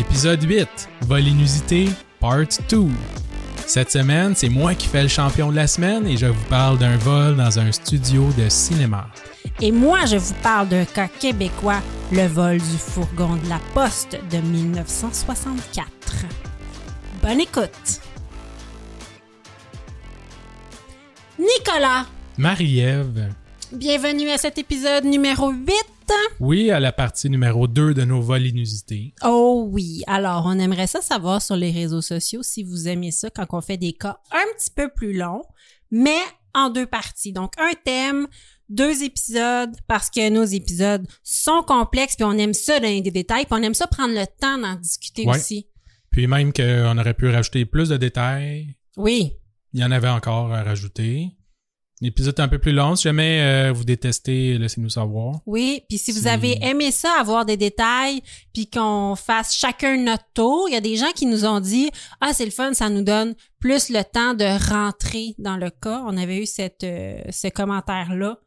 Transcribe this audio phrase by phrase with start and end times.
[0.00, 0.66] Épisode 8,
[1.02, 2.86] Vol inusité, Part 2.
[3.66, 6.78] Cette semaine, c'est moi qui fais le champion de la semaine et je vous parle
[6.78, 9.08] d'un vol dans un studio de cinéma.
[9.60, 14.18] Et moi, je vous parle d'un cas québécois, le vol du fourgon de la Poste
[14.30, 15.84] de 1964.
[17.22, 18.00] Bonne écoute.
[21.38, 22.06] Nicolas,
[22.38, 23.34] Marie-Ève,
[23.70, 25.68] bienvenue à cet épisode numéro 8.
[26.40, 29.14] Oui, à la partie numéro 2 de nos vols inusités.
[29.24, 33.30] Oh oui, alors on aimerait ça savoir sur les réseaux sociaux si vous aimez ça
[33.30, 35.42] quand on fait des cas un petit peu plus longs,
[35.90, 36.18] mais
[36.54, 37.32] en deux parties.
[37.32, 38.26] Donc un thème,
[38.68, 43.44] deux épisodes parce que nos épisodes sont complexes puis on aime ça donner des détails
[43.46, 45.36] puis on aime ça prendre le temps d'en discuter Ouais.
[45.36, 45.66] aussi.
[46.10, 49.32] Puis même qu'on aurait pu rajouter plus de détails, Oui,
[49.72, 51.28] il y en avait encore à rajouter.
[52.02, 52.96] L'épisode est un peu plus long.
[52.96, 55.40] Si jamais euh, vous détestez, laissez-nous savoir.
[55.46, 58.22] oui, puis si vous avez aimé ça avoir des détails
[58.54, 61.90] puis qu'on fasse chacun notre tour, il y a des gens qui nous ont dit
[62.20, 66.02] "Ah, c'est le fun, ça nous donne plus le temps de rentrer dans le cas."
[66.06, 68.38] On avait eu cette euh, ce commentaire là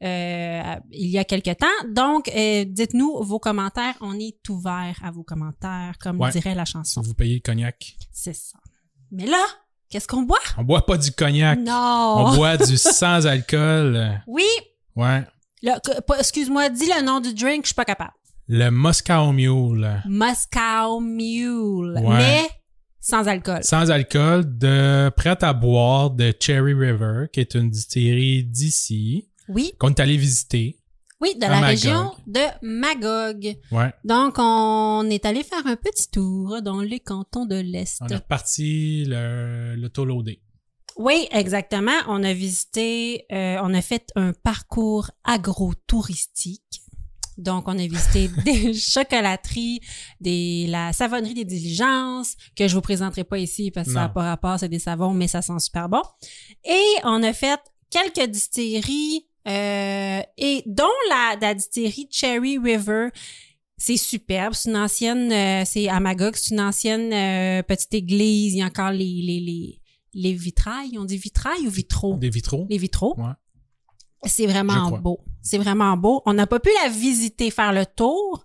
[0.00, 1.66] il y a quelque temps.
[1.92, 6.30] Donc euh, dites-nous vos commentaires, on est ouvert à vos commentaires comme Ouais.
[6.30, 7.00] dirait la chanson.
[7.00, 7.96] vous payez le cognac.
[8.12, 8.58] C'est ça.
[9.10, 9.44] Mais là,
[9.90, 10.38] qu'est-ce qu'on boit?
[10.56, 11.58] On boit pas du cognac.
[11.58, 12.14] Non.
[12.26, 14.20] On boit du sans alcool.
[14.26, 14.44] Oui,
[14.96, 15.24] Ouais.
[16.18, 18.12] excuse-moi, dis le nom du drink, je suis pas capable.
[18.48, 20.02] Le Moscow Mule.
[20.06, 21.98] Moscow Mule.
[22.02, 22.16] Ouais.
[22.16, 22.48] Mais
[23.00, 23.60] sans alcool.
[23.62, 29.72] Sans alcool de prêt à boire de Cherry River, qui est une distillerie d'ici, Oui,
[29.78, 30.77] qu'on est allé visiter.
[31.20, 31.68] Oui, de À la Magog.
[31.70, 33.56] région de Magog.
[33.72, 33.92] Ouais.
[34.04, 37.98] Donc, on est allé faire un petit tour dans les cantons de l'Est.
[38.02, 39.88] On est reparti le, le.
[40.96, 41.92] Oui, exactement.
[42.08, 46.82] On a visité, euh, on a fait un parcours agro-touristique.
[47.36, 49.80] Donc, on a visité des chocolateries,
[50.20, 54.06] des, la savonnerie des diligences, que je vous présenterai pas ici parce que ça n'a
[54.08, 54.12] Non.
[54.14, 56.02] pas rapport, c'est des savons, mais ça sent super bon.
[56.64, 63.08] Et on a fait quelques distilleries, euh, et dont la, la distillerie Cherry River.
[63.80, 64.54] C'est superbe.
[64.54, 68.54] C'est une ancienne, euh, c'est à Magog, c'est une ancienne euh, petite église.
[68.54, 69.80] Il y a encore les, les, les,
[70.14, 70.98] les vitrailles.
[70.98, 72.16] On dit vitrailles ou vitraux?
[72.16, 72.66] Des vitraux.
[72.68, 73.14] Les vitraux.
[73.16, 73.34] Ouais.
[74.24, 75.20] C'est vraiment beau.
[75.42, 76.22] C'est vraiment beau.
[76.26, 78.44] On n'a pas pu la visiter, faire le tour,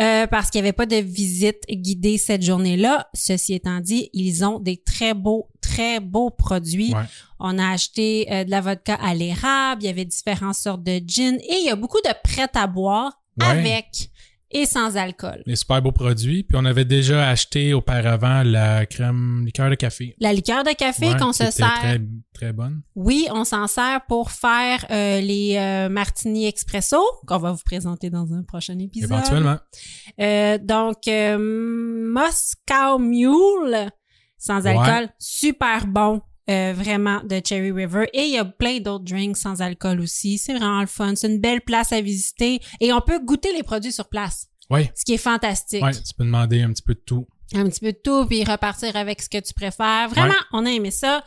[0.00, 3.10] euh, parce qu'il n'y avait pas de visite guidée cette journée-là.
[3.12, 6.92] Ceci étant dit, ils ont des très beaux, très beaux produits.
[6.94, 7.04] Ouais.
[7.38, 11.00] On a acheté euh, de la vodka à l'érable, il y avait différentes sortes de
[11.06, 13.46] gin et il y a beaucoup de prêt à boire Ouais.
[13.46, 14.10] avec
[14.52, 15.42] et sans alcool.
[15.46, 16.42] Des super beaux produits.
[16.42, 20.16] Puis on avait déjà acheté auparavant la crème liqueur de café.
[20.18, 21.72] La liqueur de café Ouais, qu'on se sert.
[21.78, 22.00] Très,
[22.34, 22.82] très bonne.
[22.96, 28.10] Oui, on s'en sert pour faire euh, les euh, martini expresso qu'on va vous présenter
[28.10, 29.12] dans un prochain épisode.
[29.12, 29.58] Éventuellement.
[30.20, 33.88] Euh, donc Moscow Mule
[34.40, 34.76] sans Ouais.
[34.76, 36.20] alcool, super bon.
[36.48, 40.36] euh, vraiment de Cherry River et il y a plein d'autres drinks sans alcool aussi.
[40.36, 41.14] C'est vraiment le fun.
[41.14, 44.90] C'est une belle place à visiter et on peut goûter les produits sur place, Ouais.
[44.96, 45.80] ce qui est fantastique.
[45.84, 47.28] Ouais, tu peux demander un petit peu de tout.
[47.54, 50.08] Un petit peu de tout puis repartir avec ce que tu préfères.
[50.08, 50.40] Vraiment, Ouais.
[50.52, 51.22] on a aimé ça.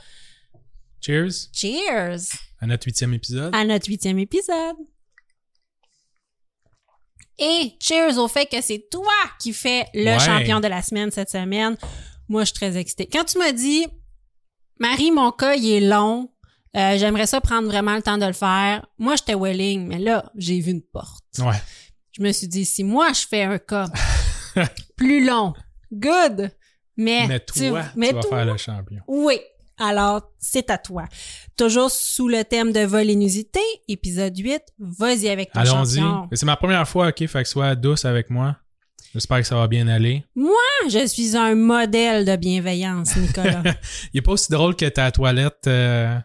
[1.00, 2.19] Cheers Cheers
[2.60, 3.56] à notre huitième épisode.
[3.56, 4.75] à notre huitième épisode.
[7.39, 10.19] Et cheers au fait que c'est toi qui fais le Ouais.
[10.19, 11.77] champion de la semaine cette semaine.
[12.30, 13.08] Moi, je suis très excitée.
[13.12, 13.86] Quand tu m'as dit,
[14.80, 16.30] Marie, mon cas, il est long,
[16.75, 18.86] euh, j'aimerais ça prendre vraiment le temps de le faire.
[18.98, 21.24] Moi, j'étais willing, mais là, j'ai vu une porte.
[21.40, 21.62] Ouais.
[22.12, 23.88] Je me suis dit, si moi, je fais un cas
[24.96, 25.54] plus long,
[25.92, 26.52] good.
[26.98, 29.02] Mais, Mais toi, tu, mais vas toi, faire le champion.
[29.08, 29.40] oui.
[29.80, 31.06] Alors, c'est à toi.
[31.58, 36.00] Toujours sous le thème de vol inusité, épisode 8, vas-y avec ton Allons-y.
[36.34, 37.25] C'est ma première fois, ok?
[37.25, 38.56] Fait que sois douce avec moi.
[39.13, 40.24] J'espère que ça va bien aller.
[40.38, 43.62] Ah, Je suis un modèle de bienveillance, Nicolas.
[44.13, 46.18] Il est pas aussi drôle que ta toilette euh,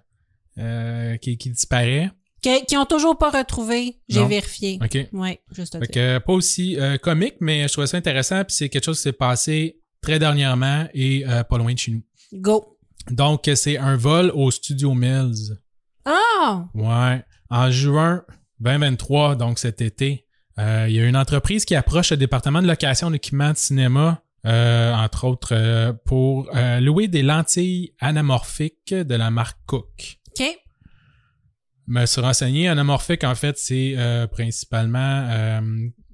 [0.58, 2.10] euh, qui, qui disparaît.
[2.42, 4.78] Que- qui ont toujours pas retrouvé, j'ai vérifié.
[4.82, 5.08] OK?
[5.12, 5.94] Oui, juste à Fait dire.
[5.94, 8.42] que pas aussi euh, comique, mais je trouvais ça intéressant.
[8.44, 11.92] Puis c'est quelque chose qui s'est passé très dernièrement et euh, pas loin de chez
[11.92, 12.02] nous.
[12.32, 12.78] Go.
[13.10, 15.58] Donc, c'est un vol au Studio Mills.
[16.04, 16.66] Ah!
[16.74, 17.24] Ouais.
[17.50, 18.22] En juin
[18.60, 20.26] 2023, donc cet été,
[20.58, 24.22] euh, il y a une entreprise qui approche le département de location d'équipements de cinéma,
[24.46, 30.18] euh, entre autres, euh, pour euh, louer des lentilles anamorphiques de la marque Cook.
[30.28, 30.46] OK.
[31.86, 35.60] Me suis renseigné, anamorphique, en fait, c'est euh, principalement euh,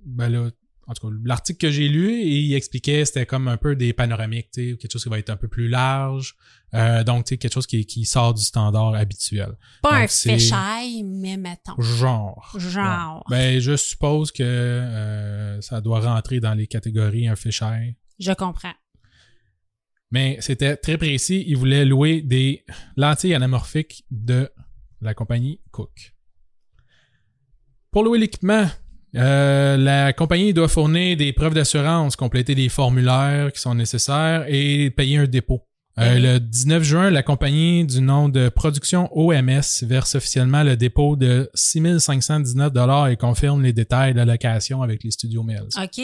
[0.05, 0.51] ben là,
[0.87, 4.51] en tout cas, l'article que j'ai lu, il expliquait c'était comme un peu des panoramiques,
[4.53, 6.35] tu sais, quelque chose qui va être un peu plus large.
[6.75, 9.57] Euh, donc, tu sais, quelque chose qui, qui sort du standard habituel.
[9.83, 11.81] Pas Donc, un fisheye, mais mettons.
[11.81, 12.57] Genre.
[12.59, 13.25] Genre.
[13.31, 13.55] Ouais.
[13.55, 17.97] Ben, je suppose que euh, ça doit rentrer dans les catégories un fisheye.
[18.19, 18.75] Je comprends.
[20.11, 21.45] Mais c'était très précis.
[21.47, 22.65] Ils voulaient louer des
[22.97, 24.51] lentilles anamorphiques de
[25.01, 26.15] la compagnie Cook.
[27.91, 28.67] Pour louer l'équipement,
[29.17, 34.91] euh, la compagnie doit fournir des preuves d'assurance, compléter des formulaires qui sont nécessaires et
[34.91, 35.63] payer un dépôt.
[35.99, 36.23] Euh, Mhm.
[36.23, 41.49] Le 19 juin, la compagnie du nom de Production OMS verse officiellement le dépôt de
[41.55, 45.69] 6519 dollars et confirme les détails de la location avec les studios Mills.
[45.81, 46.03] OK.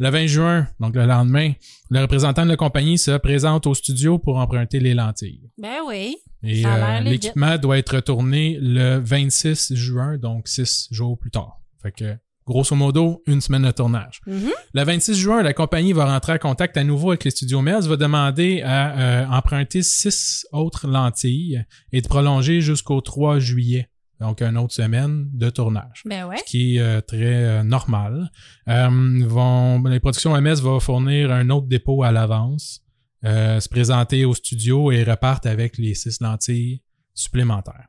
[0.00, 1.52] Le 20 juin, donc le lendemain,
[1.90, 5.48] le représentant de la compagnie se présente au studio pour emprunter les lentilles.
[5.56, 6.16] Ben oui.
[6.42, 11.60] Et euh, l'équipement doit être retourné le 26 juin, donc six jours plus tard.
[11.84, 12.16] Fait que,
[12.46, 14.22] grosso modo, une semaine de tournage.
[14.26, 14.50] Mhm.
[14.72, 17.86] Le 26 juin, la compagnie va rentrer en contact à nouveau avec les studios Mills,
[17.86, 23.90] va demander à euh, emprunter six autres lentilles et de prolonger jusqu'au 3 juillet.
[24.18, 26.38] Donc, une autre semaine de tournage Ben ouais.
[26.38, 28.30] ce qui est euh, très euh, normal.
[28.66, 32.80] Vont, les productions MS vont fournir un autre dépôt à l'avance,
[33.22, 36.80] se présenter au studio et repartent avec les six lentilles
[37.12, 37.88] supplémentaires.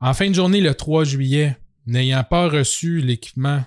[0.00, 1.56] En fin de journée, le 3 juillet,
[1.86, 3.64] n'ayant pas reçu l'équipement,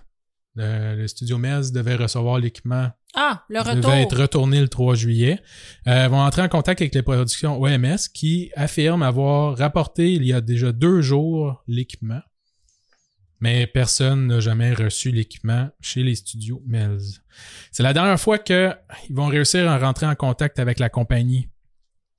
[0.55, 3.93] le studio MES devait recevoir l'équipement Ah, le devait retour.
[3.93, 5.41] être retourné le 3 juillet,
[5.87, 10.31] euh, vont entrer en contact avec les productions OMS qui affirment avoir rapporté il y
[10.33, 12.21] a déjà deux jours l'équipement,
[13.41, 17.19] mais personne n'a jamais reçu l'équipement chez les studios Mills.
[17.71, 18.75] C'est la dernière fois qu'ils
[19.11, 21.49] vont réussir à rentrer en contact avec la compagnie,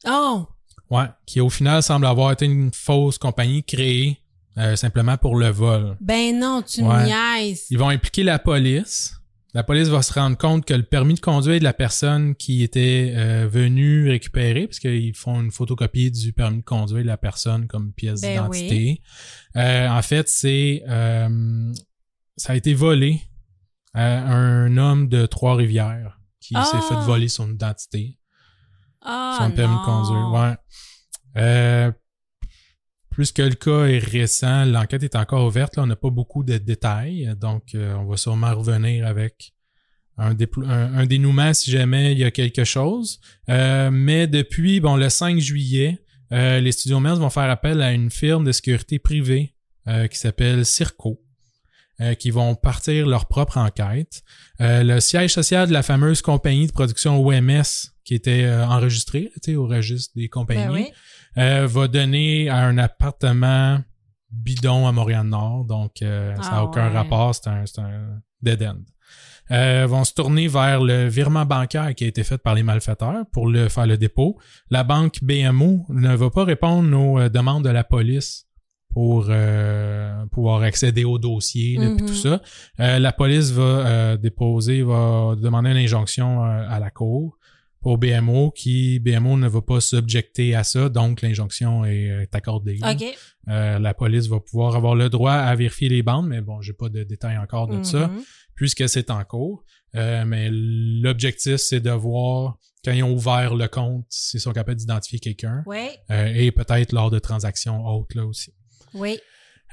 [0.07, 0.47] Oh!
[0.91, 4.19] ouais, qui au final semble avoir été une fausse compagnie créée
[4.59, 5.97] euh, simplement pour le vol.
[6.01, 6.89] Ben non, tu Ouais.
[7.03, 7.67] me niaises.
[7.71, 9.13] Ils vont impliquer la police.
[9.55, 12.63] La police va se rendre compte que le permis de conduire de la personne qui
[12.63, 17.17] était euh, venue récupérer, parce qu'ils font une photocopie du permis de conduire de la
[17.17, 19.01] personne comme pièce Ben d'identité.
[19.57, 21.73] Euh, en fait, c'est euh,
[22.37, 23.23] ça a été volé
[23.95, 26.65] à un homme de Trois-Rivières qui Ah!
[26.65, 28.19] s'est fait voler son identité,
[29.01, 30.57] Ah, son permis de conduire.
[31.35, 31.93] Ouais.
[33.17, 35.77] Euh, plus que le cas est récent, l'enquête est encore ouverte.
[35.77, 39.55] Là, on n'a pas beaucoup de détails, donc euh, on va sûrement revenir avec
[40.19, 40.35] un,
[41.05, 43.21] dénouement si jamais il y a quelque chose.
[43.49, 45.99] Euh, mais depuis bon le 5 juillet,
[46.33, 49.55] euh, les studios Mills vont faire appel à une firme de sécurité privée
[50.11, 51.23] qui s'appelle Circo.
[52.19, 54.25] qui vont partir leur propre enquête.
[54.59, 57.63] Le siège social de la fameuse compagnie de production OMS
[58.05, 60.93] qui était enregistrée tu au registre des compagnies Ben.
[61.39, 63.79] Euh, va donner à un appartement
[64.31, 65.65] bidon à Montréal-Nord.
[65.65, 66.95] Donc, euh, ça n'a Ah aucun ouais.
[66.97, 67.35] rapport.
[67.35, 68.79] C'est un, un dead end.
[69.53, 73.25] Euh, vont se tourner vers le virement bancaire qui a été fait par les malfaiteurs
[73.33, 74.37] pour le faire le dépôt.
[74.71, 78.47] La banque BMO ne va pas répondre aux euh, demandes de la police
[78.93, 81.97] pour euh, pouvoir accéder au dossier Mhm.
[81.99, 82.41] tout ça.
[82.81, 87.39] Euh, la police va euh, déposer, va demander une injonction euh, à la cour
[87.87, 92.81] pour BMO qui BMO ne va pas s'objecter à ça, donc l'injonction est, est accordée.
[93.49, 96.73] Euh, la police va pouvoir avoir le droit à vérifier les bandes, mais bon, j'ai
[96.73, 98.23] pas de détails encore de ça, Mhm.
[98.57, 99.63] puisque c'est en cours.
[99.95, 104.79] Euh, mais l'objectif, c'est de voir quand ils ont ouvert le compte, s'ils sont capables
[104.81, 108.53] d'identifier quelqu'un, Oui, euh, et peut-être lors de transactions autres là aussi.
[108.95, 109.17] oui.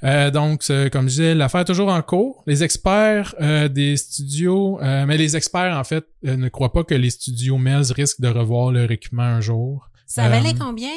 [0.03, 2.43] Euh, donc, comme je disais, l'affaire est toujours en cours.
[2.45, 6.83] Les experts euh, des studios, euh, mais les experts, en fait, euh, ne croient pas
[6.83, 9.89] que les studios Melz risquent de revoir leur équipement un jour.
[10.05, 10.89] Ça Euh, valait combien?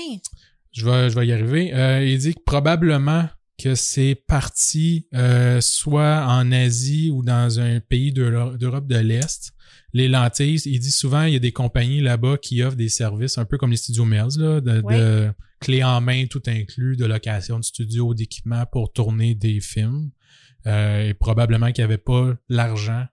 [0.72, 1.72] Je vais, je vais y arriver.
[1.72, 3.28] Euh, il dit que probablement
[3.62, 9.52] que c'est parti euh, soit en Asie ou dans un pays d'Euro- d'Europe de l'Est.
[9.94, 13.38] Les lentilles, il dit souvent il y a des compagnies là-bas qui offrent des services
[13.38, 14.98] un peu comme les studios Mills, là, de, Ouais.
[14.98, 20.10] de clés en main tout inclus, de location de studio, d'équipement pour tourner des films.
[20.66, 23.06] Euh, et probablement qu'il n'y avait pas l'argent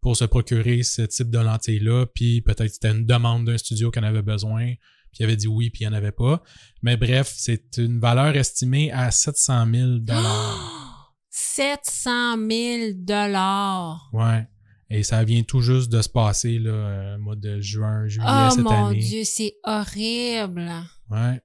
[0.00, 3.98] pour se procurer ce type de lentilles-là, puis peut-être c'était une demande d'un studio qui
[3.98, 6.42] en avait besoin, puis il avait dit oui, puis il n'y en avait pas.
[6.82, 11.14] Mais bref, c'est une valeur estimée à 700 000 dollars.
[11.30, 14.10] 700 000 dollars.
[14.12, 14.46] Ouais.
[14.90, 18.50] Et ça vient tout juste de se passer, là, euh, mois de juin, juillet Oh
[18.50, 18.98] cette mon année.
[18.98, 20.70] Dieu, c'est horrible.
[21.10, 21.40] Ouais.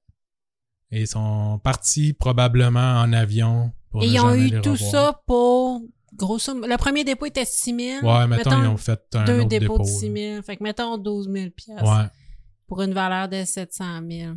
[0.92, 4.92] Et ils sont partis probablement en avion pour Et ils ont eu tout revoir.
[4.92, 5.82] ça pour,
[6.16, 8.06] grosso modo, le premier dépôt était 6 000.
[8.08, 9.84] Ouais, mettons, ils ont fait un deux autre dépôts dépôt.
[9.84, 10.16] de 6 là.
[10.34, 10.42] 000.
[10.44, 12.06] Fait que mettons 12 000 piastres Ouais.
[12.68, 14.34] pour une valeur de 700 000.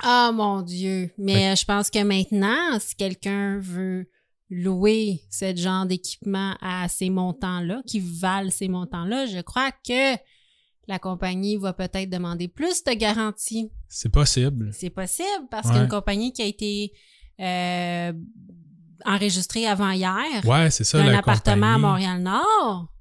[0.00, 1.10] Ah, mon Dieu.
[1.18, 4.08] Mais je pense que maintenant, si quelqu'un veut
[4.50, 10.16] louer ce genre d'équipement à ces montants-là, qui valent ces montants-là, je crois que
[10.86, 13.70] la compagnie va peut-être demander plus de garantie.
[13.88, 14.70] C'est possible.
[14.72, 15.74] C'est possible parce Ouais.
[15.74, 16.92] qu'une compagnie qui a été
[17.40, 18.12] euh,
[19.04, 21.78] enregistrée avant hier, Ouais, c'est ça, la appartement à.
[21.78, 22.92] Montréal-Nord,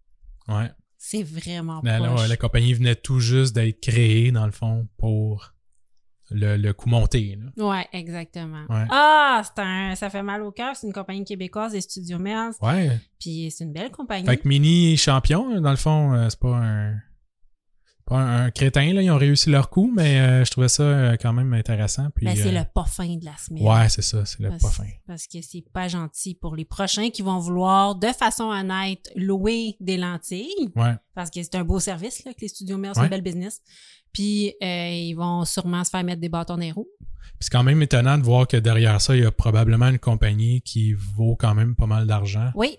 [0.48, 0.72] Ouais.
[0.98, 2.22] c'est vraiment la- proche.
[2.22, 5.53] ouais, la compagnie venait tout juste d'être créée, dans le fond, pour
[6.29, 7.38] le, le coup monté.
[7.58, 7.65] Là.
[7.70, 8.63] Ouais, exactement.
[8.70, 8.86] Ouais.
[8.91, 10.75] Ah, c'est un, ça fait mal au cœur.
[10.75, 12.51] C'est une compagnie québécoise des Studios Mills.
[12.62, 13.00] Ouais.
[13.20, 14.25] Puis c'est une belle compagnie.
[14.25, 16.96] Fait que mini champion, dans le fond, euh, c'est pas un.
[18.07, 19.01] Pas un, un crétin, là.
[19.01, 22.07] Ils ont réussi leur coup, mais euh, je trouvais ça euh, quand même intéressant.
[22.15, 23.63] Puis, Ben, c'est euh, le pas fin de la semaine.
[23.63, 24.89] Ouais, c'est ça, c'est le Parce, pas fin.
[25.05, 29.75] parce que c'est pas gentil pour les prochains qui vont vouloir, de façon honnête, louer
[29.81, 30.71] des lentilles.
[30.75, 30.93] Ouais.
[31.13, 33.07] Parce que c'est un beau service, là, que les Studios Mills, c'est Ouais.
[33.07, 33.61] un bel business.
[34.13, 36.87] Puis ils vont sûrement se faire mettre des bâtons dans les roues.
[36.99, 39.99] Puis c'est quand même étonnant de voir que derrière ça, il y a probablement une
[39.99, 42.77] compagnie qui vaut quand même pas mal d'argent, Oui,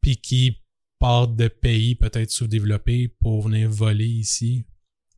[0.00, 0.60] puis qui
[0.98, 4.64] part de pays peut-être sous-développés pour venir voler ici,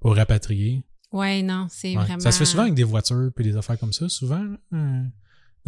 [0.00, 0.82] pour rapatrier.
[1.12, 2.02] ouais, non, c'est Ouais.
[2.04, 2.20] vraiment...
[2.20, 4.44] Ça se fait souvent avec des voitures puis des affaires comme ça, souvent.
[4.72, 5.06] hein.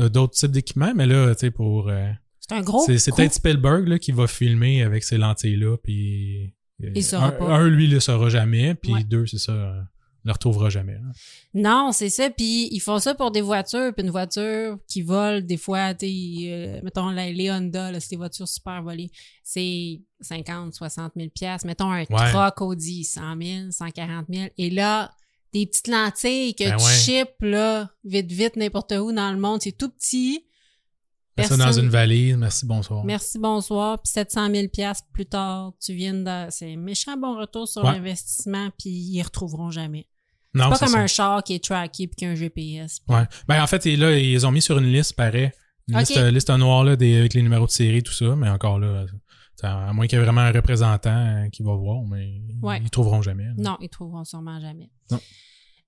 [0.00, 1.88] Euh, D'autres types d'équipements, mais là, tu sais, pour.
[1.88, 2.10] euh,
[2.40, 6.54] C'est un gros c'est peut-être Spielberg là, qui va filmer avec ces lentilles-là, puis.
[6.84, 7.56] euh, Il saura un, pas.
[7.56, 9.04] un, lui, il le saura jamais, puis Ouais.
[9.04, 9.88] deux, c'est ça,
[10.24, 10.94] le retrouvera jamais.
[10.94, 11.00] là.
[11.54, 12.28] Non, c'est ça.
[12.30, 13.92] Puis ils font ça pour des voitures.
[13.94, 18.00] Puis une voiture qui vole, des fois, tu sais, euh, mettons la- les Honda, là,
[18.00, 19.10] c'est des voitures super volées.
[19.42, 21.66] C'est 50, 60 000 piastres.
[21.66, 22.30] Mettons un Ouais.
[22.30, 24.48] truck Audi, 100 000, 140 000.
[24.58, 25.10] Et là,
[25.54, 26.92] des petites lentilles que Ben tu ouais.
[26.92, 29.60] ships, là, vite, vite, n'importe où dans le monde.
[29.62, 30.44] C'est tout petit.
[31.44, 33.04] Ça dans Personne- une valise, merci, bonsoir.
[33.04, 34.00] Merci, bonsoir.
[34.02, 36.46] Puis 700 000 piastres plus tard, tu viens de...
[36.50, 37.92] C'est un méchant bon retour sur Ouais.
[37.92, 40.06] l'investissement, puis ils retrouveront jamais.
[40.54, 40.98] non, C'est pas comme ça.
[41.00, 43.00] un char qui est tracké puis qui a un GPS.
[43.08, 43.24] Ouais.
[43.46, 45.50] Ben, en fait, là, ils ont mis sur une liste, pareil.
[45.88, 48.78] Une liste, liste noire là, des, avec les numéros de série, tout ça, mais encore
[48.78, 49.06] là,
[49.62, 51.10] à moins qu'il y ait vraiment un représentant
[51.44, 52.80] euh, qui va voir, mais Ouais.
[52.82, 53.44] ils trouveront jamais.
[53.44, 53.52] là.
[53.56, 54.90] Non, ils trouveront sûrement jamais.
[55.10, 55.18] Non.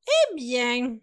[0.07, 0.97] Eh bien,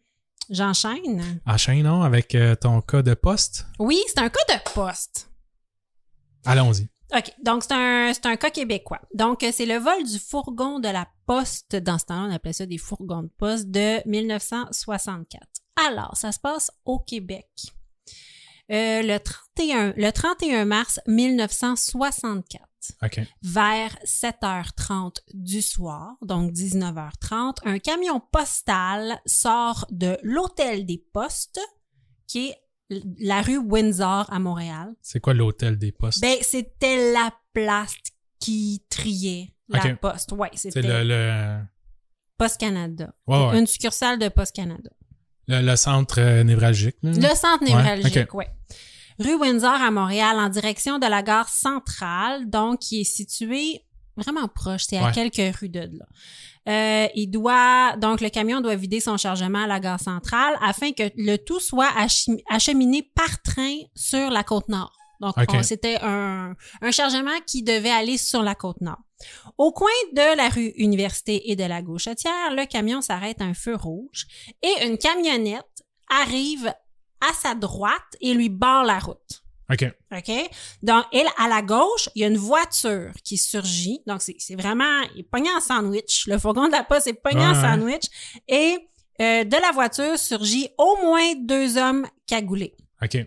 [0.49, 1.39] j'enchaîne.
[1.45, 3.65] Enchaînons avec euh, ton cas de poste?
[3.79, 5.29] Oui, c'est un cas de poste.
[6.45, 6.89] Allons-y.
[7.15, 9.01] OK, donc c'est un, c'est un cas québécois.
[9.13, 11.75] Donc, euh, c'est le vol du fourgon de la poste.
[11.77, 15.41] Dans ce temps-là, on appelait ça des fourgons de poste de 1964.
[15.87, 17.47] Alors, ça se passe au Québec.
[18.71, 22.63] Euh, le, 31, le 31 mars 1964.
[23.03, 23.19] OK.
[23.41, 31.59] vers 7h30 du soir, donc 19h30, un camion postal sort de l'hôtel des postes,
[32.27, 32.55] qui est
[33.19, 34.95] la rue Windsor à Montréal.
[35.01, 36.21] C'est quoi l'hôtel des postes?
[36.21, 37.95] Ben, c'était la place
[38.39, 40.31] qui triait la poste.
[40.31, 41.59] Ouais, c'est c'était le, le,
[42.37, 43.13] Poste Canada.
[43.25, 43.59] ouais, ouais.
[43.59, 44.91] Une succursale de Poste Canada.
[45.47, 46.95] Le, le centre euh, névralgique.
[47.03, 47.11] là.
[47.11, 48.33] Le centre névralgique, ok.
[48.35, 48.47] ouais.
[49.19, 53.83] Rue Windsor à Montréal, en direction de la gare centrale, donc qui est située
[54.15, 55.11] vraiment proche, c'est à Ouais.
[55.11, 56.05] quelques rues de là.
[56.69, 60.91] Euh, il doit donc le camion doit vider son chargement à la gare centrale afin
[60.91, 61.89] que le tout soit
[62.49, 64.91] acheminé par train sur la côte nord.
[65.21, 68.99] Donc c'était un, un chargement qui devait aller sur la côte nord.
[69.57, 73.53] Au coin de la rue Université et de la Gauchetière, le camion s'arrête à un
[73.53, 74.27] feu rouge
[74.61, 75.65] et une camionnette
[76.09, 76.73] arrive
[77.21, 79.43] à sa droite et lui barre la route.
[79.69, 79.83] OK.
[80.15, 80.31] OK?
[80.81, 84.01] Donc, elle, à la gauche, il y a une voiture qui surgit.
[84.07, 86.25] Donc, c'est vraiment, il est pogné en sandwich.
[86.27, 88.05] Le fourgon de la poste est pogné Ouais, sandwich.
[88.47, 88.77] Et
[89.19, 92.75] euh, de la voiture surgit au moins deux hommes cagoulés.
[93.01, 93.17] OK.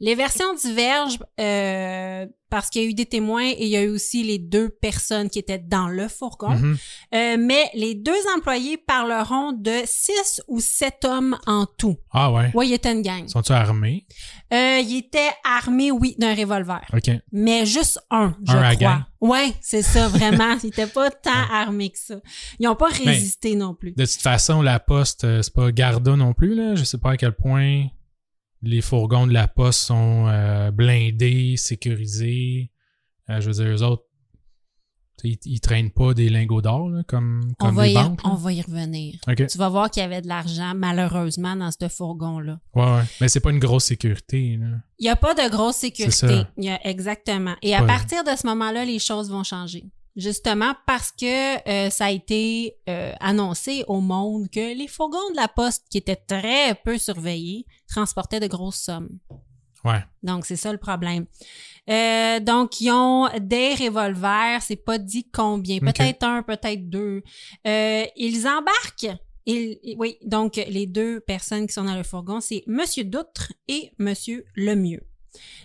[0.00, 3.82] Les versions divergent euh, parce qu'il y a eu des témoins et il y a
[3.82, 6.50] eu aussi les deux personnes qui étaient dans le fourgon.
[6.56, 6.76] Mhm.
[7.14, 11.96] Euh, mais les deux employés parleront de six ou sept hommes en tout.
[12.12, 12.50] Ah ouais.
[12.54, 13.26] Ouais, il était une gang.
[13.28, 14.06] Sont-ils armés?
[14.52, 16.80] Euh, il était armé, oui, d'un revolver.
[16.92, 17.10] OK.
[17.32, 18.88] Mais juste un, je Un à crois.
[18.88, 19.02] gang?
[19.20, 20.56] Ouais, c'est ça, vraiment.
[20.62, 22.14] il était pas tant armé que ça.
[22.60, 23.92] Ils ont pas Ben, résisté non plus.
[23.92, 26.76] De toute façon, la poste, euh, c'est pas Garda non plus, là.
[26.76, 27.86] Je sais pas à quel point
[28.62, 32.70] les fourgons de la poste sont euh, blindés, sécurisés.
[33.30, 34.02] Euh, je veux dire, eux autres,
[35.24, 38.22] ils, ils traînent pas des lingots d'or, là, comme, On va, les y, banques.
[38.22, 38.30] là.
[38.30, 39.16] on va y revenir.
[39.36, 42.60] Tu vas voir qu'il y avait de l'argent, malheureusement, dans ce fourgon-là.
[42.74, 43.02] Ouais, ouais.
[43.20, 44.76] Mais c'est pas une grosse sécurité, là.
[45.00, 46.12] Il n'y a pas de grosse sécurité.
[46.12, 46.48] ça.
[46.56, 47.54] Il y a, exactement.
[47.62, 47.86] Et à Ouais.
[47.88, 49.84] partir de ce moment-là, les choses vont changer.
[50.18, 55.36] Justement parce que euh, ça a été euh, annoncé au monde que les fourgons de
[55.36, 59.20] la poste, qui étaient très peu surveillés, transportaient de grosses sommes.
[59.84, 60.02] Ouais.
[60.24, 61.26] Donc, c'est ça le problème.
[61.88, 67.22] Euh, donc, ils ont des revolvers, c'est pas dit combien, peut-être un, peut-être deux.
[67.64, 69.16] Euh, ils embarquent.
[69.46, 73.92] Ils, oui, donc les deux personnes qui sont dans le fourgon, c'est Monsieur Doutre et
[73.98, 75.06] Monsieur Lemieux.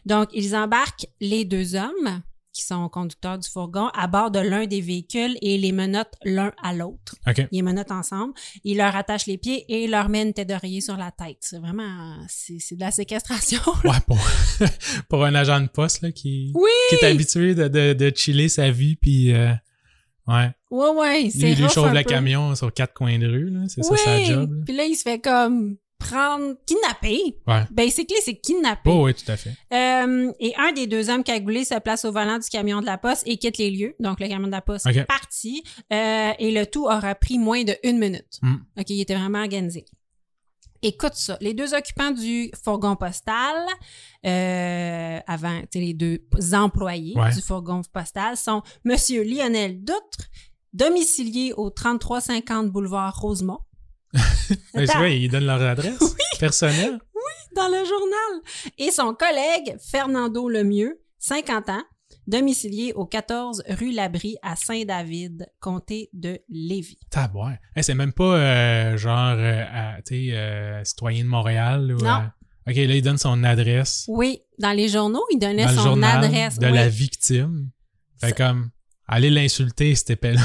[0.05, 2.21] Donc, ils embarquent les deux hommes
[2.53, 6.53] qui sont conducteurs du fourgon à bord de l'un des véhicules et les menottent l'un
[6.63, 7.15] à l'autre.
[7.25, 8.33] Ils les menottent ensemble,
[8.63, 11.37] ils leur attachent les pieds et leur mettent une tête d'oreiller sur la tête.
[11.41, 13.59] C'est vraiment, c'est de la séquestration.
[13.83, 14.19] Ouais, pour,
[15.09, 16.69] pour un agent de poste, là, qui, Oui!
[16.89, 19.51] qui est habitué de, de, de chiller sa vie, puis euh,
[20.27, 20.51] ouais.
[20.69, 23.61] Ouais, ouais, c'est rough chauffe le camion sur quatre coins de rue, là.
[23.67, 24.63] C'est ça sa job.
[24.65, 25.75] Puis là, il se fait comme
[26.07, 27.37] prendre, kidnapper.
[27.47, 27.63] Ouais.
[27.71, 28.89] Basically, c'est kidnapper.
[28.91, 29.51] Oh, oui, tout à fait.
[29.73, 32.97] Euh, et un des deux hommes cagoulés se place au volant du camion de la
[32.97, 33.95] poste et quitte les lieux.
[33.99, 35.63] Donc, le camion de la poste est parti.
[35.91, 38.39] Euh, et le tout aura pris moins de une minute.
[38.41, 38.55] Mm.
[38.79, 39.85] OK, il était vraiment organisé.
[40.85, 41.37] Écoute ça.
[41.39, 43.55] Les deux occupants du fourgon postal,
[44.25, 46.19] euh, avant, tu sais, les deux
[46.53, 47.33] employés Ouais.
[47.33, 50.27] du fourgon postal sont Monsieur Lionel Doutre,
[50.73, 53.59] domicilié au 3350 boulevard Rosemont.
[54.73, 54.97] Attends.
[54.99, 56.99] vois, ils donnent leur adresse personnelle.
[57.55, 58.41] dans le journal.
[58.77, 61.83] Et son collègue, Fernando Lemieux, 50 ans,
[62.27, 66.97] domicilié au 14 rue Labrie à Saint-David, comté de Lévis.
[67.09, 67.55] Tabouin.
[67.75, 71.95] Hey, c'est même pas euh, genre, euh, à- tu sais, euh, citoyen de Montréal.
[71.99, 72.21] Ou, Non.
[72.21, 75.75] euh, OK, là, il donne son adresse Oui, dans les journaux, il donnait dans le
[75.77, 76.57] son journal adresse.
[76.59, 76.73] de Oui.
[76.73, 77.69] la victime.
[78.21, 78.69] Fait Ça- comme,
[79.07, 80.41] allez l'insulter, cet épais-là.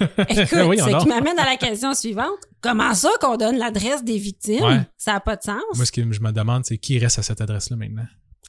[0.00, 2.38] Écoute, Oui, ce qui m'amène à la question suivante.
[2.60, 4.64] Comment ça qu'on donne l'adresse des victimes?
[4.64, 4.80] Ouais.
[4.96, 5.62] Ça n'a pas de sens.
[5.76, 8.06] Moi, ce que je me demande, c'est qui reste à cette adresse-là maintenant?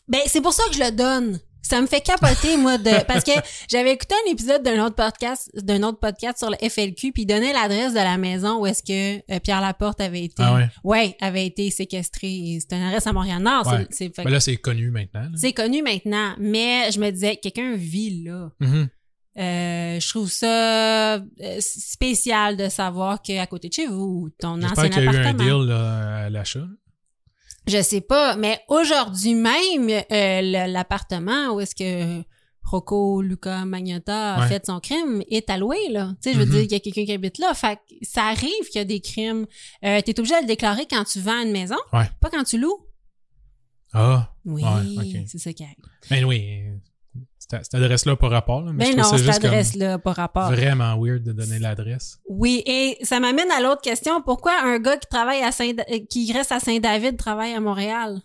[0.07, 1.39] Ben, c'est pour ça que je le donne.
[1.61, 3.33] Ça me fait capoter, moi, de, parce que
[3.69, 7.25] j'avais écouté un épisode d'un autre podcast, d'un autre podcast sur le FLQ, puis il
[7.27, 10.69] donnait l'adresse de la maison où est-ce que euh, Pierre Laporte avait été, Ah ouais?
[10.83, 12.57] ouais, avait été séquestré.
[12.61, 13.67] C'est une adresse à Montréal-Nord.
[13.67, 13.85] Ouais.
[13.91, 15.21] C'est, c'est, fait- Ben là, c'est connu maintenant.
[15.21, 15.29] là.
[15.35, 18.49] c'est connu maintenant, mais je me disais, quelqu'un vit là.
[18.61, 18.87] Mhm.
[19.39, 21.21] Euh, je trouve ça euh,
[21.59, 25.15] spécial de savoir qu'à côté de chez vous, ton ancien J'espère qu'il y a eu
[25.15, 25.59] un appartement.
[25.59, 26.67] deal là, à l'achat.
[27.67, 32.21] Je sais pas, mais aujourd'hui même, euh, l'appartement où est-ce que
[32.63, 34.47] Rocco Luca Magnotta a Ouais.
[34.47, 36.13] fait son crime est alloué, là.
[36.21, 36.51] Tu sais, je veux Mhm.
[36.51, 37.53] dire, il y a quelqu'un qui habite là.
[37.53, 39.45] Fait que ça arrive qu'il y a des crimes.
[39.85, 42.09] Euh, T'es obligé de le déclarer quand tu vends une maison, Ouais.
[42.21, 42.85] pas quand tu loues.
[43.93, 45.75] Ah, Oui, Ouais, c'est ça qui arrive.
[46.09, 46.61] ben oui.
[47.49, 48.61] Cette, adresse-là, pas rapport.
[48.61, 50.51] Là, mais Ben non, cette adresse-là, par rapport.
[50.51, 52.19] vraiment weird de donner l'adresse.
[52.29, 54.21] Oui, et ça m'amène à l'autre question.
[54.21, 58.21] Pourquoi un gars qui travaille à Saint, euh, qui reste à Saint-David travaille à Montréal?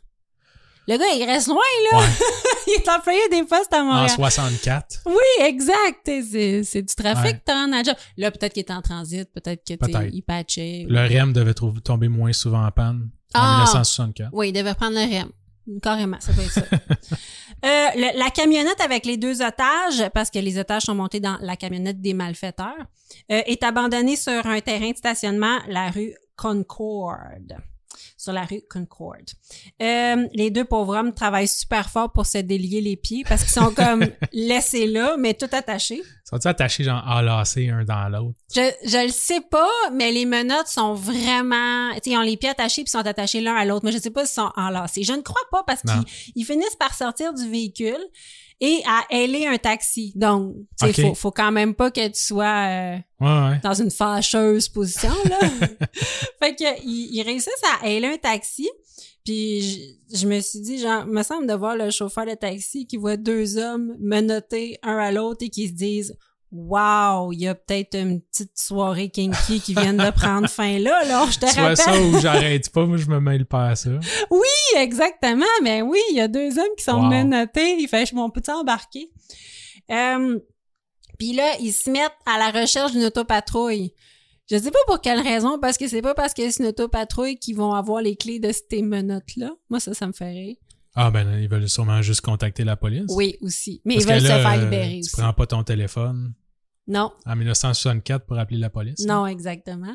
[0.87, 1.57] Le gars, il reste loin,
[1.93, 1.99] là.
[2.01, 2.05] Ouais.
[2.67, 4.11] il est employé des postes à en Montréal.
[4.11, 5.01] 64.
[5.07, 5.15] Oui,
[5.47, 6.01] exact.
[6.05, 7.55] C'est, du trafic Ouais.
[7.55, 7.95] en job.
[8.19, 10.85] Là, peut-être qu'il est en transit, peut-être que t'es, il patchait.
[10.87, 13.63] Le REM devait tomber moins souvent en panne en Ah!
[13.65, 14.29] 1964.
[14.35, 15.31] Oui, il devait prendre le REM.
[15.83, 16.63] Carrément, ça peut être ça.
[17.65, 21.39] Euh, le- la camionnette avec les deux otages, parce que les otages sont montés dans
[21.41, 22.77] la camionnette des malfaiteurs,
[23.33, 27.17] euh, est abandonnée sur un terrain de stationnement, la rue Concord.
[28.17, 29.17] Sur la rue Concord.
[29.83, 33.53] Euh, les deux pauvres hommes travaillent super fort pour se délier les pieds parce qu'ils
[33.53, 36.03] sont comme laissés là, mais tout attachés.
[36.25, 38.39] Sont-ils attachés, genre, enlacés un dans l'autre?
[38.55, 42.51] Je, je le sais pas, mais les menottes sont vraiment, tu ils ont les pieds
[42.51, 43.85] attachés puis sont attachés l'un à l'autre.
[43.85, 45.03] Mais je sais pas s'ils sont enlacés.
[45.03, 48.01] Je ne crois pas parce qu'ils ils finissent par sortir du véhicule
[48.61, 50.13] et à ailer un taxi.
[50.17, 51.09] Donc, tu sais, Ok.
[51.09, 53.61] faut, faut quand même pas que tu sois euh, Ouais, ouais.
[53.63, 55.39] dans une fâcheuse position, là.
[56.41, 58.69] fait que, ils, ils réussissent à ailer un taxi.
[59.25, 62.87] Puis je, je me suis dit, genre, me semble de voir le chauffeur de taxi
[62.87, 66.17] qui voit deux hommes menottés un à l'autre et qui se disent
[66.55, 70.97] wow, il y a peut-être une petite soirée kinky qui vient de prendre fin là,
[71.03, 71.77] alors je te Soit rappelle.
[71.77, 73.91] ça ou j'arrête pas, moi je me mêle pas à ça.
[74.31, 74.39] Oui,
[74.79, 75.45] exactement.
[75.63, 77.09] Mais oui, il y a deux hommes qui sont Wow.
[77.11, 77.77] menottés.
[77.81, 79.11] Il fait, mon petit embarqué.
[79.91, 80.39] Euh,
[81.19, 83.93] Puis là, ils se mettent à la recherche d'une autopatrouille.
[84.51, 87.37] Je sais pas pour quelle raison, parce que c'est pas parce que c'est une autopatrouille
[87.39, 89.51] qu'ils vont avoir les clés de ces menottes-là.
[89.71, 90.57] Moi, ça, ça me fait rire.
[90.97, 93.07] Ah ben ils veulent sûrement juste contacter la police.
[93.09, 93.81] Oui, aussi.
[93.85, 95.11] Mais Parce ils veulent là, se faire libérer Tu aussi.
[95.17, 96.35] prends pas ton téléphone
[96.87, 99.07] Non, en 1964 pour appeler la police.
[99.07, 99.95] non, exactement.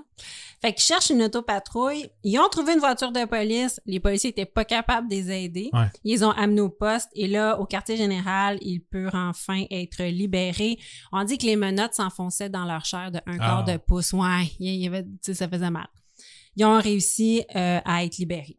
[0.59, 2.09] Fait qu'ils cherchent une autopatrouille.
[2.23, 3.79] Ils ont trouvé une voiture de police.
[3.85, 5.69] Les policiers étaient pas capables de les aider.
[5.71, 5.85] Ouais.
[6.03, 7.09] Ils ont amené au poste.
[7.13, 10.79] Et là, au quartier général, ils peuvent enfin être libérés.
[11.11, 13.37] On dit que les menottes s'enfonçaient dans leur chair de un Ah.
[13.37, 14.11] quart de pouce.
[14.13, 15.87] Ouais, il y avait, ça faisait mal.
[16.55, 18.57] Ils ont réussi euh, à être libérés.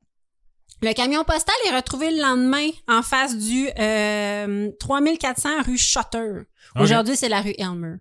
[0.82, 6.42] Le camion postal est retrouvé le lendemain en face du euh, 3400 rue Shutter.
[6.76, 6.82] Ok.
[6.82, 7.96] Aujourd'hui, c'est la rue Elmer.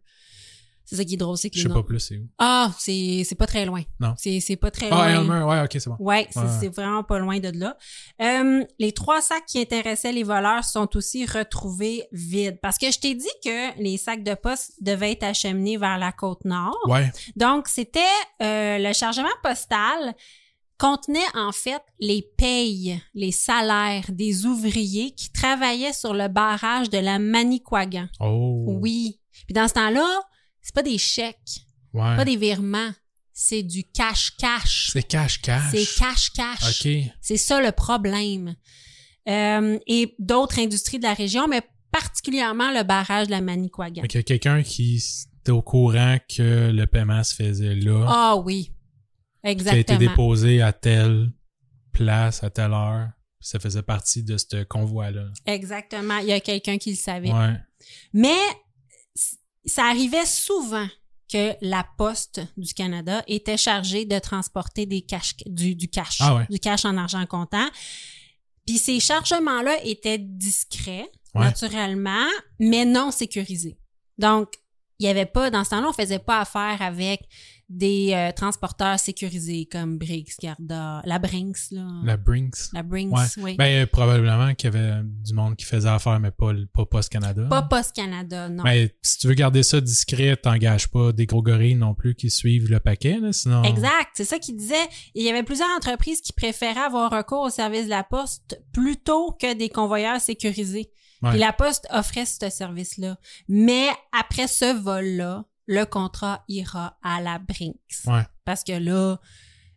[0.89, 2.27] C'est ça qui est drôle, c'est que Je sais pas plus c'est où.
[2.39, 3.83] ah, c'est c'est pas très loin.
[3.99, 4.15] Non.
[4.17, 5.21] C'est c'est pas très Ah, loin.
[5.21, 5.95] Elmer, ouais, ok, c'est bon.
[5.99, 6.45] Ouais, c'est Ouais.
[6.59, 7.77] c'est vraiment pas loin de là.
[8.23, 12.57] Euh, les trois sacs qui intéressaient les voleurs sont aussi retrouvés vides.
[12.59, 16.11] Parce que je t'ai dit que les sacs de poste devaient être acheminés vers la
[16.11, 16.75] côte nord.
[16.87, 17.11] Ouais.
[17.35, 17.99] Donc, c'était
[18.41, 20.15] euh, le chargement postal
[20.79, 26.97] contenait en fait les payes, les salaires des ouvriers qui travaillaient sur le barrage de
[26.97, 28.07] la Manicouagan.
[28.19, 28.63] Oh.
[28.79, 29.19] Oui.
[29.45, 30.07] Puis dans ce temps-là,
[30.69, 32.15] c'est pas des chèques, Ouais.
[32.15, 32.91] pas des virements,
[33.33, 34.91] c'est du cash-cash.
[34.93, 35.71] C'est cash-cash.
[35.71, 36.85] C'est cash-cash.
[36.85, 37.11] Ok.
[37.19, 38.55] C'est ça le problème.
[39.27, 44.03] Euh, et d'autres industries de la région, mais particulièrement le barrage de la Manicouagan.
[44.03, 45.03] Qu'il y a quelqu'un qui
[45.41, 48.05] était au courant que le paiement se faisait là.
[48.07, 49.97] Ah oui, qui a été exactement.
[49.99, 51.31] déposé à telle
[51.91, 53.09] place, à telle heure.
[53.41, 55.23] Ça faisait partie de ce convoi-là.
[55.47, 56.17] Exactement.
[56.17, 57.31] Il y a quelqu'un qui le savait.
[57.31, 57.55] Ouais.
[58.13, 58.37] Mais
[59.65, 60.87] ça arrivait souvent
[61.31, 66.35] que la Poste du Canada était chargée de transporter des cash, du, du cash, Ah
[66.35, 66.47] ouais.
[66.49, 67.67] du cash en argent comptant.
[68.65, 71.45] Puis ces chargements-là étaient discrets, Ouais.
[71.45, 72.25] naturellement,
[72.59, 73.77] mais non sécurisés.
[74.17, 74.51] Donc,
[74.97, 77.21] il y avait pas, dans ce temps-là, on faisait pas affaire avec
[77.69, 81.87] des euh, transporteurs sécurisés comme Briggs, Garda, la Brinks, là.
[82.03, 82.55] La Brinks.
[82.73, 83.25] La Brinks, Ouais.
[83.37, 83.55] oui.
[83.57, 86.85] Ben, euh, probablement qu'il y avait du monde qui faisait affaire, mais pas, le- pas
[86.87, 87.45] Post Canada.
[87.49, 88.63] pas Post Canada, non.
[88.63, 92.29] Mais si tu veux garder ça discret, t'engages pas des gros gorilles non plus qui
[92.31, 93.63] suivent le paquet, là, sinon.
[93.63, 94.75] Exact, c'est ça qu'il disait.
[95.13, 99.31] Il y avait plusieurs entreprises qui préféraient avoir recours au service de la Poste plutôt
[99.39, 100.91] que des convoyeurs sécurisés.
[101.21, 101.31] Ouais.
[101.31, 103.17] Puis la Poste offrait ce service-là.
[103.49, 108.01] Mais après ce vol-là, le contrat ira à la Brinks.
[108.07, 108.23] Ouais.
[108.43, 109.19] Parce que là,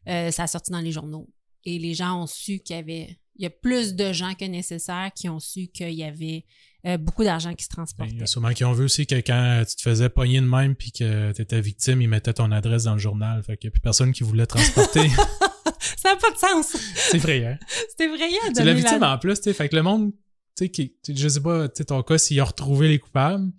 [0.09, 1.29] euh, ça a sorti dans les journaux.
[1.65, 3.19] Et les gens ont su qu'il y avait...
[3.37, 6.47] Il y a plus de gens que nécessaire qui ont su qu'il y avait
[6.87, 8.13] euh, beaucoup d'argent qui se transportait.
[8.13, 10.47] Il y a sûrement qui ont vu aussi que quand tu te faisais pogner de
[10.47, 13.43] même puis que t'étais victime, ils mettaient ton adresse dans le journal.
[13.43, 15.09] Fait qu'il y a plus personne qui voulait transporter.
[15.99, 16.77] Ça n'a pas de sens.
[16.95, 17.59] c'est vrai, hein?
[17.91, 19.55] C'était effrayant C'est la victime en plus, tu sais.
[19.55, 20.13] Fait que le monde,
[20.57, 23.51] tu sais, tu je sais pas, tu sais, ton cas, s'il a retrouvé les coupables,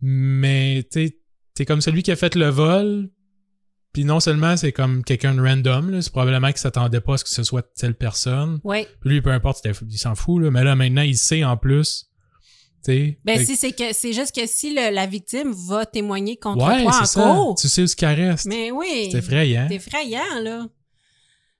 [0.00, 1.18] mais tu sais,
[1.56, 3.10] t'es comme celui qui a fait le vol,
[3.92, 7.24] puis non seulement c'est comme quelqu'un de random, c'est probablement qu'il s'attendait pas à ce
[7.24, 8.60] que ce soit telle personne.
[8.62, 8.86] Oui.
[9.00, 12.10] Puis lui, peu importe, il s'en fout, là, mais là, maintenant, il sait en plus.
[12.88, 16.64] Ben Fait si c'est que c'est juste que si le- la victime va témoigner contre
[16.68, 17.20] ouais, toi en ça.
[17.20, 18.46] cours, Tu sais où ce qu'il reste.
[18.46, 19.66] mais oui, C'est effrayant.
[19.68, 20.68] c'est effrayant là.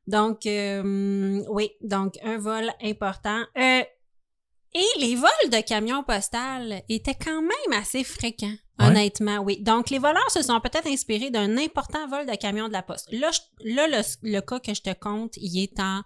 [0.06, 3.40] Donc euh, oui, donc un vol important.
[3.58, 3.82] Euh,
[4.72, 8.86] et les vols de camions postales étaient quand même assez fréquents, Ouais.
[8.86, 9.60] honnêtement, oui.
[9.62, 13.08] Donc les voleurs se sont peut-être inspirés d'un important vol de camions de la poste.
[13.12, 16.02] Là, je- là le, le cas que je te compte, il est en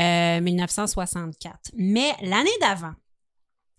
[0.00, 1.72] euh, 1964.
[1.74, 2.92] Mais l'année d'avant,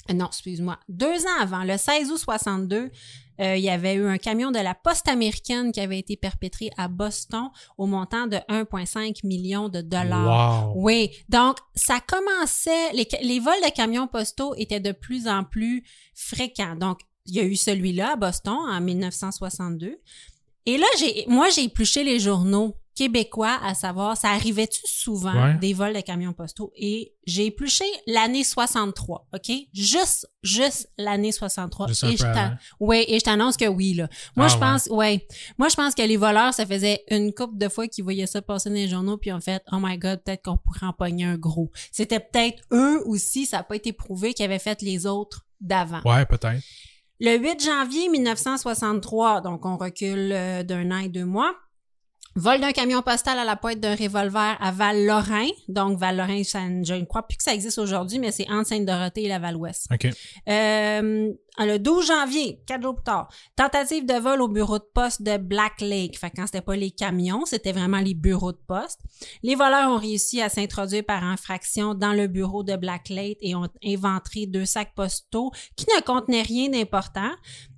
[0.09, 2.91] euh, non, excuse-moi, deux ans avant, le 16 août 62,
[3.39, 6.69] euh, il y avait eu un camion de la poste américaine qui avait été perpétré
[6.77, 10.67] à Boston au montant de 1,5 million de dollars.
[10.75, 10.81] Wow.
[10.83, 15.83] Oui, donc ça commençait, les, les vols de camions postaux étaient de plus en plus
[16.13, 16.75] fréquents.
[16.75, 19.97] Donc, il y a eu celui-là à Boston en 1962.
[20.65, 25.55] Et là, j'ai, moi, j'ai épluché les journaux québécois à savoir, ça arrivait-tu souvent Ouais.
[25.55, 26.71] des vols de camions postaux?
[26.75, 29.51] Et j'ai épluché l'année 63, OK?
[29.73, 31.87] Juste, juste l'année 63.
[31.87, 32.23] Juste et je.
[32.79, 34.07] Ouais, et je t'annonce que oui, là.
[34.35, 35.27] Moi, Ah, je pense, ouais.
[35.57, 38.43] Moi, je pense que les voleurs, ça faisait une couple de fois qu'ils voyaient ça
[38.43, 40.93] passer dans les journaux, puis ils ont fait, oh my god, peut-être qu'on pourrait en
[40.93, 41.71] pogner un gros.
[41.91, 46.01] C'était peut-être eux aussi, ça n'a pas été prouvé, qui avaient fait les autres d'avant.
[46.05, 46.61] Ouais, peut-être.
[47.25, 51.55] Le 8 janvier 1963, donc on recule euh, d'un an et deux mois,
[52.35, 55.49] Vol d'un camion postal à la pointe d'un revolver à Val-Lorrain.
[55.67, 59.27] Donc, Val-Lorrain, je ne crois plus que ça existe aujourd'hui, mais c'est entre Sainte-Dorothée et
[59.27, 59.87] la Val-Ouest.
[59.93, 60.07] OK.
[60.47, 65.21] Euh, le 12 janvier, quatre jours plus tard, tentative de vol au bureau de poste
[65.21, 66.17] de Black Lake.
[66.17, 68.99] Fait que quand c'était pas les camions, c'était vraiment les bureaux de poste.
[69.43, 73.53] Les voleurs ont réussi à s'introduire par infraction dans le bureau de Black Lake et
[73.53, 77.31] ont inventé deux sacs postaux qui ne contenaient rien d'important,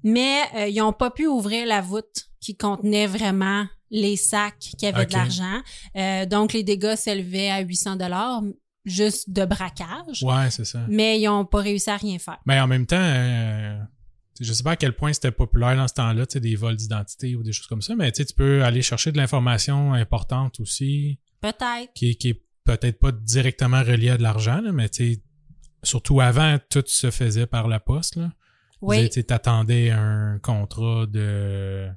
[0.04, 3.66] mais euh, ils ont pas pu ouvrir la voûte qui contenait vraiment
[3.96, 5.62] les sacs qui avaient de l'argent.
[5.96, 8.44] Euh, donc les dégâts s'élevaient à 800 dollars
[8.84, 10.22] juste de braquage.
[10.22, 10.86] Ouais, c'est ça.
[10.90, 12.38] Mais ils ont pas réussi à rien faire.
[12.46, 13.80] Mais en même temps, euh,
[14.40, 16.76] je sais pas à quel point c'était populaire dans ce temps-là, tu sais, des vols
[16.76, 21.20] d'identité ou des choses comme ça, mais tu peux aller chercher de l'information importante aussi,
[21.42, 21.94] Peut-être.
[21.96, 25.24] qui, qui est peut-être pas directement reliée à de l'argent, mais tu sais,
[25.84, 28.32] surtout avant, tout se faisait par la poste, là.
[28.82, 29.10] Oui.
[29.10, 31.90] Tu t'attendais un contrat de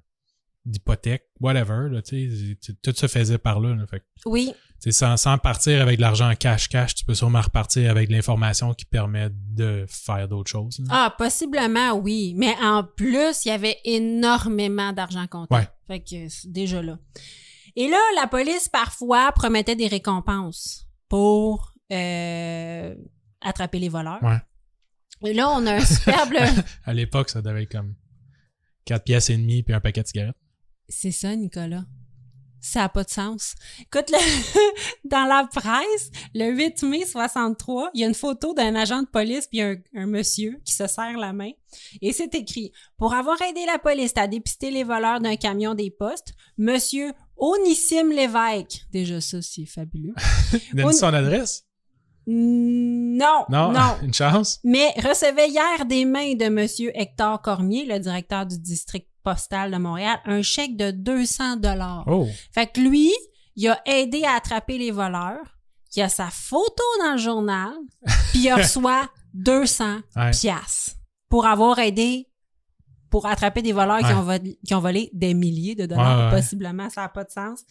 [0.69, 3.87] d'hypothèque, whatever, là, tu sais, tu- tout se faisait par là, là.
[3.87, 4.53] Fait Oui.
[4.91, 8.85] sans, sans partir avec de l'argent cash-cash, tu peux sûrement repartir avec de l'information qui
[8.85, 10.79] permet de faire d'autres choses.
[10.81, 10.87] là.
[10.91, 12.35] Ah, possiblement, oui.
[12.37, 15.55] Mais en plus, il y avait énormément d'argent compté.
[15.55, 15.69] Ouais.
[15.87, 16.99] Fait que c'est déjà là.
[17.77, 22.95] Et là, la police, parfois, promettait des récompenses pour euh,
[23.41, 24.23] attraper les voleurs.
[24.23, 24.39] Ouais.
[25.25, 26.35] Et là, on a un superbe...
[26.85, 27.95] À l'époque, ça devait être comme
[28.85, 30.37] 4 pièces et demie puis un paquet de cigarettes.
[30.89, 31.85] C'est ça, Nicolas.
[32.61, 33.55] Ça n'a pas de sens.
[33.81, 34.69] Écoute, le-
[35.09, 39.07] dans la presse, le 8 mai 63, il y a une photo d'un agent de
[39.07, 41.53] police puis un, un monsieur qui se serre la main.
[42.03, 45.91] Et c'est écrit «Pour avoir aidé la police à dépister les voleurs d'un camion des
[45.91, 50.15] postes, monsieur Onissime Lévesque.» Déjà ça, c'est fabuleux.
[50.75, 51.65] Donne On- son adresse?
[52.27, 53.73] Non, Non?
[53.73, 53.97] non.
[54.03, 54.59] Une chance?
[54.65, 59.77] Mais recevait hier des mains de Monsieur Hector Cormier, le directeur du district postal de
[59.77, 62.05] Montréal, un chèque de 200 dollars.
[62.07, 62.27] Oh!
[62.53, 63.13] Fait que lui,
[63.57, 65.59] il a aidé à attraper les voleurs,
[65.97, 67.73] il a sa photo dans le journal,
[68.31, 70.31] puis il reçoit 200 Ouais.
[70.31, 70.97] piastres
[71.29, 72.27] pour avoir aidé
[73.11, 76.39] pour attraper des voleurs qui, ont volé, qui ont volé des milliers de dollars, Ouais,
[76.39, 77.65] possiblement, ça n'a pas de sens.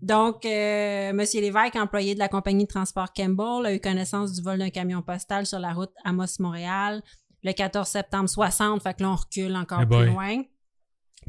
[0.00, 4.42] Donc, euh, Monsieur Lévesque, employé de la compagnie de transport Campbell, a eu connaissance du
[4.42, 7.02] vol d'un camion postal sur la route Amos-Montréal
[7.44, 8.82] le 14 septembre 60.
[8.82, 10.42] Fait que là, on recule encore Eh plus loin.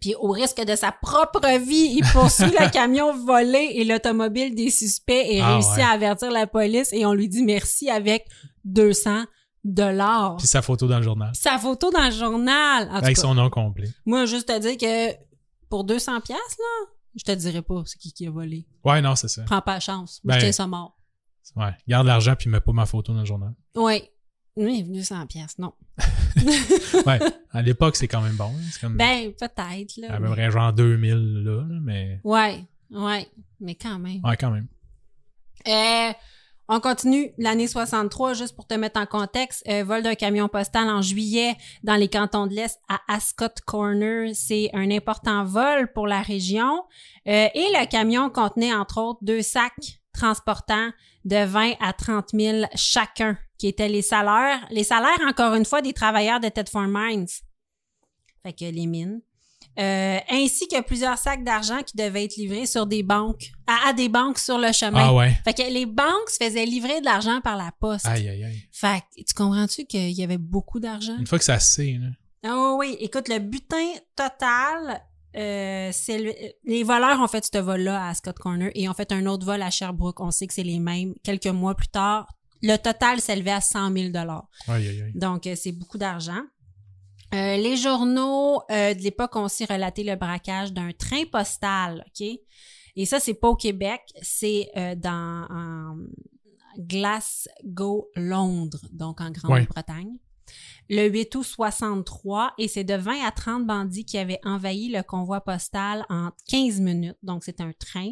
[0.01, 4.69] Puis au risque de sa propre vie, il poursuit le camion volé et l'automobile des
[4.69, 5.81] suspects et Ah, réussit ouais.
[5.83, 8.25] à avertir la police et on lui dit merci avec
[8.65, 9.23] 200
[9.63, 10.35] dollars.
[10.37, 11.31] Puis sa photo dans le journal.
[11.33, 12.87] Sa photo dans le journal.
[12.89, 13.89] En tout Avec cas, son nom complet.
[14.05, 15.15] moi, juste te dire que
[15.69, 18.67] pour 200 pièces là, je te dirais pas c'est qui qui a volé.
[18.83, 19.43] Ouais, non, c'est ça.
[19.43, 20.19] Prends pas la chance.
[20.23, 20.97] Ben- je tiens ça mort.
[21.55, 21.71] Ouais.
[21.87, 23.53] Garde l'argent puis mets pas ma photo dans le journal.
[23.75, 24.03] Oui.
[24.55, 25.73] Oui, 200 pièces, non.
[27.05, 27.19] Ouais.
[27.51, 28.45] À l'époque, c'est quand même bon.
[28.55, 28.69] hein.
[28.81, 30.13] Comme Ben, peut-être, là.
[30.13, 33.27] à peu près genre 2000 là, là, mais Ouais, ouais.
[33.59, 34.19] Mais quand même.
[34.23, 34.67] ouais, quand même.
[35.67, 36.11] Euh,
[36.69, 39.63] on continue l'année 63, juste pour te mettre en contexte.
[39.67, 44.31] Euh, vol d'un camion postal en juillet dans les cantons de l'Est à Ascot Corner.
[44.33, 46.83] C'est un important vol pour la région.
[47.27, 50.89] Euh, et le camion contenait, entre autres, deux sacs transportant
[51.25, 54.65] de 20 à 30 000 chacun, qui étaient les salaires.
[54.71, 57.27] Les salaires, encore une fois, des travailleurs de Thetford Mines.
[58.43, 59.21] Fait que les mines.
[59.79, 63.93] Euh, ainsi que plusieurs sacs d'argent qui devaient être livrés sur des banques, à, à
[63.93, 65.07] des banques sur le chemin.
[65.07, 65.31] Ah ouais.
[65.43, 68.05] Fait que les banques se faisaient livrer de l'argent par la poste.
[68.05, 68.63] Aïe, aïe, aïe.
[68.71, 71.15] Fait que, tu comprends-tu qu'il y avait beaucoup d'argent?
[71.17, 72.07] Une fois que ça sait, là.
[72.45, 72.97] Ah oui, oui.
[72.99, 75.01] Écoute, le butin total,
[75.35, 76.33] euh, c'est le-
[76.65, 79.61] les voleurs ont fait ce vol-là à Scott Corner et ont fait un autre vol
[79.61, 80.19] à Sherbrooke.
[80.19, 81.13] On sait que c'est les mêmes.
[81.23, 82.27] Quelques mois plus tard,
[82.61, 85.11] le total s'élevait à 100 000 Aïe, aïe, aïe.
[85.15, 86.41] donc, euh, c'est beaucoup d'argent.
[87.33, 92.27] Euh, les journaux euh, de l'époque ont aussi relaté le braquage d'un train postal, OK?
[92.95, 95.95] Et ça, c'est pas au Québec, c'est euh, dans en
[96.77, 100.17] Glasgow, Londres, donc en Grande-Bretagne.
[100.89, 105.01] Le 8 août 63, et c'est de 20 à 30 bandits qui avaient envahi le
[105.01, 107.17] convoi postal en 15 minutes.
[107.23, 108.11] Donc, c'est un train.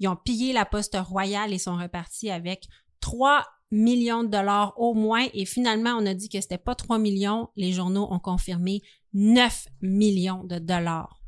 [0.00, 2.68] Ils ont pillé la poste royale et sont repartis avec
[3.00, 5.26] 3 millions de dollars au moins.
[5.34, 7.48] Et finalement, on a dit que c'était pas 3 millions.
[7.56, 8.82] Les journaux ont confirmé
[9.14, 11.20] 9 millions de dollars.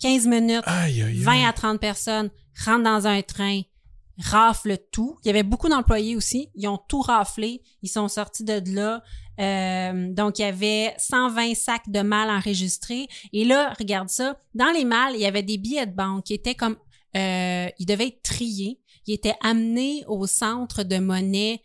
[0.00, 1.18] 15 minutes, Aïe, aïe, aïe.
[1.18, 2.30] 20 à 30 personnes
[2.64, 3.62] rentrent dans un train,
[4.18, 5.18] raflent tout.
[5.24, 6.50] Il y avait beaucoup d'employés aussi.
[6.54, 7.62] Ils ont tout raflé.
[7.82, 9.02] Ils sont sortis de là.
[9.40, 13.06] Euh, donc, il y avait 120 sacs de mal enregistrés.
[13.32, 14.38] Et là, regarde ça.
[14.54, 16.76] Dans les malles, il y avait des billets de banque qui étaient comme...
[17.16, 18.80] Euh, ils devaient être triés.
[19.06, 21.62] Ils étaient amenés au centre de monnaie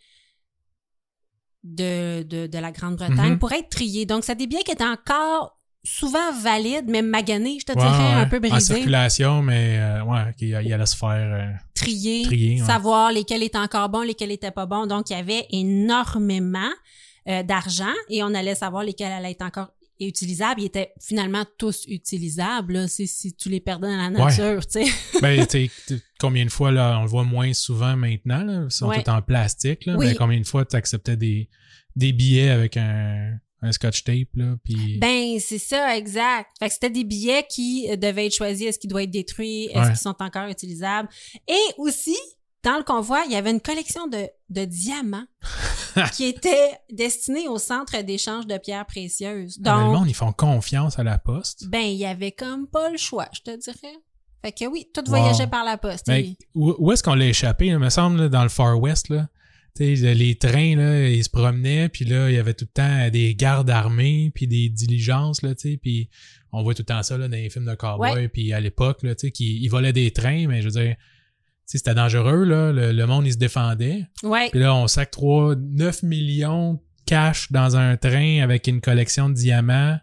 [1.64, 3.38] de, de, de la Grande-Bretagne Mhm.
[3.38, 4.06] pour être triés.
[4.06, 8.20] Donc, c'est des billets qui étaient encore souvent valide, mais magané, je te dirais, ouais.
[8.20, 8.74] un peu En brisé.
[8.74, 11.08] circulation, mais euh, ouais, qu'il il allait se faire.
[11.10, 12.66] euh, trier, Trier, ouais.
[12.66, 14.86] savoir lesquels étaient encore bons, lesquels étaient pas bons.
[14.86, 16.70] Donc, il y avait énormément
[17.28, 20.60] euh, d'argent et on allait savoir lesquels allaient être encore utilisables.
[20.60, 24.92] Ils étaient finalement tous utilisables, là, si, tu les perdais dans la nature, tu sais.
[25.22, 28.62] ben, tu sais, t- combien de fois, là, on le voit moins souvent maintenant, là,
[28.64, 29.02] ils sont Ouais.
[29.02, 30.06] tous en plastique, là, Oui.
[30.08, 31.48] mais combien de fois tu acceptais des,
[31.94, 34.98] des billets avec un, un scotch tape, là, puis...
[34.98, 36.50] Ben, c'est ça, exact.
[36.58, 38.66] Fait que c'était des billets qui devaient être choisis.
[38.66, 39.66] Est-ce qu'ils doivent être détruits?
[39.66, 39.86] Est-ce Ouais.
[39.88, 41.08] qu'ils sont encore utilisables?
[41.46, 42.16] Et aussi,
[42.64, 45.26] dans le convoi, il y avait une collection de, de diamants
[46.14, 49.58] qui était destinée au centre d'échange de pierres précieuses.
[49.64, 51.66] Ah, mais le Donc, monde, ils font confiance à la poste.
[51.68, 53.94] ben, il y avait comme pas le choix, je te dirais.
[54.44, 55.18] Fait que oui, tout Wow.
[55.18, 56.06] voyageait par la poste.
[56.08, 59.08] Mais où, où est-ce qu'on l'a échappé, là, me semble, là, dans le Far West,
[59.08, 59.28] là?
[59.78, 63.34] Les trains, là, ils se promenaient, puis là, il y avait tout le temps des
[63.34, 66.10] gardes armés, puis des diligences, là, tu puis
[66.52, 68.28] on voit tout le temps ça, là, dans les films de cowboys, Ouais.
[68.28, 70.96] puis à l'époque, là, tu sais, volaient des trains, mais je veux dire,
[71.66, 74.06] c'était dangereux, là, le, le monde, il se défendait.
[74.22, 74.50] Ouais.
[74.50, 79.28] Puis là, on sac 3, 9 millions de cash dans un train avec une collection
[79.28, 79.96] de diamants.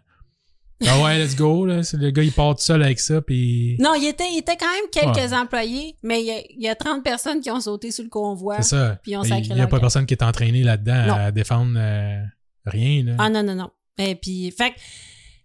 [0.86, 1.82] Ah ouais, let's go, là.
[1.92, 3.76] Le gars, il part tout seul avec ça, puis...
[3.78, 6.68] Non, il était, il était quand même quelques employés, mais il y, a, il y
[6.68, 8.56] a 30 personnes qui ont sauté sur le convoi.
[8.62, 8.98] C'est ça.
[9.02, 12.22] Puis on Il n'y a pas personne qui est entraîné là-dedans à défendre euh,
[12.64, 13.04] rien.
[13.04, 13.16] Là.
[13.18, 13.70] Ah non, non, non.
[13.98, 14.80] Et puis, fait, que-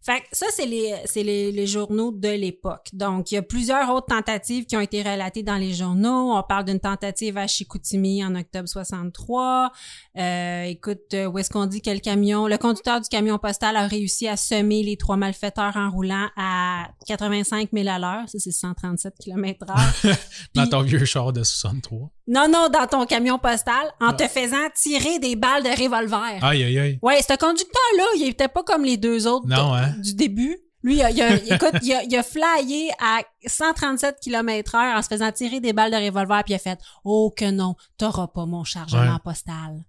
[0.05, 2.89] fait que ça, c'est les, c'est les, les journaux de l'époque.
[2.93, 6.31] Donc, il y a plusieurs autres tentatives qui ont été relatées dans les journaux.
[6.35, 9.71] On parle d'une tentative à Chicoutimi en octobre 63.
[10.17, 13.75] Euh, écoute, euh, où est-ce qu'on dit que le camion, le conducteur du camion postal
[13.75, 18.29] a réussi à semer les trois malfaiteurs en roulant à 85 000 à l'heure.
[18.29, 20.15] Ça, c'est 137 km heure.
[20.53, 22.11] Dans ton vieux char de 63.
[22.27, 26.43] Non, non, dans ton camion postal, en te faisant tirer des balles de revolver.
[26.43, 26.99] Aïe, aïe, aïe.
[27.01, 29.93] Ouais, ce conducteur-là, il était pas comme les deux autres Non, de- hein?
[29.99, 30.57] du début.
[30.83, 34.97] Lui, il a, il a- écoute, il a, il a flyé à 137 km heure
[34.97, 37.75] en se faisant tirer des balles de revolver, puis il a fait «Oh que non,
[37.97, 39.19] t'auras pas mon chargement Ouais.
[39.23, 39.83] postal.»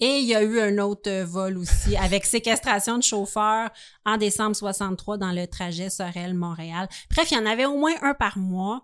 [0.00, 3.70] Et il y a eu un autre euh, vol aussi avec séquestration de chauffeur
[4.04, 6.88] en décembre 63 dans le trajet Sorel-Montréal.
[7.10, 8.82] Bref, il y en avait au moins un par mois.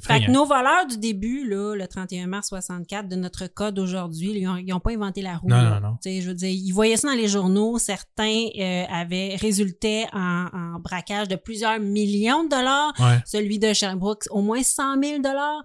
[0.00, 4.32] Fait que nos voleurs du début, là, le 31 mars 64, de notre cas d'aujourd'hui,
[4.40, 5.48] ils ont, ils ont pas inventé la roue.
[5.48, 5.80] Non, là.
[5.80, 5.96] non, non.
[6.02, 7.78] Tu sais, je veux dire, ils voyaient ça dans les journaux.
[7.78, 12.92] Certains euh, avaient résulté en, en braquage de plusieurs millions de dollars.
[12.98, 13.20] Ouais.
[13.26, 15.62] Celui de Sherbrooke, au moins 100 000 dollars.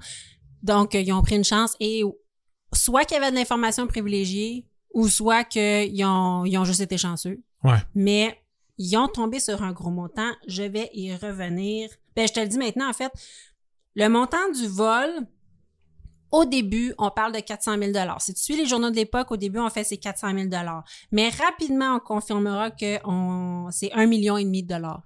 [0.61, 2.03] Donc, euh, ils ont pris une chance et
[2.73, 6.97] soit qu'il y avait de l'information privilégiée ou soit qu'ils ont, ils ont juste été
[6.97, 7.41] chanceux.
[7.63, 7.77] Ouais.
[7.95, 8.37] Mais
[8.77, 10.31] ils ont tombé sur un gros montant.
[10.47, 11.89] Je vais y revenir.
[12.15, 13.11] Ben, je te le dis maintenant, en fait.
[13.97, 15.09] Le montant du vol,
[16.31, 19.37] au début, on parle de 400 000 Si tu suis les journaux de l'époque, au
[19.37, 20.49] début, on fait ces 400 000
[21.11, 25.01] Mais rapidement, on confirmera que on, c'est un million et demi de dollars.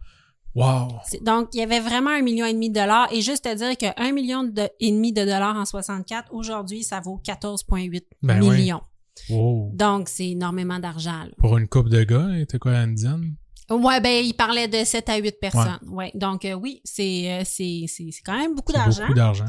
[0.55, 0.89] Wow.
[1.21, 3.07] Donc, il y avait vraiment un million et demi de dollars.
[3.13, 6.83] Et juste à dire que un million de- et demi de dollars en 64, aujourd'hui,
[6.83, 8.49] ça vaut 14,8 Ben oui.
[8.57, 8.81] millions.
[9.29, 9.71] Wow.
[9.73, 11.23] Donc, c'est énormément d'argent.
[11.23, 11.31] là.
[11.37, 13.35] Pour une coupe de gars, t'es quoi, une dizaine?
[13.71, 15.79] Ouais, ben, il parlait de 7 à 8 personnes.
[15.87, 16.11] Ouais.
[16.13, 19.03] Donc, euh, oui, c'est, euh, c'est, c'est, c'est quand même beaucoup d'argent.
[19.03, 19.45] beaucoup d'argent.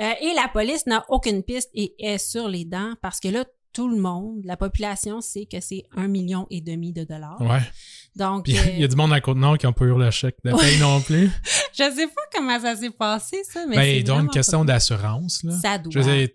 [0.00, 3.44] Euh, et la police n'a aucune piste et est sur les dents parce que là,
[3.72, 7.40] tout le monde, la population sait que c'est un million et demi de dollars.
[7.40, 7.60] Ouais.
[8.14, 10.36] Donc, Puis il y a du monde à Côte-Nord qui n'ont pas eu le chèque
[10.44, 11.30] de paye non plus.
[11.72, 15.42] je sais pas comment ça s'est passé, ça, mais ben, c'est donc, une question d'assurance,
[15.42, 15.58] là.
[15.60, 15.90] Ça doit.
[15.92, 16.28] Je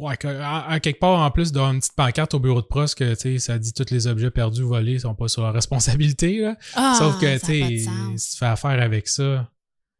[0.00, 2.66] ouais, que- à, à quelque part, en plus, d'avoir une petite pancarte au bureau de
[2.66, 5.52] pros que, tu sais, ça dit tous les objets perdus volés sont pas sur la
[5.52, 6.56] responsabilité, là.
[6.74, 7.84] Ah, Sauf que, tu
[8.18, 9.50] si tu fais affaire avec ça,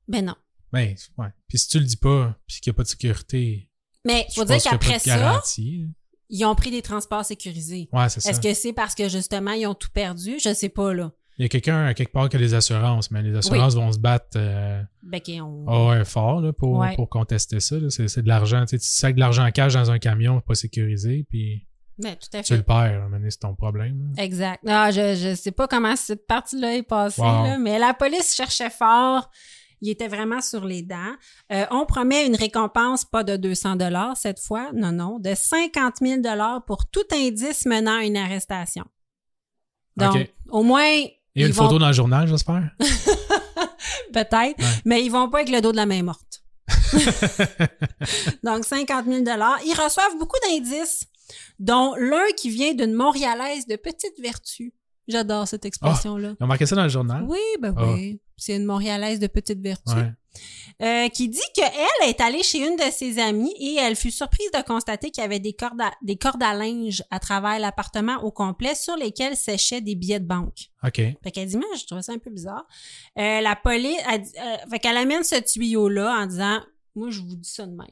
[0.09, 0.35] Ben non.
[0.73, 1.29] ben, ouais.
[1.49, 3.71] Puis si tu le dis pas, puis qu'il n'y a pas de sécurité,
[4.07, 5.87] Mais faut dire qu'après ça, garantie.
[6.29, 7.89] ils ont pris des transports sécurisés.
[7.93, 8.31] Ouais, c'est ça.
[8.31, 10.39] Est-ce que c'est parce que justement ils ont tout perdu?
[10.43, 11.13] Je sais pas là.
[11.41, 13.91] Il y a quelqu'un à quelque part qui a des assurances, mais les assurances vont
[13.91, 15.23] se battre euh, Ben
[15.67, 16.95] ah ouais, fort là, pour, Ouais.
[16.97, 17.77] pour contester ça.
[17.89, 18.61] C'est, c'est de l'argent.
[18.67, 22.15] Tu sais, tu sacs de l'argent en cash dans un camion pas sécurisé, puis Ben,
[22.15, 22.63] tout à tu le fait.
[22.63, 23.09] perds.
[23.09, 24.13] Mais c'est ton problème.
[24.15, 24.23] là.
[24.23, 24.63] Exact.
[24.69, 27.45] Ah, je, je sais pas comment cette partie-là est passée, Wow.
[27.45, 29.31] là, mais la police cherchait fort.
[29.81, 31.15] Il était vraiment sur les dents.
[31.53, 35.95] Euh, on promet une récompense, pas de 200 dollars cette fois, non, non, de 50
[36.03, 38.85] 000 dollars pour tout indice menant à une arrestation.
[39.97, 40.93] Donc, au moins,
[41.41, 42.71] Il y a une vont- photo dans le journal, j'espère?
[44.13, 44.81] peut-être, Ouais.
[44.85, 46.43] mais ils vont pas avec le dos de la main morte.
[48.45, 51.05] Donc, 50 000 Ils reçoivent beaucoup d'indices,
[51.59, 54.73] dont l'un qui vient d'une Montréalaise de petite vertu.
[55.09, 56.35] J'adore cette expression-là.
[56.39, 57.25] Ils ont marqué ça dans le journal?
[57.29, 57.93] Oui, ben Ah.
[57.93, 58.21] oui.
[58.37, 59.93] C'est une Montréalaise de petite vertu.
[59.95, 60.13] Ouais.
[60.83, 64.51] Euh, qui dit qu'elle est allée chez une de ses amies et elle fut surprise
[64.53, 68.17] de constater qu'il y avait des cordes à, des cordes à linge à travers l'appartement
[68.23, 70.71] au complet sur lesquelles séchaient des billets de banque.
[70.83, 70.97] OK.
[70.97, 72.67] Fait qu'elle dit, mais je trouvais ça un peu bizarre.
[73.19, 76.61] Euh, la police, elle, euh, fait qu'elle amène ce tuyau-là en disant,
[76.95, 77.87] moi, je vous dis ça de même.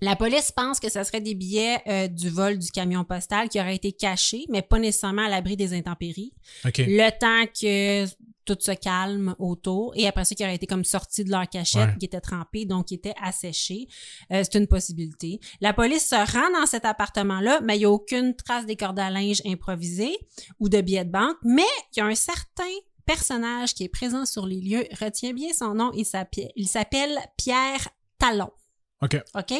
[0.00, 3.60] La police pense que ce serait des billets euh, du vol du camion postal qui
[3.60, 6.32] auraient été cachés, mais pas nécessairement à l'abri des intempéries.
[6.64, 6.78] OK.
[6.78, 8.04] Le temps que
[8.44, 11.88] tout se calme autour et après ça qui auraient été comme sortis de leur cachette
[11.88, 11.98] Ouais.
[11.98, 13.88] qui étaient trempés donc qui étaient asséchés
[14.32, 17.84] Euh, c'est une possibilité la police se rend dans cet appartement là mais il y
[17.84, 20.16] a aucune trace des cordes à linge improvisées
[20.60, 21.62] ou de billets de banque mais
[21.94, 22.74] il y a un certain
[23.06, 27.18] personnage qui est présent sur les lieux retiens bien son nom il s'appelle il s'appelle
[27.36, 27.88] Pierre
[28.18, 28.50] Talon
[29.02, 29.20] OK.
[29.34, 29.52] OK?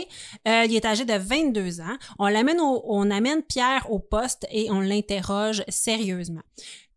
[0.49, 1.97] Euh, il est âgé de 22 ans.
[2.19, 6.41] On l'amène au- on amène Pierre au poste et on l'interroge sérieusement.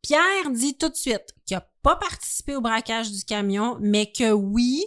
[0.08, 4.32] Pierre dit tout de suite qu'il n'a pas participé au braquage du camion, mais que
[4.32, 4.86] oui,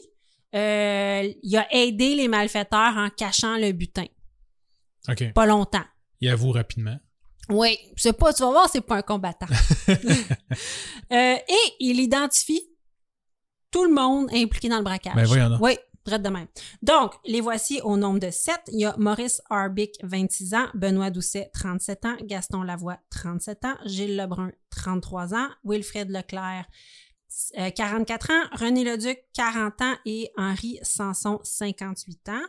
[0.55, 4.07] euh, il a aidé les malfaiteurs en cachant le butin.
[5.11, 5.35] OK.
[5.35, 5.85] Pas longtemps.
[6.23, 6.97] Il avoue rapidement.
[7.51, 9.47] Oui, c'est pas, tu vas voir, c'est pas un combattant.
[11.13, 12.63] Euh, et il identifie
[13.73, 15.17] tout le monde impliqué dans le braquage.
[15.17, 15.59] Ben, voyons.
[15.61, 15.77] Oui,
[16.11, 16.47] drette de même.
[16.83, 18.61] Donc, les voici au nombre de sept.
[18.73, 23.77] Il y a Maurice Arbic, 26 ans, Benoît Doucet, 37 ans, Gaston Lavoie, 37 ans,
[23.87, 26.67] Gilles Lebrun, 33 ans, Wilfred Leclerc,
[27.59, 32.47] euh, 44 ans, René Leduc, 40 ans et Henri Sanson, 58 ans.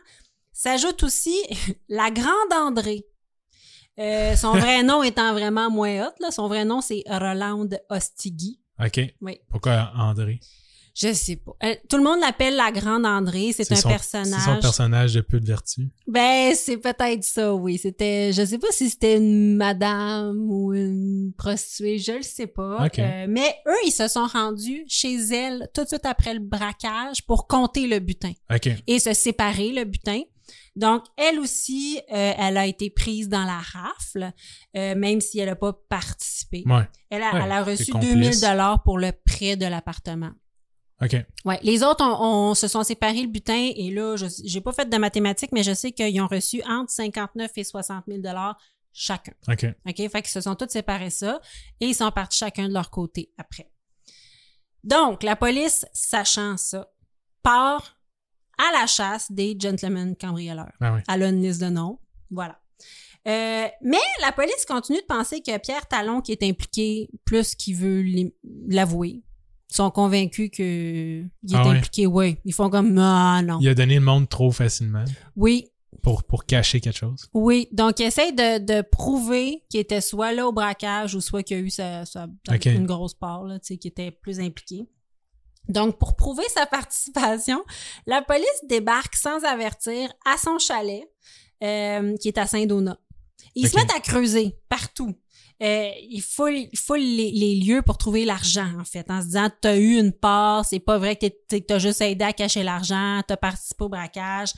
[0.52, 1.36] S'ajoute aussi
[1.88, 3.06] la Grande André.
[3.98, 6.30] Euh, son vrai nom étant vraiment moins hot, là.
[6.30, 8.60] Son vrai nom, c'est Roland Ostigui.
[8.84, 9.00] OK.
[9.20, 9.38] Oui.
[9.48, 10.40] Pourquoi André?
[10.94, 11.52] Je sais pas.
[11.64, 13.52] Euh, tout le monde l'appelle la Grande André.
[13.56, 14.40] C'est un son- personnage.
[14.44, 15.88] C'est son personnage de peu de vertu.
[16.06, 17.78] Ben, c'est peut-être ça, oui.
[17.78, 22.86] C'était, je sais pas si c'était une madame ou une prostituée, je le sais pas.
[22.98, 27.24] Euh, mais eux, ils se sont rendus chez elle tout de suite après le braquage
[27.26, 28.68] pour compter le butin OK.
[28.86, 30.20] et se séparer le butin.
[30.76, 34.32] Donc, elle aussi, euh, elle a été prise dans la rafle,
[34.76, 36.64] euh, même si elle n'a pas participé.
[36.66, 36.88] Ouais.
[37.10, 38.12] Elle a, Ouais, elle a reçu complice.
[38.12, 40.30] 2000 dollars pour le prêt de l'appartement.
[41.02, 41.16] OK.
[41.44, 44.72] Ouais, les autres on, on se sont séparés le butin et là je j'ai pas
[44.72, 48.56] fait de mathématiques mais je sais qu'ils ont reçu entre 59 et 60 000 dollars
[48.92, 49.32] chacun.
[49.48, 49.66] OK.
[49.86, 51.40] OK, fait qu'ils se sont tous séparés ça
[51.80, 53.70] et ils sont partis chacun de leur côté après.
[54.84, 56.88] Donc, la police, sachant ça,
[57.42, 57.98] part
[58.58, 60.72] à la chasse des gentlemen cambrioleurs.
[60.80, 61.02] Ah ouais.
[61.08, 61.98] Elle a une liste de noms.
[62.30, 62.60] Voilà.
[63.28, 67.76] Euh, mais la police continue de penser que Pierre Talon, qui est impliqué plus qu'il
[67.76, 68.04] veut
[68.68, 69.22] l'avouer,
[69.74, 71.76] sont convaincus que il est Ah ouais?
[71.76, 72.06] impliqué.
[72.06, 73.58] Oui, ils font comme ah non.
[73.60, 75.04] Il a donné le monde trop facilement
[75.36, 75.68] Oui,
[76.02, 77.28] pour, pour cacher quelque chose.
[77.34, 77.68] oui.
[77.72, 81.56] Donc, il essaie de, de prouver qu'il était soit là au braquage ou soit qu'il
[81.58, 82.04] a eu sa,
[82.66, 84.88] une grosse part, là, tu sais, qui était plus impliqué.
[85.68, 87.62] Donc, pour prouver sa participation,
[88.06, 91.04] la police débarque sans avertir à son chalet,
[91.62, 92.98] euh, qui est à Saint-Donat.
[93.54, 95.14] Ils se mettent à creuser partout.
[95.62, 99.26] Euh, il faut, il faut les, les lieux pour trouver l'argent, en fait, en se
[99.26, 101.26] disant, t'as eu une part, c'est pas vrai que
[101.58, 104.52] t'as juste aidé à cacher l'argent, t'as participé au braquage.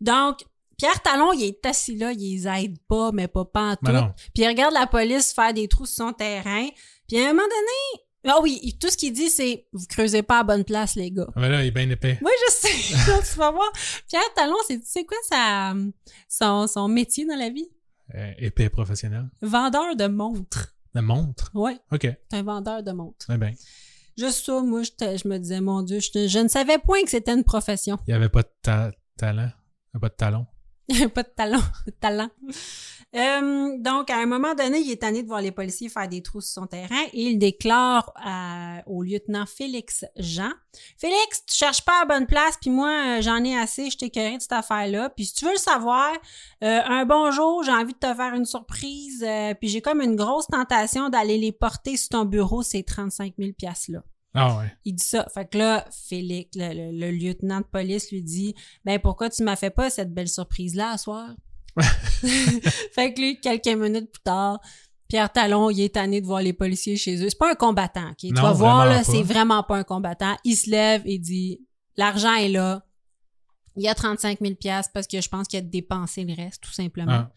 [0.00, 0.38] Donc,
[0.78, 3.82] Pierre Talon, il est assis là, il les aide pas, mais pas pantoute.
[3.82, 4.14] Ben.
[4.34, 6.68] Puis il regarde la police faire des trous sur son terrain.
[7.08, 10.40] Puis à un moment donné, ah oui, tout ce qu'il dit, c'est vous creusez pas
[10.40, 11.28] à bonne place, les gars.
[11.36, 12.18] Ah ben là, il est bien épais.
[12.22, 12.68] Oui, je sais.
[13.32, 13.70] Tu vas voir.
[14.08, 15.74] Pierre Talon, c'est, tu sais quoi sa,
[16.28, 17.68] son, son métier dans la vie?
[18.14, 19.28] Euh, épais professionnel.
[19.42, 20.74] Vendeur de montres.
[20.94, 21.50] La montre.
[21.54, 22.02] Ouais, OK.
[22.02, 23.26] c'est un vendeur de montres.
[23.32, 23.52] Eh bien,
[24.16, 27.34] Juste ça, moi, je, me disais, mon Dieu, je, je ne savais point que c'était
[27.34, 27.98] une profession.
[28.06, 29.50] il n'y avait pas de ta- talent?
[29.92, 30.46] Il y avait Pas de talon?
[31.14, 31.60] pas de talent.
[31.86, 32.30] de talent.
[33.14, 36.22] Euh, donc, à un moment donné, il est tanné de voir les policiers faire des
[36.22, 40.50] trous sur son terrain et il déclare à- au lieutenant Félix Jean
[40.98, 43.96] Félix, tu cherches pas à la bonne place, puis moi, euh, j'en ai assez, je
[43.96, 45.08] t'ai de cette affaire-là.
[45.10, 46.12] Puis si tu veux le savoir,
[46.62, 50.02] euh, un bon jour, j'ai envie de te faire une surprise, euh, puis j'ai comme
[50.02, 54.02] une grosse tentation d'aller les porter sur ton bureau, ces 35 000 piastres-là.
[54.34, 54.70] Ah ouais.
[54.84, 55.26] Il dit ça.
[55.32, 58.54] Fait que là, Félix, le, le- le lieutenant de police, lui dit
[58.84, 61.30] Ben pourquoi tu m'as fait pas cette belle surprise-là à soir?
[62.92, 64.60] fait que lui, quelques minutes plus tard,
[65.08, 67.28] Pierre Talon, il est tanné de voir les policiers chez eux.
[67.28, 68.16] C'est pas un combattant, OK?
[68.18, 70.36] Tu vas voir, là, c'est vraiment pas un combattant.
[70.44, 71.60] Il se lève et dit
[71.96, 72.82] L'argent est là.
[73.76, 76.62] Il y a 35 000 piastres parce que je pense qu'il a dépensé le reste,
[76.62, 77.12] tout simplement.
[77.12, 77.32] Ah.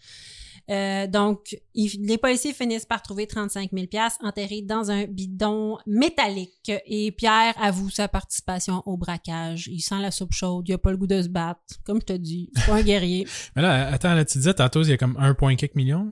[0.69, 5.77] Euh, donc, il- les policiers finissent par trouver 35 000 piastres enterrés dans un bidon
[5.87, 6.71] métallique.
[6.85, 9.67] Et Pierre avoue sa participation au braquage.
[9.67, 11.59] Il sent la soupe chaude, il a pas le goût de se battre.
[11.85, 13.27] Comme je te dis, c'est pas un guerrier.
[13.55, 16.11] Mais là, attends, là, tu disais tantôt, il y a comme 1, quelques millions?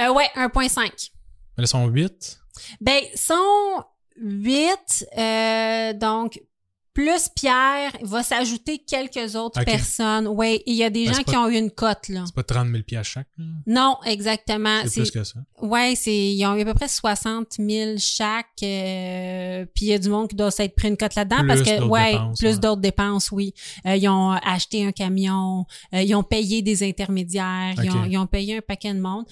[0.00, 1.10] Euh, ouais, 1.5.
[1.56, 2.40] Mais là, sont 8.
[2.80, 3.84] Ben, sont
[4.16, 6.40] 8, euh, donc
[6.98, 10.26] plus Pierre, va s'ajouter quelques autres personnes.
[10.26, 12.24] Oui, il y a des Ben, gens qui pas- ont eu une cote, là.
[12.26, 13.28] C'est pas 30 000 piastres chaque.
[13.38, 13.44] là?
[13.68, 14.80] Non, exactement.
[14.84, 15.38] C'est plus que ça.
[15.94, 18.46] C'est ils ont eu à peu près 60 000 chaque.
[18.64, 21.62] euh, puis il y a du monde qui doit s'être pris une cote là-dedans parce
[21.62, 22.58] que ouais, dépenses, plus ouais.
[22.58, 23.54] d'autres dépenses, oui.
[23.86, 27.96] Euh, ils ont acheté un camion, euh, ils ont payé des intermédiaires, ils, Ok.
[27.96, 29.24] ont, ils ont payé un paquet de monde.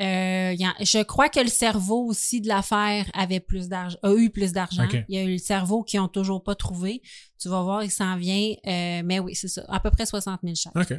[0.00, 4.12] Euh, y a- je crois que le cerveau aussi de l'affaire avait plus d'argent, a
[4.14, 4.84] eu plus d'argent.
[5.08, 7.02] Il y a eu le cerveau qui ont toujours pas trouvé.
[7.38, 8.54] Tu vas voir, il s'en vient.
[8.66, 10.74] Euh, mais oui, c'est ça, à peu près 60 000 chaque.
[10.76, 10.98] OK.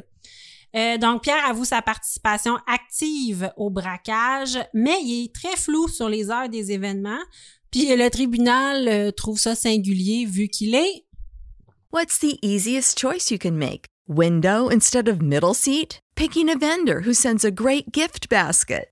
[0.74, 6.08] Euh, donc, Pierre avoue sa participation active au braquage, mais il est très flou sur
[6.08, 7.20] les heures des événements.
[7.70, 11.04] Puis le tribunal euh, trouve ça singulier vu qu'il est
[11.92, 13.84] What's the easiest choice you can make?
[14.08, 16.00] Window instead of middle seat?
[16.14, 18.91] Picking a vendor who sends a great gift basket?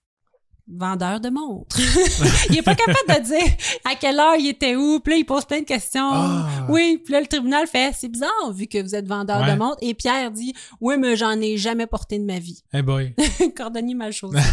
[0.73, 1.77] Vendeur de montres.
[2.49, 3.53] il est pas capable de dire
[3.85, 4.99] à quelle heure il était où.
[4.99, 6.09] Puis là, il pose plein de questions.
[6.11, 6.47] Ah.
[6.69, 9.51] Oui, puis là, le tribunal fait, c'est bizarre vu que vous êtes vendeur Ouais.
[9.53, 9.77] de montres.
[9.81, 12.63] Et Pierre dit, oui, mais j'en ai jamais porté de ma vie.
[12.73, 13.13] Hey boy.
[13.57, 14.37] Cordonnier mal chaussé.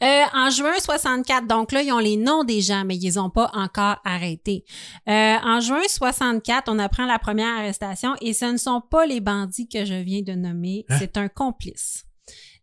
[0.00, 3.30] Euh, en juin 64, donc là, ils ont les noms des gens, mais ils ont
[3.30, 4.64] pas encore arrêtés.
[5.08, 9.18] Euh, en juin 64, on apprend la première arrestation et ce ne sont pas les
[9.18, 10.96] bandits que je viens de nommer, Hein?
[11.00, 12.04] c'est un complice.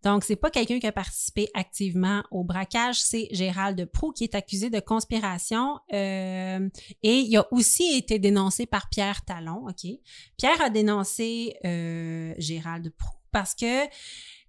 [0.06, 4.36] Donc, c'est pas quelqu'un qui a participé activement au braquage, c'est Gérald Proux qui est
[4.36, 6.70] accusé de conspiration euh,
[7.03, 9.91] et il a aussi été dénoncé par Pierre Talon, OK?
[10.38, 13.86] Pierre a dénoncé euh, Gérald Proux parce que,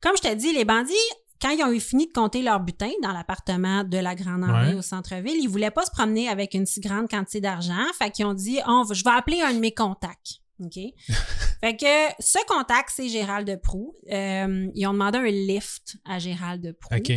[0.01, 0.95] comme je te dis, les bandits
[1.41, 4.69] quand ils ont eu fini de compter leur butin dans l'appartement de la Grande Armée
[4.73, 4.79] Ouais.
[4.79, 7.85] au centre-ville, ils voulaient pas se promener avec une si grande quantité d'argent.
[7.99, 10.41] Fait qu'ils ont dit, on va- je vais appeler un de mes contacts.
[10.61, 10.79] OK?
[11.61, 13.95] fait que ce contact, c'est Gérald Proux.
[14.11, 16.97] Euh, ils ont demandé un lift à Gérald Proux.
[16.97, 17.13] OK.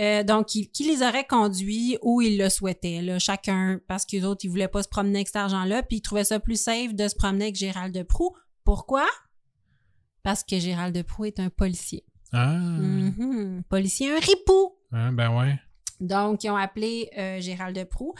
[0.00, 4.16] Euh, donc, qui, qui les aurait conduits où ils le souhaitaient, là, chacun, parce que
[4.16, 6.60] les autres, ils voulaient pas se promener avec cet argent-là, puis ils trouvaient ça plus
[6.60, 8.34] safe de se promener avec Gérald Proux.
[8.64, 9.06] Pourquoi?
[10.22, 12.04] Parce que Gérald Proux est un policier.
[12.32, 12.54] Ah.
[12.56, 13.62] Mhm.
[13.68, 14.76] Policier, un ripou.
[14.92, 15.58] Ah, ben ouais.
[16.02, 18.14] Donc, ils ont appelé euh, Gérald Proux.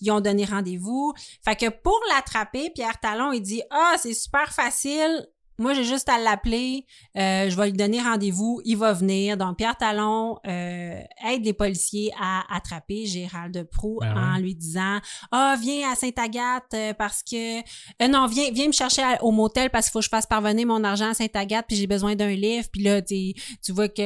[0.00, 1.14] Ils ont donné rendez-vous.
[1.44, 5.26] Fait que pour l'attraper, Pierre Talon, il dit Ah, c'est super facile.
[5.58, 6.84] Moi, j'ai juste à l'appeler.
[7.16, 8.60] Euh, je vais lui donner rendez-vous.
[8.64, 9.36] Il va venir.
[9.36, 14.20] Donc, Pierre Talon euh, aide les policiers à attraper Gérald Proux Ben ouais.
[14.20, 14.98] en lui disant
[15.32, 17.58] Ah, viens à Sainte-Agathe euh, parce que.
[17.60, 20.26] Euh, non, viens, viens me chercher à- au motel parce qu'il faut que je fasse
[20.26, 22.66] parvenir mon argent à Sainte-Agathe puis j'ai besoin d'un livre.
[22.72, 23.32] Puis là, tu
[23.64, 24.02] tu vois que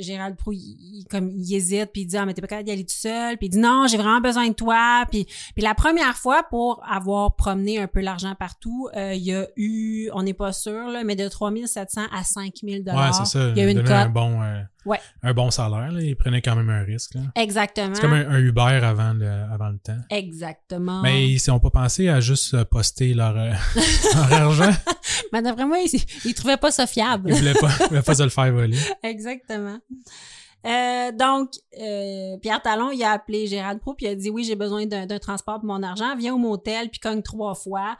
[0.00, 0.58] Gérald Proux, il,
[1.00, 2.94] il- comme, il hésite, puis il dit, ah, mais t'es pas capable d'y aller tout
[2.96, 5.24] seul, puis il dit, non, j'ai vraiment besoin de toi, puis,
[5.54, 9.46] puis la première fois, pour avoir promené un peu l'argent partout, euh, il y a
[9.56, 13.48] eu, on n'est pas sûr, là, mais de 3700 à 5000 Ouais, c'est ça.
[13.50, 14.98] Il y a une un bon, euh, Ouais.
[15.22, 15.90] un bon salaire.
[15.92, 16.00] Là.
[16.00, 17.14] Il prenait quand même un risque.
[17.14, 17.20] là.
[17.36, 17.94] Exactement.
[17.94, 19.98] C'est comme un, un Uber avant le, avant le temps.
[20.10, 21.02] Exactement.
[21.02, 23.52] Mais ils n'ont pas pensé à juste euh, poster leur, euh,
[24.14, 24.70] leur argent.
[25.32, 27.30] Mais d'après moi, il, il trouvait pas ça fiable.
[27.30, 28.78] Ils voulaient pas, ils voulaient pas se le faire voler.
[29.02, 29.78] Exactement.
[30.64, 34.44] Euh, donc, euh, Pierre Talon, il a appelé Gérald Proux, puis il a dit oui,
[34.44, 36.14] j'ai besoin d'un d'un transport pour mon argent.
[36.16, 37.96] Viens au motel, puis cogne trois fois.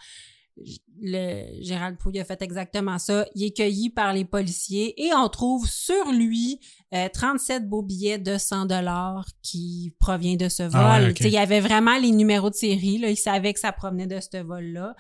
[1.01, 3.27] Le, Gérald il a fait exactement ça.
[3.35, 6.61] Il est cueilli par les policiers et on trouve sur lui
[6.95, 10.73] euh, 37 beaux billets de 100 dollars qui provient de ce vol.
[10.75, 12.99] Ah ouais, sais, Il y avait vraiment les numéros de série.
[12.99, 14.95] Là, il savait que ça provenait de ce vol-là.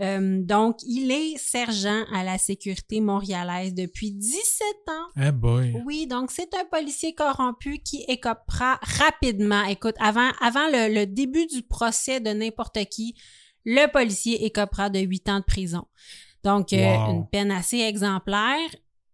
[0.00, 5.22] Euh, donc, il est sergent à la sécurité montréalaise depuis 17 ans.
[5.28, 5.74] Eh boy.
[5.84, 9.64] Oui, donc c'est un policier corrompu qui écopera rapidement.
[9.64, 13.14] Écoute, avant, avant le, le début du procès de n'importe qui,
[13.70, 15.84] le policier écopera de 8 ans de prison.
[16.42, 16.76] Donc, euh,
[17.10, 18.70] une peine assez exemplaire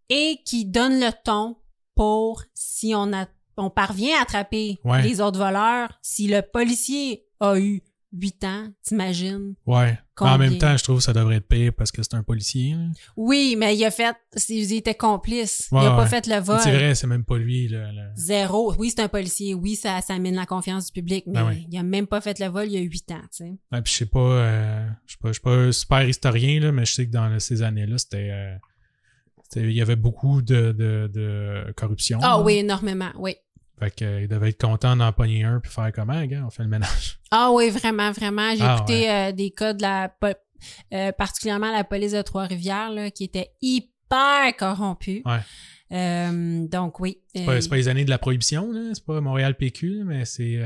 [0.09, 1.57] et qui donne le ton
[1.96, 3.26] pour si on, a,
[3.57, 5.02] on parvient à attraper Ouais.
[5.02, 7.82] les autres voleurs, si le policier a eu
[8.17, 9.55] 8 ans, t'imagines?
[9.67, 9.99] Ouais.
[10.21, 12.23] Mais en même temps, je trouve que ça devrait être pire parce que c'est un
[12.23, 12.75] policier.
[12.75, 12.85] là.
[13.17, 14.15] Oui, mais il a fait,
[14.49, 15.69] il était complice.
[15.73, 16.61] il Ouais, a pas fait le vol.
[16.62, 17.67] C'est vrai, c'est même pas lui.
[17.69, 18.11] Là, là.
[18.15, 18.73] Zéro.
[18.79, 19.55] Oui, c'est un policier.
[19.55, 21.67] Oui, ça, ça amène la confiance du public, mais Ben oui.
[21.71, 23.53] il a même pas fait le vol il y a 8 ans, tu sais.
[23.73, 26.61] Ouais, puis je sais pas, euh, je sais pas, je suis pas un super historien,
[26.61, 28.31] là, mais je sais que dans ces années-là, c'était.
[28.31, 28.55] euh,
[29.43, 32.19] c'était- il y avait beaucoup de, de, de corruption.
[32.23, 33.35] Ah oui, énormément, oui.
[33.79, 36.62] Fait que, euh, devait être content d'en pogner un puis faire comment, gars, on fait
[36.62, 37.18] le ménage.
[37.37, 38.55] Ah oui, vraiment, vraiment.
[38.55, 40.09] J'ai Ah, écouté euh, des cas de la
[40.93, 45.22] euh, particulièrement la police de Trois-Rivières, là, qui était hyper corrompue.
[45.27, 45.41] Ouais.
[45.93, 47.18] Euh, donc oui.
[47.35, 50.61] C'est pas, pas les années de la prohibition, là, c'est pas Montréal PQ, mais c'est.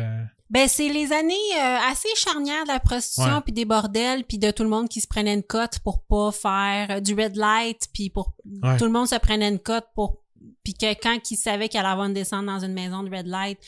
[0.50, 4.50] Ben, c'est les années euh, assez charnières de la prostitution, puis des bordels, puis de
[4.50, 8.08] tout le monde qui se prenait une cote pour pas faire du red light, puis
[8.10, 8.76] pour Ouais.
[8.78, 10.22] tout le monde se prenait une cote pour
[10.64, 13.26] puis que quand il savait qu'il allait avoir une descente dans une maison de red
[13.26, 13.58] light,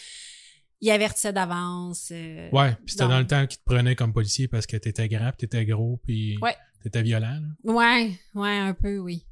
[0.80, 2.08] il avertissait d'avance.
[2.12, 4.76] euh, Ouais, puis c'était donc- dans le temps qu'ils te prenaient comme policier parce que
[4.76, 6.56] t'étais grand, t'étais gros, puis Ouais.
[6.82, 7.38] t'étais violent.
[7.64, 7.72] là.
[7.72, 9.26] Ouais, ouais, un peu, oui.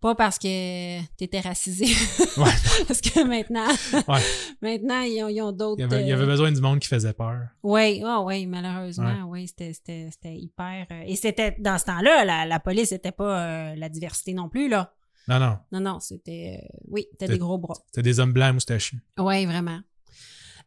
[0.00, 1.86] Pas parce que t'étais racisé.
[2.36, 2.50] Ouais.
[2.86, 3.68] parce que maintenant,
[4.06, 4.20] Ouais.
[4.60, 5.80] maintenant, ils ont, ils ont d'autres.
[5.80, 7.46] Il y, avait, il y euh, avait besoin du monde qui faisait peur.
[7.62, 10.86] Oui, oh, oui, malheureusement, oui, c'était, c'était, hyper.
[10.90, 14.68] euh, et c'était dans ce temps-là, la, la police n'était pas la diversité non plus,
[14.68, 14.92] là.
[15.28, 16.58] Non, non, Non, non, c'était.
[16.62, 17.74] euh, oui, c'était C'est- des gros bras.
[17.86, 18.98] c'était des hommes blancs moustachus.
[19.18, 19.80] Oui, vraiment.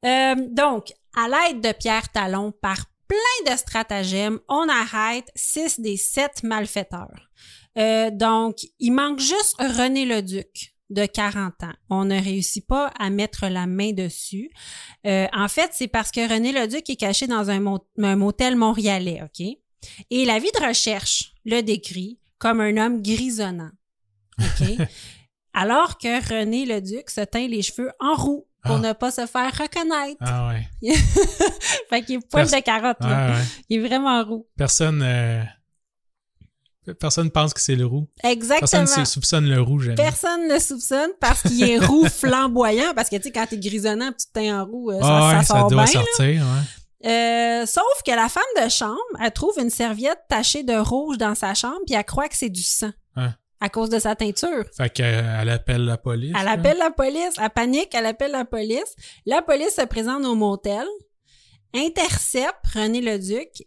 [0.06, 5.98] Euh, donc, à l'aide de Pierre Talon, par plein de stratagèmes, on arrête six des
[5.98, 7.30] sept malfaiteurs.
[7.78, 11.74] Euh, donc, il manque juste René Leduc de 40 ans.
[11.90, 14.50] On ne réussit pas à mettre la main dessus.
[15.06, 17.64] Euh, en fait, c'est parce que René Leduc est caché dans un,
[18.04, 19.46] un motel montréalais, OK?
[20.10, 23.72] Et la vie de recherche le décrit comme un homme grisonnant,
[24.40, 24.88] OK?
[25.54, 28.80] Alors que René Leduc se teint les cheveux en roux pour Ah.
[28.80, 30.18] ne pas se faire reconnaître.
[30.22, 30.68] Ah ouais.
[31.90, 33.28] fait qu'il est poil Pers- de carotte, là.
[33.28, 33.44] Ah ouais.
[33.70, 34.46] Il est vraiment roux.
[34.58, 35.02] Personne.
[35.02, 35.42] euh,
[37.02, 38.08] Personne pense que c'est le roux.
[38.24, 38.60] Exactement.
[38.70, 39.96] Personne ne soupçonne le roux jamais.
[39.96, 42.94] Personne ne soupçonne parce qu'il est roux flamboyant.
[42.96, 45.28] Parce que, tu sais, quand t'es grisonnant, tu te teins en roux, euh, ça, Ah
[45.38, 46.00] ouais, ça sort doit bien.
[46.00, 46.06] là.
[46.16, 47.10] sortir, ouais.
[47.12, 51.36] Euh, sauf que la femme de chambre, elle trouve une serviette tachée de rouge dans
[51.36, 52.92] sa chambre, puis elle croit que c'est du sang.
[53.18, 53.34] Hein.
[53.60, 54.66] À cause de sa teinture.
[54.76, 56.34] Fait qu'elle appelle la police.
[56.38, 56.52] Elle là.
[56.52, 58.96] appelle la police, elle panique, elle appelle la police.
[59.26, 60.86] La police se présente au motel,
[61.74, 63.66] intercepte René Leduc,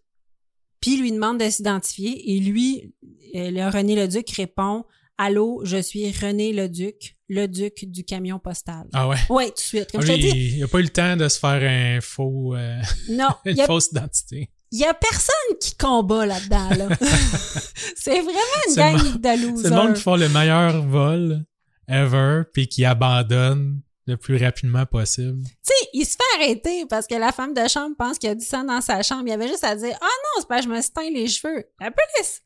[0.80, 2.32] puis lui demande de s'identifier.
[2.32, 2.94] Et lui,
[3.34, 4.84] euh, le René Leduc répond
[5.18, 8.86] Allô, je suis René Leduc, le duc du camion postal.
[8.94, 9.18] Ah ouais?
[9.28, 9.92] Ouais, tout de suite.
[9.92, 11.38] Comme Ah, je te lui, dis, il, il a pas eu le temps de se
[11.38, 12.80] faire un faux, euh,
[13.10, 14.48] non, une a, fausse identité.
[14.72, 16.68] Il y a personne qui combat là-dedans.
[16.70, 16.88] Là.
[17.96, 20.02] C'est vraiment une gang de C'est le monde qui losers.
[20.02, 21.44] font le meilleur vol
[21.88, 25.42] ever, puis qui abandonne le plus rapidement possible.
[25.44, 28.34] Tu sais, il se fait arrêter parce que la femme de chambre pense qu'il a
[28.34, 29.24] du sang dans sa chambre.
[29.26, 31.64] Il avait juste à dire Ah non, c'est que je me suis teint les cheveux.
[31.80, 32.42] La police,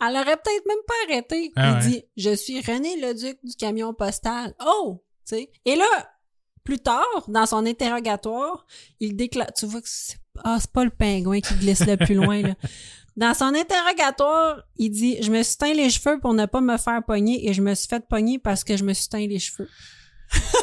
[0.00, 1.52] elle aurait peut-être même pas arrêté.
[1.56, 1.90] Ah il ouais.
[1.90, 4.54] dit Je suis René Leduc du camion postal.
[4.64, 5.04] Oh!
[5.26, 5.52] Tu sais.
[5.64, 5.86] Et là,
[6.64, 8.66] plus tard, dans son interrogatoire,
[9.00, 12.14] il déclare Tu vois que c'est ah, c'est pas le pingouin qui glisse le plus
[12.14, 12.54] loin, là.
[13.16, 16.76] Dans son interrogatoire, il dit Je me suis teint les cheveux pour ne pas me
[16.78, 19.38] faire pogner et je me suis fait pogner parce que je me suis teint les
[19.38, 19.68] cheveux.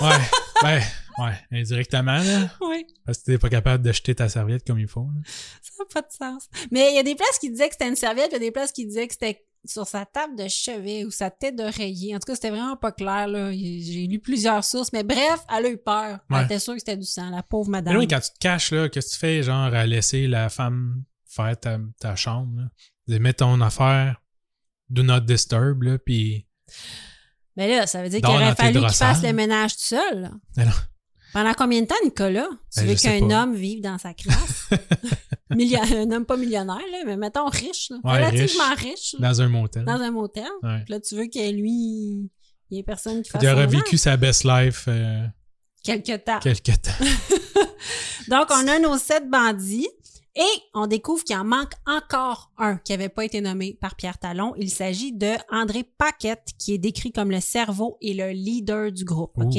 [0.02, 0.18] Ouais,
[0.64, 0.82] ben,
[1.20, 2.50] ouais, indirectement, là.
[2.62, 2.88] Oui.
[3.06, 5.02] Parce que t'es pas capable de jeter ta serviette comme il faut.
[5.02, 5.22] là.
[5.62, 6.50] Ça n'a pas de sens.
[6.72, 8.40] Mais il y a des places qui disaient que c'était une serviette, il y a
[8.40, 12.16] des places qui disaient que c'était sur sa table de chevet ou sa tête d'oreiller.
[12.16, 13.28] En tout cas, c'était vraiment pas clair.
[13.28, 13.52] là.
[13.52, 16.20] J'ai lu plusieurs sources, mais bref, elle a eu peur.
[16.30, 16.46] Elle Ouais.
[16.46, 17.98] était sûre que c'était du sang, la pauvre Mais madame.
[17.98, 21.04] oui, quand tu te caches, là, qu'est-ce que tu fais, genre, à laisser la femme
[21.26, 22.62] faire ta, ta chambre,
[23.08, 23.20] là?
[23.20, 24.22] Mets ton affaire,
[24.90, 26.46] do not disturb, là, puis...
[27.56, 30.32] Mais là, ça veut dire qu'il aurait fallu qu'il fasse le ménage tout seul.
[30.56, 30.64] là.
[31.34, 32.48] Pendant combien de temps, Nicolas?
[32.74, 34.70] Tu Ben, veux qu'un homme vive dans sa crasse?
[35.52, 37.90] Un homme pas millionnaire, là, mais mettons riche.
[37.90, 37.98] là.
[38.04, 39.16] Ouais, Relativement riche.
[39.20, 39.86] là, Dans un motel.
[39.86, 40.48] dans un motel.
[40.64, 40.84] Ouais.
[40.88, 42.30] Là, tu veux que lui,
[42.70, 45.26] il y ait personne qui fasse Il aurait vécu sa best life euh,
[45.84, 46.40] quelque temps.
[46.40, 47.06] quelque temps.
[48.28, 49.88] Donc, on a nos sept bandits
[50.40, 54.20] et on découvre qu'il en manque encore un qui n'avait pas été nommé par Pierre
[54.20, 54.54] Talon.
[54.58, 59.04] Il s'agit de André Paquette, qui est décrit comme le cerveau et le leader du
[59.04, 59.32] groupe.
[59.38, 59.58] OK?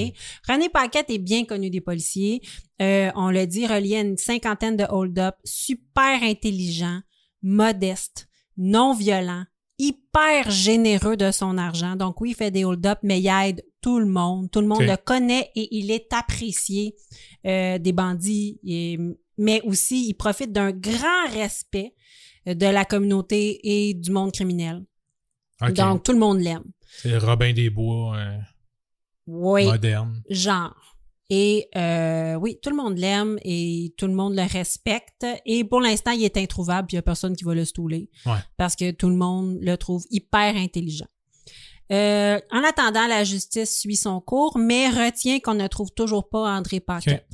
[0.49, 2.41] René Paquette est bien connu des policiers.
[2.81, 7.01] Euh, on le dit, relié à une cinquantaine de hold-up, super intelligent,
[7.43, 9.45] modeste, non violent,
[9.79, 11.97] hyper généreux de son argent.
[11.97, 14.51] Donc oui, il fait des hold-up, mais il aide tout le monde.
[14.51, 16.95] Tout le monde le connaît et il est apprécié
[17.47, 18.59] euh, des bandits.
[18.65, 18.99] Et-
[19.39, 21.95] mais aussi, il profite d'un grand respect
[22.47, 24.85] euh, de la communauté et du monde criminel.
[25.75, 26.65] Donc, tout le monde l'aime.
[26.87, 28.39] C'est Robin des Bois euh,
[29.27, 30.23] Oui, moderne.
[30.29, 30.75] genre.
[31.31, 35.27] Et euh, oui, tout le monde l'aime et tout le monde le respecte.
[35.45, 38.09] Et pour l'instant, il est introuvable, puis il n'y a personne qui va le stouler.
[38.25, 38.39] Ouais.
[38.57, 41.09] Parce que tout le monde le trouve hyper intelligent.
[41.93, 46.57] Euh, en attendant, la justice suit son cours, mais retient qu'on ne trouve toujours pas
[46.57, 47.27] André Paquette.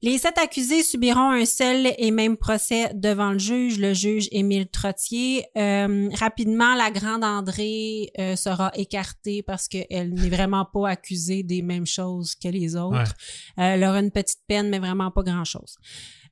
[0.00, 4.68] Les sept accusés subiront un seul et même procès devant le juge, le juge Émile
[4.68, 5.44] Trottier.
[5.56, 11.62] Euh, rapidement, la grande André euh, sera écartée parce qu'elle n'est vraiment pas accusée des
[11.62, 13.12] mêmes choses que les autres.
[13.58, 15.78] Euh, elle aura une petite peine, mais vraiment pas grand-chose.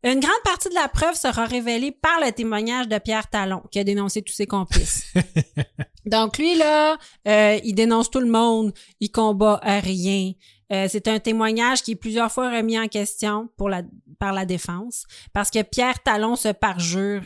[0.05, 3.81] Une grande partie de la preuve sera révélée par le témoignage de Pierre Talon, qui
[3.81, 5.13] a dénoncé tous ses complices.
[6.07, 6.97] Donc lui, là,
[7.27, 10.33] euh, il dénonce tout le monde, il combat à rien.
[10.73, 13.83] Euh, c'est un témoignage qui est plusieurs fois remis en question pour la,
[14.19, 17.23] par la défense, parce que Pierre Talon se parjure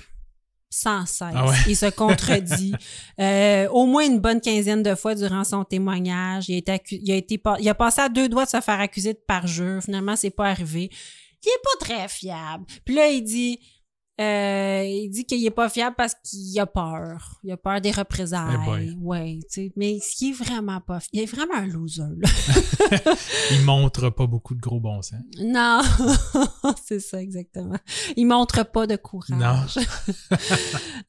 [0.68, 1.32] sans cesse.
[1.34, 1.56] Ah ouais.
[1.66, 2.74] Il se contredit
[3.20, 6.48] euh, au moins une bonne quinzaine de fois durant son témoignage.
[6.48, 8.60] Il a, été accu- il a, été il a passé à deux doigts de se
[8.60, 9.82] faire accuser de parjure.
[9.82, 10.88] Finalement, c'est pas arrivé.
[11.42, 12.64] Il est pas très fiable.
[12.84, 13.58] Puis là, il dit...
[14.20, 17.40] euh, il dit qu'il est pas fiable parce qu'il a peur.
[17.42, 18.58] Il a peur des Eh représailles.
[18.64, 18.96] boy.
[19.00, 19.72] ouais, tu sais.
[19.76, 21.00] Mais il est vraiment pas...
[21.00, 22.28] fi- Il est vraiment un loser, là.
[23.52, 25.20] Il montre pas beaucoup de gros bon sens.
[25.40, 25.80] Non,
[26.86, 27.76] c'est ça exactement.
[28.16, 29.30] Il montre pas de courage.
[29.38, 29.64] Non.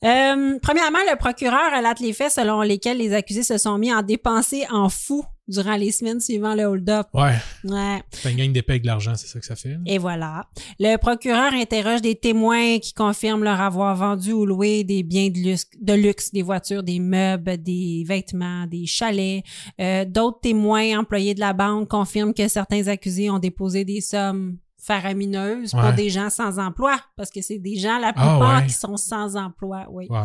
[0.04, 4.02] Euh, premièrement, le procureur relate les faits selon lesquels les accusés se sont mis en
[4.02, 7.08] dépenser en fou durant les semaines suivant le hold-up.
[7.14, 7.36] Ouais.
[7.64, 8.02] Ouais.
[8.36, 9.78] Gang d'épée avec de l'argent, c'est ça que ça fait.
[9.86, 10.48] Et voilà.
[10.80, 15.38] Le procureur interroge des témoins qui confirment leur avoir vendu ou loué des biens de
[15.40, 19.44] luxe, de luxe des voitures, des meubles, des vêtements, des chalets.
[19.80, 24.58] Euh, D'autres témoins employés de la banque confirment que certains accusés ont déposé des sommes
[24.84, 28.68] faramineuses pour des gens sans emploi, parce que c'est des gens, la Ah, plupart, ouais.
[28.68, 29.86] qui sont sans emploi.
[29.92, 30.08] Oui.
[30.10, 30.24] Wow.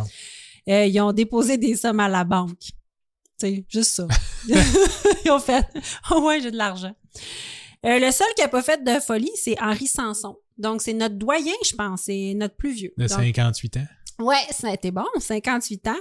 [0.68, 2.70] Euh, ils ont déposé des sommes à la banque.
[3.38, 4.06] Tu sais, juste ça.
[5.24, 5.66] ils ont fait,
[6.10, 6.94] oh ouais, j'ai de l'argent.
[7.84, 10.36] Euh, le seul qui a pas fait de folie, c'est Henri Sanson.
[10.58, 12.02] Donc, c'est notre doyen, je pense.
[12.04, 12.92] C'est notre plus vieux.
[12.96, 13.86] De Donc, 58 ans?
[14.18, 15.94] Ouais, ça a été bon, 58 ans.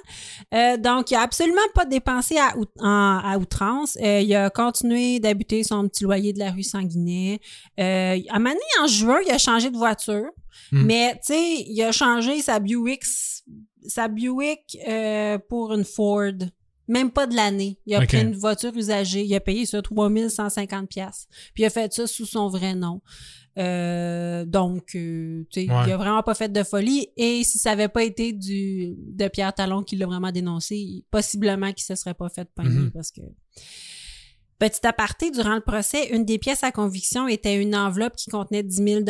[0.54, 3.98] Euh, donc, il a absolument pas dépensé à, out- en- à outrance.
[4.02, 7.42] Euh, il a continué d'habiter son petit loyer de la rue Sanguinet.
[7.78, 10.30] Euh, à un moment donné, en juin, il a changé de voiture.
[10.72, 10.84] Hmm.
[10.86, 13.04] Mais, tu sais, il a changé sa Buick,
[13.86, 14.78] sa Buick
[15.50, 16.32] pour une Ford.
[16.88, 17.80] Même pas de l'année.
[17.86, 19.24] Il a pris une voiture usagée.
[19.24, 21.28] Il a payé ça 3150 pièces.
[21.54, 23.02] Puis il a fait ça sous son vrai nom.
[23.58, 25.84] Euh, donc, euh, tu sais, Ouais.
[25.88, 27.08] il a vraiment pas fait de folie.
[27.18, 31.72] Et si ça avait pas été du de Pierre Talon qui l'a vraiment dénoncé, possiblement
[31.72, 32.92] qu'il se serait pas fait pogner Mhm.
[32.92, 33.22] parce que.
[34.58, 38.64] Petit aparté, durant le procès, une des pièces à conviction était une enveloppe qui contenait
[38.64, 39.02] 10 000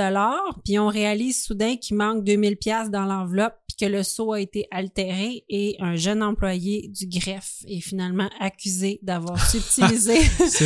[0.64, 4.40] puis on réalise soudain qu'il manque 2 000 dans l'enveloppe, puis que le sceau a
[4.40, 10.20] été altéré et un jeune employé du greffe est finalement accusé d'avoir subtilisé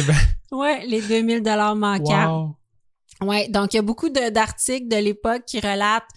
[0.03, 0.15] bien.
[0.51, 2.55] ouais, les 2 000 manquants.
[3.21, 3.27] Wow.
[3.27, 6.07] Ouais, donc il y a beaucoup d'articles de, l'époque qui relatent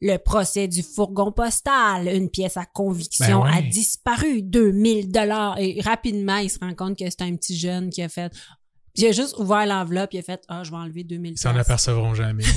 [0.00, 3.58] le procès du fourgon postal, une pièce à conviction Ben ouais.
[3.58, 7.90] a disparu, 2000 dollars et rapidement il se rend compte que c'est un petit jeune
[7.90, 8.32] qui a fait
[8.94, 11.56] il a juste ouvert l'enveloppe, il a fait ah je vais enlever 2000 Ils s'en
[11.56, 12.44] apercevront jamais.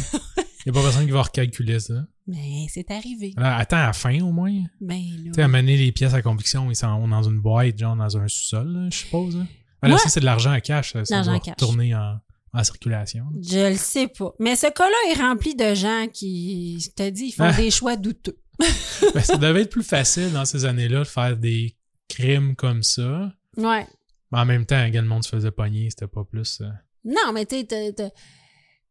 [0.66, 2.06] Il n'y a pas personne qui va recalculer ça.
[2.28, 3.34] Mais c'est arrivé.
[3.38, 4.54] Attends à la fin au moins?
[4.80, 8.18] Ben Tu sais, amener les pièces à conviction, ils sont dans une boîte, genre dans
[8.18, 9.36] un sous-sol, je suppose.
[9.36, 9.48] hein?
[9.82, 10.94] Ah, là, ça, c'est de l'argent à cash.
[10.94, 13.26] Ça, ça doit retourner en circulation.
[13.42, 14.34] Je le sais pas.
[14.40, 17.54] Mais ce cas-là est rempli de gens qui, je te dis, ils font Ah.
[17.54, 18.38] des choix douteux.
[19.16, 21.76] Ben, ça devait être plus facile dans ces années-là de faire des
[22.08, 23.32] crimes comme ça.
[23.58, 23.88] Ouais.
[24.32, 26.62] Mais en même temps, quand le monde se faisait pogner, c'était pas plus.
[26.62, 26.70] euh,
[27.04, 27.96] Non, mais tu sais,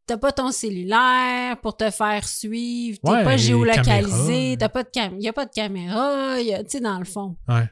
[0.05, 4.89] t'as- pas ton cellulaire pour te faire suivre, t'es Ouais, pas géolocalisé, t'as pas de
[4.89, 7.69] cam y a pas de caméra, tu sais, dans le fond, Ouais.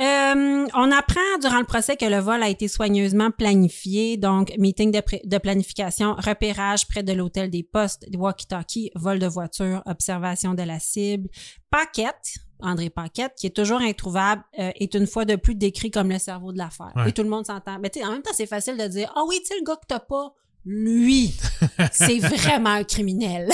[0.00, 4.90] Euh, on apprend durant le procès que le vol a été soigneusement planifié, donc meeting
[4.90, 10.62] de, planification, repérage près de l'hôtel des postes, des walkie-talkies, vol de voiture, observation de
[10.62, 11.28] la cible.
[11.70, 16.08] Paquette, André Paquette, qui est toujours introuvable, euh, est une fois de plus décrit comme
[16.10, 16.92] le cerveau de l'affaire.
[16.96, 17.10] Ouais.
[17.10, 17.78] Et tout le monde s'entend.
[17.78, 19.86] Mais en même temps, c'est facile de dire, ah oui, tu sais, le gars que
[19.86, 20.32] t'as pas,
[20.64, 21.34] lui,
[21.92, 23.48] c'est vraiment un criminel.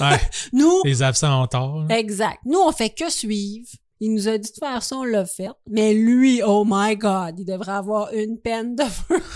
[0.00, 0.18] Ouais.
[0.52, 1.84] Nous, Les absents ont tort.
[1.88, 1.98] là.
[1.98, 2.38] Exact.
[2.44, 3.68] Nous, on fait que suivre.
[4.02, 5.50] Il nous a dit de faire ça, on l'a fait.
[5.68, 9.18] Mais lui, oh my God, il devrait avoir une peine de feu.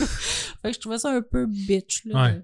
[0.63, 2.01] fait que je trouvais ça un peu bitch.
[2.07, 2.25] Là.
[2.25, 2.43] Ouais.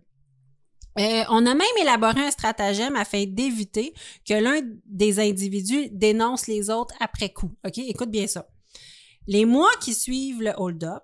[0.99, 3.95] Euh, on a même élaboré un stratagème afin d'éviter
[4.29, 7.53] que l'un des individus dénonce les autres après coup.
[7.67, 7.79] OK?
[7.79, 8.47] Écoute bien ça.
[9.27, 11.03] Les mois qui suivent le hold-up,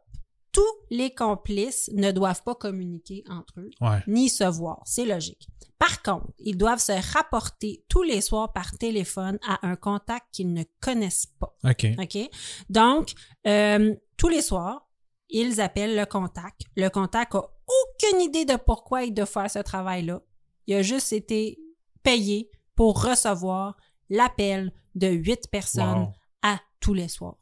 [0.57, 4.01] tous les complices ne doivent pas communiquer entre eux Ouais.
[4.07, 4.81] ni se voir.
[4.87, 5.47] C'est logique.
[5.79, 10.55] Par contre, ils doivent se rapporter tous les soirs par téléphone à un contact qu'ils
[10.55, 11.55] ne connaissent pas.
[11.65, 11.87] OK.
[11.99, 12.31] OK?
[12.71, 13.13] Donc,
[13.47, 14.89] euh, tous les soirs,
[15.29, 16.63] ils appellent le contact.
[16.75, 20.23] Le contact a aucune idée de pourquoi il doit faire ce travail-là.
[20.67, 21.59] Il a juste été
[22.03, 23.77] payé pour recevoir
[24.09, 26.13] l'appel de huit personnes Wow.
[26.43, 27.37] à tous les soirs.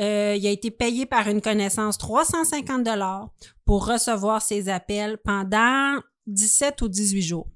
[0.00, 3.30] Euh, il a été payé par une connaissance 350 dollars
[3.64, 7.48] pour recevoir ses appels pendant 17 ou 18 jours.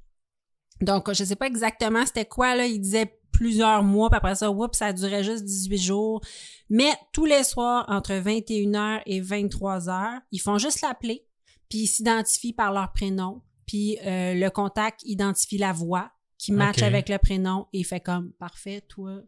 [0.81, 2.67] Donc, je sais pas exactement c'était quoi, là.
[2.67, 6.21] Il disait plusieurs mois, puis après ça, oups, ça durait juste 18 jours.
[6.69, 11.25] Mais tous les soirs, entre 21h et 23h, ils font juste l'appeler,
[11.69, 16.79] puis ils s'identifient par leur prénom, puis euh, le contact identifie la voix qui match
[16.79, 16.83] Ok.
[16.83, 19.21] avec le prénom et il fait comme, parfait, toi,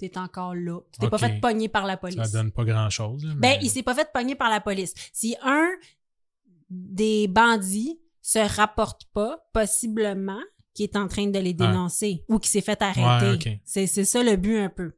[0.00, 0.80] t'es encore là.
[0.92, 2.16] Tu t'es pas fait pogner par la police.
[2.24, 3.22] Ça donne pas grand-chose.
[3.24, 4.94] Ben, mais- il s'est pas fait pogner par la police.
[5.12, 5.68] Si un
[6.68, 10.40] des bandits se rapporte pas, possiblement,
[10.74, 13.02] qui est en train de les dénoncer ou qui s'est fait arrêter.
[13.04, 14.92] Ouais, c'est ça le but un peu.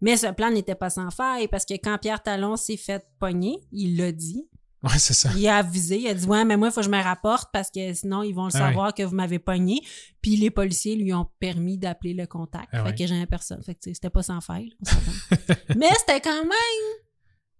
[0.00, 3.58] Mais ce plan n'était pas sans faille parce que quand Pierre Talon s'est fait pogner,
[3.72, 4.46] il l'a dit.
[4.82, 5.30] Ouais, c'est ça.
[5.36, 7.50] Il a avisé, il a dit ouais, mais moi il faut que je me rapporte
[7.52, 9.80] parce que sinon ils vont le Ah savoir que vous m'avez pogné.
[10.20, 12.68] Puis les policiers lui ont permis d'appeler le contact.
[12.72, 13.62] Ah fait que jamais personne.
[13.62, 14.72] Fait que c'était pas sans faille.
[15.76, 16.52] mais c'était quand même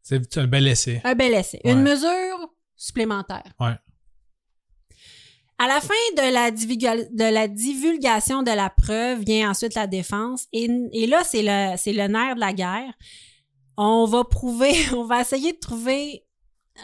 [0.03, 1.01] C'est un bel essai.
[1.05, 1.61] un bel essai.
[1.64, 3.53] Une mesure supplémentaire.
[3.61, 3.77] Ouais.
[5.59, 10.47] À la fin de la, de la divulgation de la preuve vient ensuite la défense.
[10.53, 12.93] Et, et là, c'est le, c'est le nerf de la guerre.
[13.77, 16.25] On va prouver, on va essayer de trouver,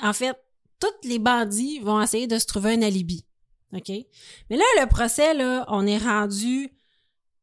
[0.03, 0.37] en fait,
[0.81, 3.25] tous les bandits vont essayer de se trouver un alibi.
[3.73, 3.89] OK?
[4.51, 6.71] Mais là, le procès, là, on est rendu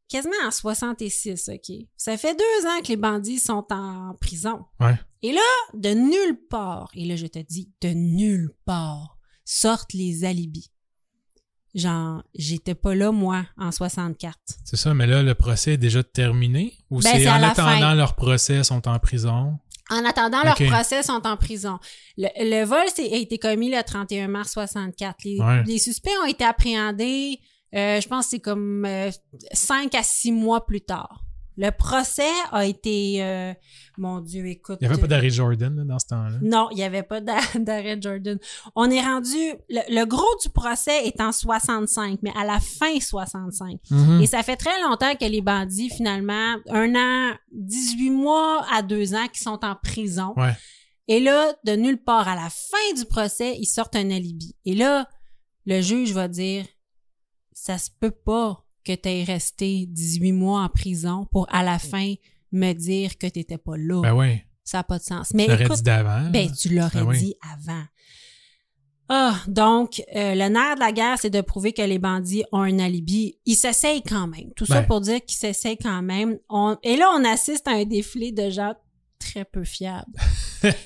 [0.07, 1.75] quasiment en 66, OK?
[1.97, 4.65] Ça fait deux ans que les bandits sont en prison.
[4.79, 4.95] Ouais.
[5.21, 5.41] Et là,
[5.73, 10.71] de nulle part, et là, je te dis, de nulle part, sortent les alibis.
[11.73, 14.37] Genre, j'étais pas là, moi, en 64.
[14.63, 16.77] C'est ça, mais là, le procès est déjà terminé?
[16.89, 17.95] Ou Ben, c'est en attendant fin.
[17.95, 19.57] leur procès, sont en prison?
[19.91, 20.67] En attendant, leurs Ok.
[20.67, 21.77] procès sont en prison.
[22.17, 25.17] Le, le vol a été commis le 31 mars 64.
[25.23, 25.63] Les, Ouais.
[25.65, 27.39] les suspects ont été appréhendés,
[27.75, 29.11] euh, je pense que c'est comme euh,
[29.53, 31.24] cinq à six mois plus tard.
[31.57, 33.23] Le procès a été...
[33.23, 33.53] euh,
[33.97, 34.77] mon Dieu, écoute...
[34.81, 36.37] Il n'y avait pas d'Harry Jordan là, dans ce temps-là.
[36.41, 38.37] Non, il n'y avait pas d'a- d'arrêt Jordan.
[38.75, 39.37] On est rendu...
[39.69, 43.79] Le, le gros du procès est en 65, mais à la fin 65.
[43.89, 44.21] Mhm.
[44.21, 49.13] Et ça fait très longtemps que les bandits, finalement, un an, 18 mois à deux
[49.15, 50.33] ans, qui sont en prison.
[50.35, 50.53] Ouais.
[51.07, 54.55] Et là, de nulle part, à la fin du procès, ils sortent un alibi.
[54.65, 55.07] Et là,
[55.65, 56.65] le juge va dire,
[57.53, 61.79] ça se peut pas que tu aies resté 18 mois en prison pour, à la
[61.79, 62.13] fin,
[62.51, 64.01] me dire que tu n'étais pas là.
[64.01, 64.39] Ben oui.
[64.63, 65.31] Ça n'a pas de sens.
[65.33, 66.29] Mais Tu l'aurais écoute, dit d'avant.
[66.31, 67.17] ben, tu l'aurais Ben oui.
[67.19, 67.83] dit avant.
[69.07, 72.61] Ah, donc, euh, le nerf de la guerre, c'est de prouver que les bandits ont
[72.61, 73.37] un alibi.
[73.45, 74.51] Ils s'essayent quand même.
[74.55, 74.87] Tout ça Ben.
[74.87, 76.39] pour dire qu'ils s'essayent quand même.
[76.49, 78.73] On- Et là, on assiste à un défilé de gens
[79.35, 80.13] très peu fiables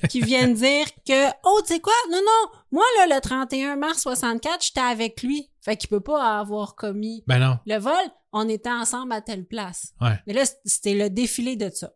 [0.09, 1.93] qui viennent dire que, oh, tu sais quoi?
[2.11, 5.51] Non, non, moi, là, le 31 mars 64, j'étais avec lui.
[5.61, 7.59] Fait qu'il peut pas avoir commis Ben non.
[7.67, 7.93] le vol.
[8.31, 9.93] On était ensemble à telle place.
[10.01, 10.19] Ouais.
[10.25, 11.91] Mais là, c'était le défilé de ça.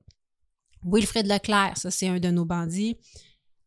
[0.83, 2.97] Wilfred Leclerc, ça, c'est un de nos bandits.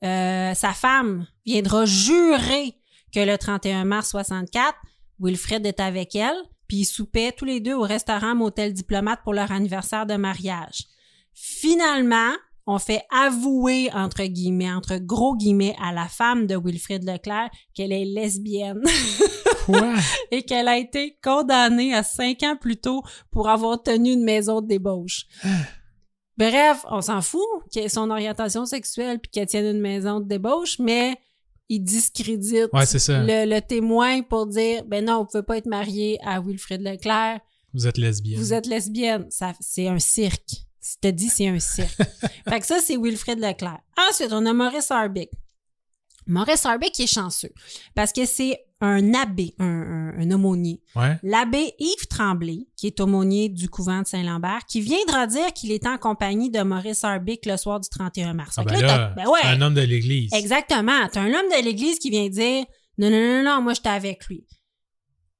[0.05, 2.79] Euh, sa femme viendra jurer
[3.13, 4.75] que le 31 mars 64,
[5.19, 6.37] Wilfred est avec elle,
[6.69, 10.85] puis ils soupaient tous les deux au restaurant Motel Diplomate pour leur anniversaire de mariage.
[11.33, 12.33] Finalement,
[12.67, 17.93] on fait avouer, entre guillemets, entre gros guillemets, à la femme de Wilfred Leclerc qu'elle
[17.93, 18.83] est lesbienne
[19.67, 19.95] Quoi?
[20.33, 24.61] et qu'elle a été condamnée à cinq ans plus tôt pour avoir tenu une maison
[24.61, 25.27] de débauche.
[26.39, 27.41] Bref, on s'en fout
[27.73, 31.15] qu'elle ait son orientation sexuelle puis qu'elle tienne une maison de débauche, mais
[31.69, 36.19] il discrédite Ouais, le, le témoin pour dire ben non, vous pouvez pas être marié
[36.25, 37.41] à Wilfred Leclerc,
[37.73, 38.39] Vous êtes lesbienne.
[38.39, 39.27] vous êtes lesbienne.
[39.31, 40.67] Ça, c'est un cirque.
[41.01, 41.97] T'as dit, c'est un cirque.
[42.49, 43.81] fait que ça, c'est Wilfred Leclerc.
[44.11, 45.31] Ensuite, on a Maurice Arbic.
[46.27, 47.53] Maurice Arbic qui est chanceux
[47.95, 50.83] parce que c'est un abbé, un, un, un aumônier.
[50.97, 51.17] Ouais.
[51.23, 55.87] L'abbé Yves Tremblay, qui est aumônier du couvent de Saint-Lambert, qui viendra dire qu'il est
[55.87, 58.57] en compagnie de Maurice Arbic le soir du 31 mars.
[58.59, 60.33] Ah ben là, ben ouais, un homme de l'Église.
[60.35, 61.09] exactement.
[61.11, 62.65] T'as un homme de l'Église qui vient dire
[62.99, 64.47] non, non, non, non, moi j'étais avec lui.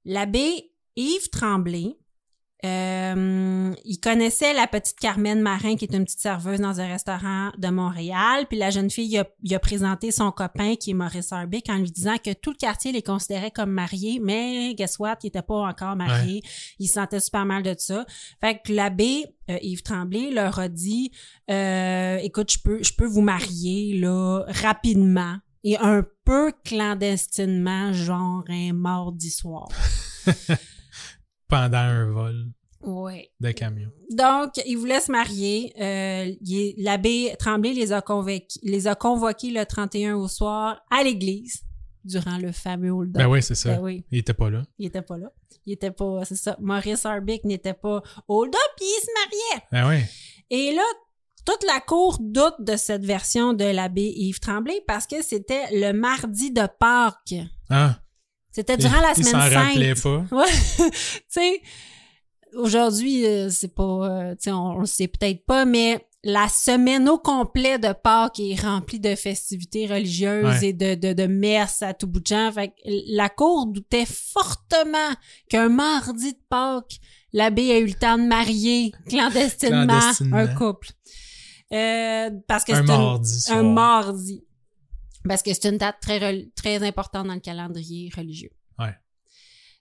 [0.05, 1.97] L'abbé Yves Tremblay,
[2.65, 7.51] euh, il connaissait la petite Carmen Marin, qui est une petite serveuse dans un restaurant
[7.57, 8.45] de Montréal.
[8.49, 11.69] Puis la jeune fille, il a, il a présenté son copain, qui est Maurice Arbic,
[11.69, 15.27] en lui disant que tout le quartier les considérait comme mariés, mais guess what, il
[15.27, 16.41] était pas encore marié.
[16.79, 18.05] Il se sentait super mal de ça.
[18.41, 21.11] Fait que l'abbé euh, Yves Tremblay leur a dit,
[21.51, 28.43] euh, écoute, je peux, je peux vous marier là rapidement et un peu clandestinement, genre
[28.49, 29.67] un mardi soir.
[31.47, 32.45] Pendant un vol
[32.81, 33.31] Ouais.
[33.39, 33.89] de camion.
[34.11, 35.73] Donc, ils voulaient se marier.
[35.81, 41.03] Euh, il L'abbé Tremblay les a, convoqués, les a convoqués le 31 au soir à
[41.03, 41.63] l'église
[42.05, 43.21] durant le fameux hold-up.
[43.21, 43.75] Ben oui, c'est ça.
[43.75, 44.63] Ben oui, Il était pas là.
[44.77, 45.31] il était pas là.
[45.65, 46.55] Il était pas, c'est ça.
[46.61, 49.65] Maurice Arbic n'était pas hold-up, il se mariait.
[49.71, 50.05] Ben oui.
[50.49, 50.83] Et là,
[51.45, 55.91] toute la cour doute de cette version de l'abbé Yves Tremblay parce que c'était le
[55.93, 57.35] mardi de Pâques.
[57.69, 57.99] Ah.
[58.57, 60.27] C'était durant la il s'en semaine rappelait sainte.
[60.29, 60.35] pas.
[60.37, 60.89] Ouais.
[60.89, 60.91] tu
[61.29, 61.61] sais,
[62.55, 66.47] aujourd'hui, euh, c'est pas, euh, tu sais, on, on le sait peut-être pas, mais la
[66.49, 70.69] semaine au complet de Pâques est remplie de festivités religieuses Ouais.
[70.69, 72.51] et de, de, de messes à tout bout de champ.
[72.51, 72.73] Fait que
[73.15, 75.13] la cour doutait fortement
[75.49, 76.97] qu'un mardi de Pâques,
[77.33, 80.37] l'abbé a eu le temps de marier clandestinement, Clandestinement.
[80.37, 80.89] un couple.
[81.73, 84.43] Euh, parce que Un c'est une- mardi un mardi.
[85.27, 88.51] Parce que c'est une date très, très importante dans le calendrier religieux.
[88.79, 88.95] Ouais.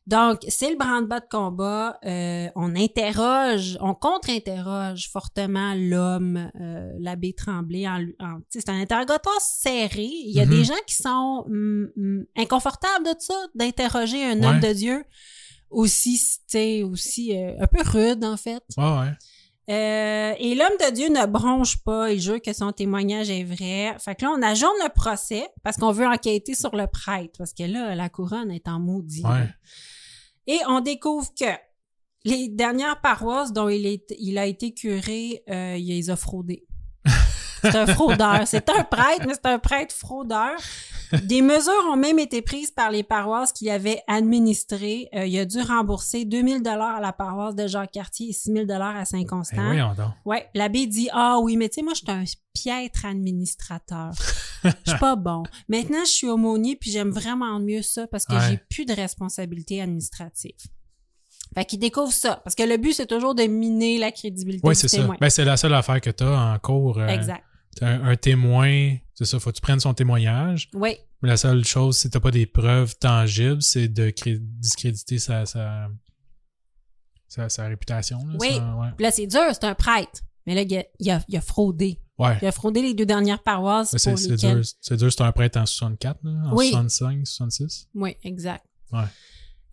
[0.06, 1.98] Donc, c'est le branle-bas de combat.
[2.04, 7.88] Euh, on interroge, on contre-interroge fortement l'homme, euh, l'abbé Tremblay.
[7.88, 8.06] En,
[8.50, 10.04] c'est un interrogatoire serré.
[10.04, 10.50] Il y a Mhm.
[10.50, 15.04] des gens qui sont hum, hum, inconfortables de ça, d'interroger un homme de Dieu.
[15.70, 18.62] Aussi, tu sais, aussi euh, un peu rude, en fait.
[18.76, 19.12] Ouais, ouais.
[19.68, 23.96] Euh, et l'homme de Dieu ne bronche pas, il jure que son témoignage est vrai.
[23.98, 27.52] Fait que là, on ajourne le procès parce qu'on veut enquêter sur le prêtre, parce
[27.52, 29.24] que là, la couronne est en maudit.
[29.24, 29.48] Ouais.
[30.46, 31.50] Et on découvre que
[32.24, 36.66] les dernières paroisses dont il, est, il a été curé, euh, il les a fraudées.
[37.70, 38.42] C'est un fraudeur.
[38.46, 40.52] C'est un prêtre, mais c'est un prêtre fraudeur.
[41.22, 45.08] Des mesures ont même été prises par les paroisses qu'il avait administrées.
[45.14, 48.90] Euh, il a dû rembourser 2000 dollars à la paroisse de Jacques-Cartier et 6000 dollars
[48.96, 49.64] à Ben Saint-Constant.
[49.66, 50.10] voyons donc.
[50.24, 54.10] Ouais, l'abbé dit ah oui, mais tu sais moi je suis un piètre administrateur.
[54.64, 55.44] Je suis pas bon.
[55.68, 58.40] Maintenant je suis aumônier puis j'aime vraiment mieux ça parce que Ouais.
[58.50, 60.56] j'ai plus de responsabilités administratives.
[61.54, 64.74] Fait qu'il découvre ça parce que le but c'est toujours de miner la crédibilité Oui,
[64.74, 65.06] du c'est ça.
[65.20, 66.98] Ben, c'est la seule affaire que tu as en cours.
[66.98, 67.44] euh, exact.
[67.82, 70.70] Un, un témoin, c'est ça, faut que tu prennes son témoignage.
[70.74, 75.18] Oui, Mais la seule chose, si t'as pas des preuves tangibles, c'est de cré- discréditer
[75.18, 75.88] sa, sa,
[77.28, 78.18] sa, sa réputation.
[78.26, 78.56] Là, Oui.
[78.56, 78.88] ça, ouais.
[78.96, 80.20] Puis là c'est dur, c'est un prêtre.
[80.46, 82.00] Mais là il a, il a, il a fraudé.
[82.18, 82.38] Ouais.
[82.40, 85.66] Il a fraudé les deux dernières paroisses c'est dur, c'est dur, c'est un prêtre en
[85.66, 86.70] 64, là, en Oui.
[86.70, 87.88] 65, 66.
[87.94, 88.64] Oui, exact.
[88.92, 89.00] Ouais.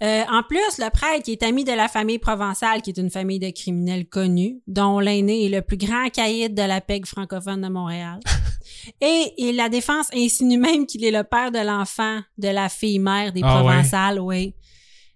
[0.01, 3.09] Euh, en plus, le prêtre qui est ami de la famille provençale, qui est une
[3.09, 7.61] famille de criminels connus, dont l'aîné est le plus grand caïd de la PEG francophone
[7.61, 8.19] de Montréal.
[9.01, 12.99] et, et la défense insinue même qu'il est le père de l'enfant de la fille
[12.99, 14.55] mère des Ah provençales, oui.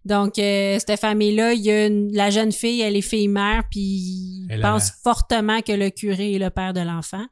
[0.05, 3.63] Donc, euh, cette famille-là, il y a une- la jeune fille, elle est fille mère,
[3.69, 7.25] puis il a pense fortement que le curé est le père de l'enfant.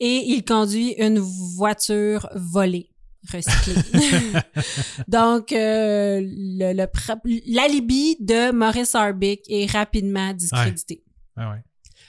[0.00, 2.88] Et il conduit une voiture volée,
[3.30, 3.74] recyclée.
[5.08, 11.02] Donc, euh, le, le pr- l'alibi de Maurice Arbic est rapidement discrédité.
[11.36, 11.62] Ah ouais.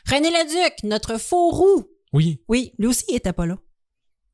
[0.10, 2.42] René Leduc, notre faux roux, Oui.
[2.50, 3.58] oui, lui aussi, il était pas là.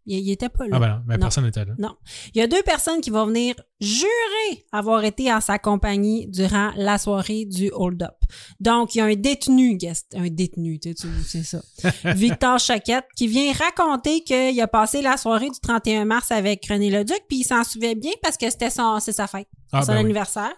[0.06, 0.70] Il, il était pas là.
[0.74, 1.22] Ah ben non, mais Non.
[1.22, 1.74] personne n'était là.
[1.78, 1.96] Non.
[2.34, 6.72] Il y a deux personnes qui vont venir jurer avoir été en sa compagnie durant
[6.76, 8.16] la soirée du hold-up.
[8.60, 11.62] Donc, il y a un détenu, guest, un détenu, tu sais, tu- c'est ça.
[12.14, 16.90] Victor Choquette, qui vient raconter qu'il a passé la soirée du 31 mars avec René
[16.90, 19.88] Leduc, puis il s'en souvient bien parce que c'était son, c'est sa fête, Ah son
[19.94, 20.04] ben oui.
[20.06, 20.54] anniversaire.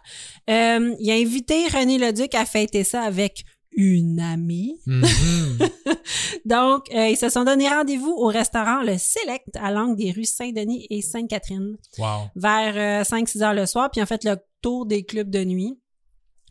[0.49, 4.79] Euh, il a invité René Leduc à fêter ça avec une amie.
[4.85, 5.59] Mhm.
[6.45, 10.25] Donc, euh, ils se sont donné rendez-vous au restaurant Le Select à l'angle des rues
[10.25, 12.29] Saint-Denis et Sainte-Catherine wow.
[12.35, 15.79] vers 5-6 heures le soir, puis ils ont fait le tour des clubs de nuit.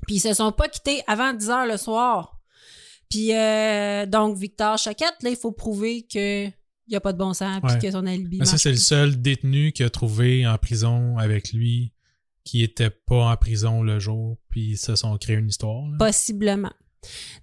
[0.07, 2.41] Puis ils se sont pas quittés avant 10 heures le soir.
[3.11, 7.19] Puis euh, donc, Victor Choquette, là, il faut prouver que il y a pas de
[7.19, 10.45] bon sens, puis que son alibi Mais ça, c'est le seul détenu qu'il a trouvé
[10.45, 11.93] en prison avec lui
[12.43, 15.87] qui était pas en prison le jour, puis ils se sont créé une histoire.
[15.89, 15.99] là.
[15.99, 16.73] Possiblement.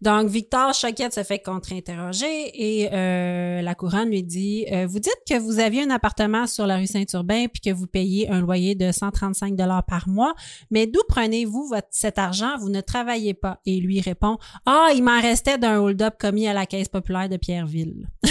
[0.01, 5.17] Donc, Victor Choquette se fait contre-interroger et euh, la couronne lui dit euh, Vous dites
[5.27, 8.75] que vous aviez un appartement sur la rue Saint-Urbain puis que vous payez un loyer
[8.75, 10.35] de 135 dollars par mois,
[10.71, 12.57] mais d'où prenez-vous cet argent?
[12.59, 13.59] Vous ne travaillez pas.
[13.65, 17.29] Et il lui répond Ah, il m'en restait d'un hold-up commis à la Caisse populaire
[17.29, 18.07] de Pierreville.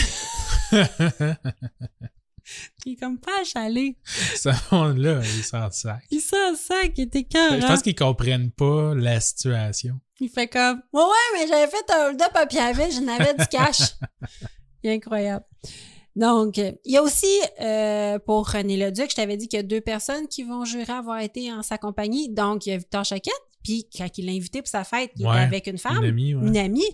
[2.84, 3.96] Il est comme pas achalé.
[4.04, 6.04] Ce monde-là, ils s'en sac.
[6.10, 7.60] Il sent ça qui était cœur.
[7.60, 10.00] Je pense qu'ils comprennent pas la situation.
[10.20, 13.46] Il fait comme Ouais, ouais, mais j'avais fait un hold-up à Pierreville, j'en avais du
[13.46, 13.92] cash.
[14.84, 15.44] Incroyable.
[16.14, 17.26] Donc, il y a aussi,
[17.60, 20.92] euh, pour René Leduc, je t'avais dit qu'il y a deux personnes qui vont jurer
[20.92, 22.30] avoir été en sa compagnie.
[22.32, 25.26] Donc, il y a Victor Choquette, puis quand il l'a invité pour sa fête, il
[25.26, 26.46] Ouais, était avec une femme, Une amie, ouais.
[26.46, 26.88] une amie.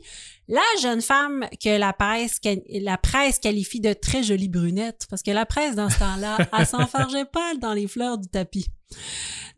[0.48, 5.30] La jeune femme que la presse, la presse qualifie de très jolie brunette, parce que
[5.30, 8.66] la presse, dans ce temps-là, elle s'enfargeait pas dans les fleurs du tapis.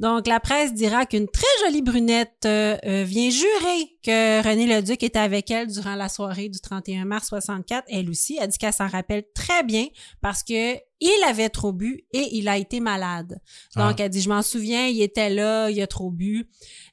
[0.00, 5.02] Donc, la presse dira qu'une très jolie brunette euh, euh, vient jurer que René Leduc
[5.04, 7.84] était avec elle durant la soirée du 31 mars 64.
[7.88, 9.86] Elle aussi a dit qu'elle s'en rappelle très bien
[10.20, 13.38] parce que il avait trop bu et il a été malade.
[13.76, 14.04] Donc, Ah.
[14.04, 16.48] elle dit, je m'en souviens, il était là, il a trop bu.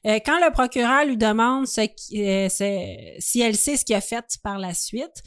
[0.06, 2.18] Euh, quand le procureur lui demande ce qui-
[2.50, 5.22] ce- si elle sait ce qu'il a fait par la suite,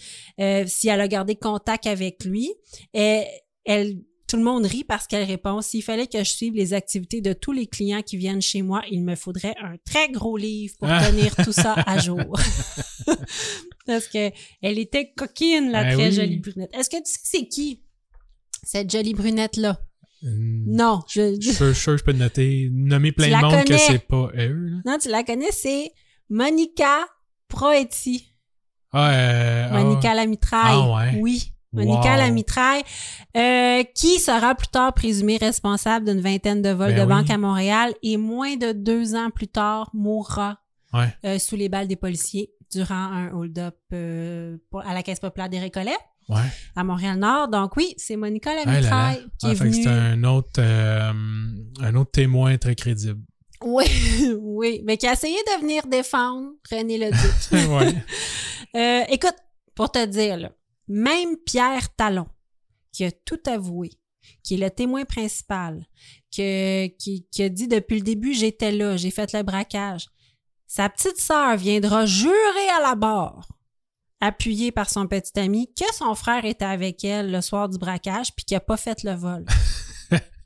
[0.68, 2.52] si elle a gardé contact avec lui,
[2.94, 3.98] elle,
[4.36, 7.32] tout le monde rit parce qu'elle répond, s'il fallait que je suive les activités de
[7.32, 10.90] tous les clients qui viennent chez moi, il me faudrait un très gros livre pour
[10.90, 11.10] Ah.
[11.10, 12.38] tenir tout ça à jour.
[13.86, 14.32] parce que
[14.62, 16.16] elle était coquine, la Ben très oui.
[16.16, 16.70] jolie brunette.
[16.76, 17.84] Est-ce que tu sais c'est qui?
[18.64, 19.80] Cette jolie brunette-là?
[20.24, 24.00] Hum, Non, je, suis sûr, peux te noter, nommer plein de la monde que c'est
[24.00, 24.48] pas là.
[24.86, 25.92] non, tu la connais, c'est
[26.30, 27.06] Monica
[27.48, 28.34] Proetti.
[28.92, 30.78] Ah, euh, ah, Monica Lamitraille.
[30.82, 31.20] Ah ouais.
[31.22, 31.52] Oui.
[31.76, 32.18] Monica Wow.
[32.18, 32.84] Lamitraille,
[33.38, 37.08] euh, qui sera plus tard présumée responsable d'une vingtaine de vols Ben de oui.
[37.18, 40.60] banque à Montréal et moins de deux ans plus tard mourra
[40.94, 41.14] Ouais.
[41.26, 45.60] euh, sous les balles des policiers durant un hold-up euh, à la Caisse populaire des
[45.60, 45.98] Récollets
[46.28, 46.42] Ouais.
[46.76, 47.50] à Montréal-Nord.
[47.50, 48.56] Donc oui, c'est Monica.
[48.56, 49.84] Lamitraille qui Ah, est venue.
[49.84, 51.12] c'est un autre, euh,
[51.82, 53.20] un autre témoin très crédible.
[53.64, 53.86] Oui,
[54.42, 57.20] oui, mais qui a essayé de venir défendre René Leduc.
[57.52, 57.96] ouais.
[58.76, 59.36] Euh, écoute,
[59.74, 60.50] pour te dire, là,
[60.88, 62.28] même Pierre Talon,
[62.92, 63.92] qui a tout avoué,
[64.44, 65.86] qui est le témoin principal,
[66.36, 70.08] que, qui, qui a dit depuis le début, j'étais là, j'ai fait le braquage.
[70.68, 73.48] Sa petite sœur viendra jurer à la barre,
[74.20, 78.34] appuyée par son petit ami, que son frère était avec elle le soir du braquage
[78.36, 79.46] puis qu'il a pas fait le vol.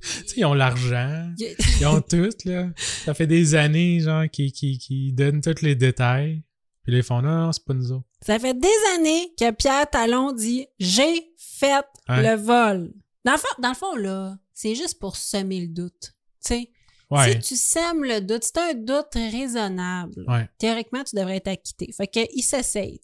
[0.02, 1.30] Tu sais, ils ont l'argent.
[1.38, 2.70] Il- Ils ont tout, là.
[2.78, 6.42] Ça fait des années, genre, qui, qui, qui donnent tous les détails.
[6.90, 8.06] Puis les font, non, non, c'est pas nous autres.
[8.26, 12.92] Ça fait des années que Pierre Talon dit j'ai fait le vol.
[13.26, 16.14] Dans le fond, dans le fond là, c'est juste pour semer le doute.
[16.44, 16.72] Tu sais,
[17.12, 17.34] Ouais.
[17.34, 20.24] si tu sèmes le doute, c'est un doute raisonnable.
[20.28, 20.48] Ouais.
[20.58, 21.92] Théoriquement, tu devrais être acquitté.
[21.96, 23.00] Fait que il s'essaye.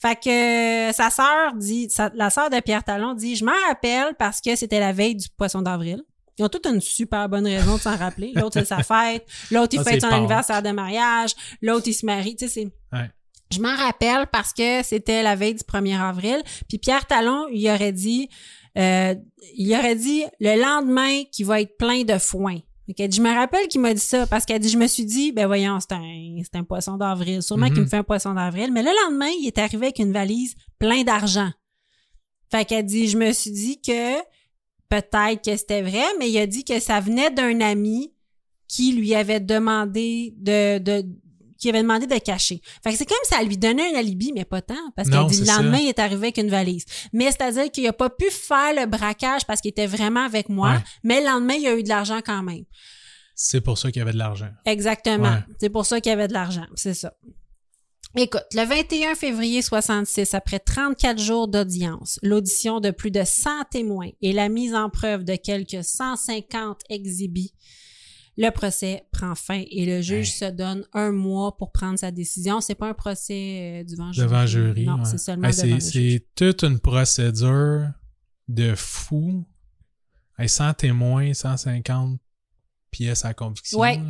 [0.00, 4.14] Fait que sa sœur dit, sa- la sœur de Pierre Talon dit, je m'en rappelle
[4.18, 6.02] parce que c'était la veille du poisson d'avril.
[6.38, 8.32] Ils ont toute une super bonne raison de s'en rappeler.
[8.34, 9.26] L'autre, c'est sa fête.
[9.50, 11.32] L'autre, il Ah, fête son anniversaire de mariage.
[11.62, 12.36] L'autre, il se marie.
[12.36, 12.52] Tu sais,
[12.92, 12.96] c'est...
[12.96, 13.10] Ouais.
[13.52, 16.40] Je m'en rappelle parce que c'était la veille du 1er avril.
[16.68, 18.28] Puis Pierre Talon, il aurait dit,
[18.78, 19.14] euh,
[19.56, 22.58] il aurait dit le lendemain qu'il va être plein de foin.
[22.96, 25.04] Qu'elle dit, je me rappelle qu'il m'a dit ça parce qu'elle dit, je me suis
[25.04, 27.40] dit, ben voyons, c'est un, c'est un poisson d'avril.
[27.40, 27.72] Sûrement Mhm.
[27.74, 28.70] qu'il me fait un poisson d'avril.
[28.72, 31.50] Mais le lendemain, il est arrivé avec une valise plein d'argent.
[32.50, 34.16] Fait qu'elle dit, je me suis dit que
[34.90, 38.12] peut-être que c'était vrai, mais il a dit que ça venait d'un ami
[38.68, 41.04] qui lui avait demandé de, de
[41.58, 42.62] qui avait demandé de cacher.
[42.82, 45.40] Fait que c'est comme ça lui donnait un alibi, mais pas tant, parce Non, dit
[45.40, 45.56] le ça.
[45.58, 46.84] lendemain, il est arrivé avec une valise.
[47.12, 50.70] Mais c'est-à-dire qu'il a pas pu faire le braquage parce qu'il était vraiment avec moi,
[50.72, 50.78] Ouais.
[51.04, 52.64] mais le lendemain, il y a eu de l'argent quand même.
[53.34, 54.48] C'est pour ça qu'il y avait de l'argent.
[54.64, 55.24] Exactement.
[55.32, 55.44] Ouais.
[55.58, 57.12] C'est pour ça qu'il y avait de l'argent, c'est ça.
[58.16, 64.10] Écoute, le 21 février 66, après 34 jours d'audience, l'audition de plus de 100 témoins
[64.20, 67.54] et la mise en preuve de quelques 150 exhibits,
[68.36, 72.60] le procès prend fin et le juge se donne un mois pour prendre sa décision.
[72.60, 74.26] C'est pas un procès euh, devant jury.
[74.26, 74.86] Devant jury.
[74.86, 75.04] Non, ouais.
[75.04, 77.90] c'est seulement Hey, devant c'est, toute une procédure
[78.48, 79.46] de fou.
[80.36, 82.18] Hey, 100 témoins, 150
[82.90, 83.78] pièces à conviction.
[83.78, 84.00] Ouais.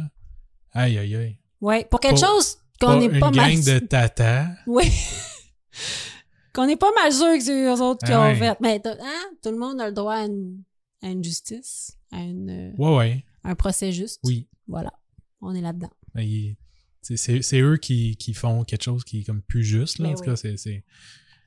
[0.72, 1.38] Aïe, aïe, aïe.
[1.60, 3.54] Ouais, pour quelque chose qu'on Pas n'est pas mal.
[3.54, 4.48] gang de tata.
[4.66, 4.84] Oui.
[6.52, 8.36] qu'on n'est pas mal sûr que c'est eux autres qui Ah ont ouais.
[8.36, 8.56] fait.
[8.60, 10.62] Mais hein, tout le monde a le droit à une,
[11.02, 13.24] à une justice, à une, euh, Ouais, ouais.
[13.44, 14.20] un procès juste.
[14.24, 14.48] Oui.
[14.66, 14.92] Voilà.
[15.40, 15.90] On est là-dedans.
[16.16, 16.56] Il-
[17.02, 19.98] c'est, eux qui, qui font quelque chose qui est comme plus juste.
[19.98, 20.04] Là.
[20.08, 20.54] Mais en tout Ben oui.
[20.56, 20.82] cas,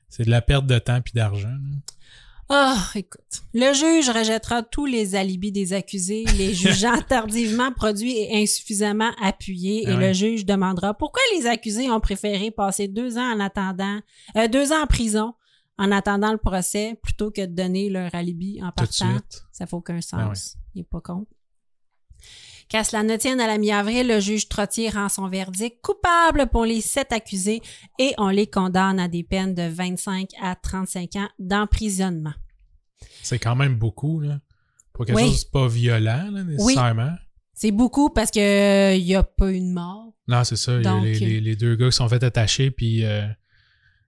[0.10, 1.56] c'est de la perte de temps puis d'argent.
[2.50, 3.42] Ah, écoute.
[3.54, 9.84] Le juge rejettera tous les alibis des accusés, les jugeant tardivement produits et insuffisamment appuyés,
[9.88, 10.08] Ah et ouais.
[10.08, 14.00] le juge demandera pourquoi les accusés ont préféré passer deux ans en attendant,
[14.38, 15.34] euh, deux ans en prison
[15.80, 19.18] en attendant le procès plutôt que de donner leur alibi en partant.
[19.52, 19.98] Ça fait aucun Ben
[20.30, 20.36] ouais.
[20.36, 20.58] sens.
[20.76, 21.26] Il est pas con.
[22.74, 26.66] Qu'à cela ne tienne, à la mi-avril, le juge Trottier rend son verdict coupable pour
[26.66, 27.62] les sept accusés
[28.00, 32.34] et on les condamne à des peines de 25 à 35 ans d'emprisonnement.
[33.22, 34.22] C'est quand même beaucoup.
[34.22, 34.40] Là.
[34.92, 35.28] Pour quelque Oui.
[35.28, 37.12] chose de pas violent, là, nécessairement.
[37.54, 40.12] C'est beaucoup parce que euh, il y a pas eu de mort.
[40.28, 40.80] Non, c'est ça.
[40.80, 43.28] Donc, les, euh, les- les deux gars qui sont fait attacher puis euh,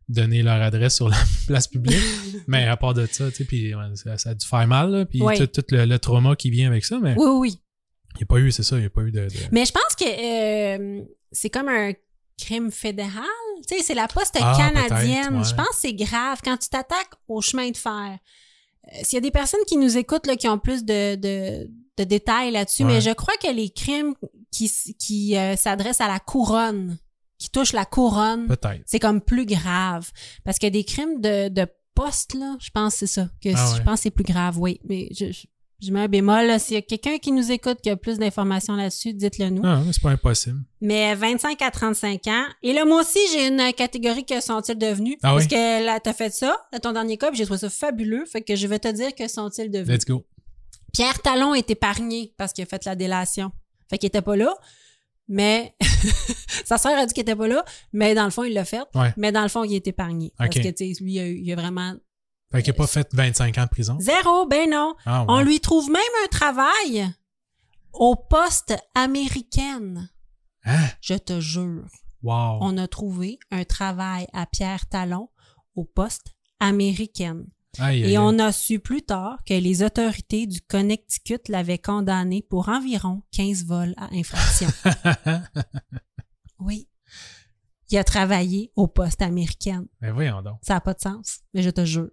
[0.09, 2.01] donner leur adresse sur la place publique.
[2.47, 5.05] mais à part de ça, tu sais, puis ça, ça a dû faire mal, là,
[5.05, 5.37] puis Oui.
[5.37, 7.59] tout, tout le, le trauma qui vient avec ça, mais oui, oui.
[8.15, 9.21] Il n'y a pas eu, c'est ça, il n'y a pas eu de...
[9.21, 11.91] de- Mais je pense que euh, c'est comme un
[12.39, 13.23] crime fédéral.
[13.67, 15.37] Tu sais, c'est la poste Ah, canadienne.
[15.37, 15.43] ouais.
[15.43, 18.17] Je pense que c'est grave quand tu t'attaques au chemin de fer.
[18.87, 21.69] Euh, S'il y a des personnes qui nous écoutent là, qui ont plus de, de,
[21.97, 22.93] de détails là-dessus, Ouais.
[22.95, 24.13] mais je crois que les crimes
[24.51, 24.69] qui,
[24.99, 26.97] qui euh, s'adressent à la couronne,
[27.37, 28.47] qui touchent la couronne,
[28.85, 30.11] c'est comme plus grave.
[30.43, 31.65] Parce que des crimes de, de
[31.95, 33.29] poste, là, je pense que c'est ça.
[33.41, 34.79] Que Ah Je pense que c'est plus grave, oui.
[34.87, 35.45] Mais je, je,
[35.81, 36.59] je mets un bémol.
[36.59, 39.61] S'il y a quelqu'un qui nous écoute qui a plus d'informations là-dessus, dites-le nous.
[39.61, 40.59] Non, mais c'est pas impossible.
[40.81, 42.45] Mais 25 à 35 ans.
[42.63, 45.17] Et là, moi aussi, j'ai une catégorie que sont-ils devenus?
[45.23, 45.49] Ah Parce oui?
[45.49, 48.25] que là, t'as fait ça, à ton dernier cas, puis j'ai trouvé ça fabuleux.
[48.25, 49.97] Fait que je vais te dire que sont-ils devenus.
[49.99, 50.25] Let's go.
[50.93, 53.51] Pierre Talon est épargné parce qu'il a fait la délation.
[53.89, 54.53] Fait qu'il était pas là.
[55.27, 55.73] Mais
[56.65, 58.83] sa sœur a dit qu'il était pas là, mais dans le fond, il l'a fait.
[58.93, 59.11] Ouais.
[59.17, 60.31] Mais dans le fond, il est épargné.
[60.37, 60.61] Parce Ok.
[60.63, 61.95] que, tu sais, lui, il a, il a vraiment
[62.51, 63.97] Fait qu'il a pas fait 25 ans de prison?
[63.99, 64.95] zéro, ben non.
[65.05, 65.27] Ah, ouais.
[65.29, 67.09] On lui trouve même un travail
[67.93, 70.09] au poste américaine.
[70.63, 70.87] Hein?
[71.01, 71.87] Je te jure.
[72.23, 72.57] Wow.
[72.61, 75.29] On a trouvé un travail à Pierre Talon
[75.75, 77.45] au poste américaine.
[77.77, 82.41] Aïe, aïe, Et on a su plus tard que les autorités du Connecticut l'avaient condamné
[82.41, 84.69] pour environ 15 vols à infraction.
[86.59, 86.87] oui.
[87.89, 89.87] Il a travaillé au poste américaine.
[90.01, 90.57] Ben voyons donc.
[90.63, 92.09] Ça n'a pas de sens, mais je te jure.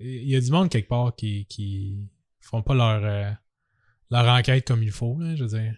[0.00, 2.08] Il y a du monde quelque part qui, qui
[2.40, 3.30] font pas leur, euh,
[4.10, 5.74] leur enquête comme il faut, là, je veux dire.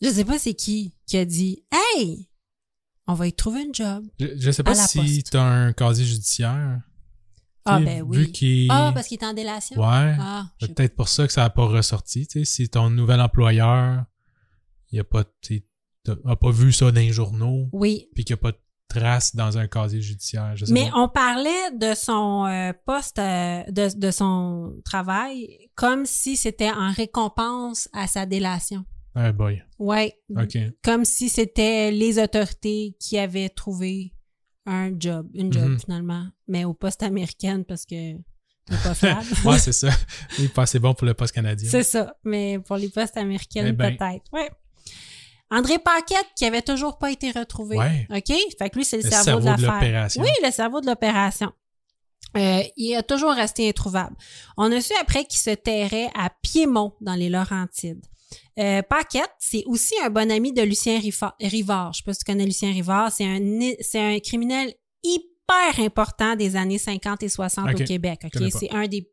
[0.00, 2.28] Je sais pas c'est qui qui a dit Hey,
[3.06, 4.04] on va y trouver une job.
[4.20, 6.80] Je, je sais pas si t'as un casier judiciaire.
[7.64, 8.66] Ah ben oui.
[8.70, 9.76] Ah, parce qu'il est en délation?
[9.76, 10.16] Ouais.
[10.18, 12.26] Ah, C'est peut-être pour ça que ça a pas ressorti.
[12.26, 14.04] Tu sais, si ton nouvel employeur,
[14.90, 15.24] il a pas,
[16.24, 18.08] a pas vu ça dans les journaux, Oui.
[18.14, 18.58] puis qu'il n'y a pas de
[18.88, 20.56] trace dans un casier judiciaire.
[20.56, 20.96] Je sais Mais pas.
[20.98, 26.90] on parlait de son euh, poste, euh, de, de son travail, comme si c'était en
[26.92, 28.84] récompense à sa délation.
[29.14, 29.62] Ah boy.
[29.78, 30.14] Ouais.
[30.36, 30.56] OK.
[30.82, 34.12] Comme si c'était les autorités qui avaient trouvé
[34.66, 35.78] un job, une job Mhm.
[35.80, 38.12] finalement, mais au poste américaine parce que
[38.70, 39.20] c'est pas
[39.50, 39.88] ouais, c'est ça.
[40.38, 41.70] Il est pas assez bon pour le poste canadien.
[41.70, 43.96] C'est ça, mais pour les postes américaines, Eh ben.
[43.96, 44.24] peut-être.
[44.32, 44.50] Ouais.
[45.50, 47.76] André Paquette, qui avait toujours pas été retrouvé.
[47.78, 48.06] Ouais.
[48.14, 48.34] OK?
[48.58, 49.72] Fait que lui, c'est le, Le cerveau, cerveau de l'affaire.
[49.74, 50.22] l'opération.
[50.22, 51.52] Oui, le cerveau de l'opération.
[52.36, 54.14] Euh, il a toujours resté introuvable.
[54.58, 58.04] On a su après qu'il se terrait à Piémont, dans les Laurentides.
[58.58, 61.94] Euh, Paquette, c'est aussi un bon ami de Lucien Rifa- Rivard.
[61.94, 63.10] Je sais pas si tu connais Lucien Rivard.
[63.10, 63.38] C'est un,
[63.80, 67.80] c'est un criminel hyper important des années 50 et 60 Ok.
[67.80, 68.20] au Québec.
[68.24, 68.30] ok?
[68.32, 68.58] Connais pas.
[68.58, 69.08] C'est un des,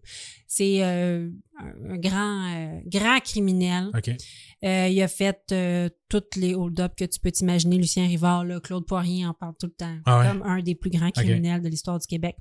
[0.48, 1.30] c'est euh,
[1.62, 3.90] un grand, euh, grand criminel.
[4.66, 7.78] Euh, il a fait euh, toutes les hold-up que tu peux t'imaginer.
[7.78, 9.96] Lucien Rivard, là, Claude Poirier en parle tout le temps.
[10.06, 10.28] Ah ouais?
[10.28, 12.36] Comme un des plus grands criminels de l'histoire du Québec.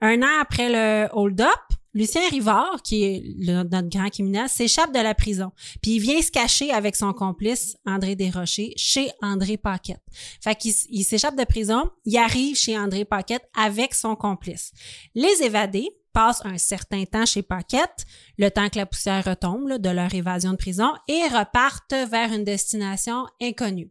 [0.00, 1.48] Un an après le hold-up,
[1.96, 5.52] Lucien Rivard, qui est le- notre grand criminel, s'échappe de la prison.
[5.80, 10.02] Puis il vient se cacher avec son complice, André Desrochers, chez André Paquette.
[10.42, 14.72] Fait qu'il il s'échappe de prison, il arrive chez André Paquette avec son complice.
[15.14, 18.06] Les évadés passent un certain temps chez Paquette,
[18.38, 22.32] le temps que la poussière retombe là, de leur évasion de prison, et repartent vers
[22.32, 23.90] une destination inconnue.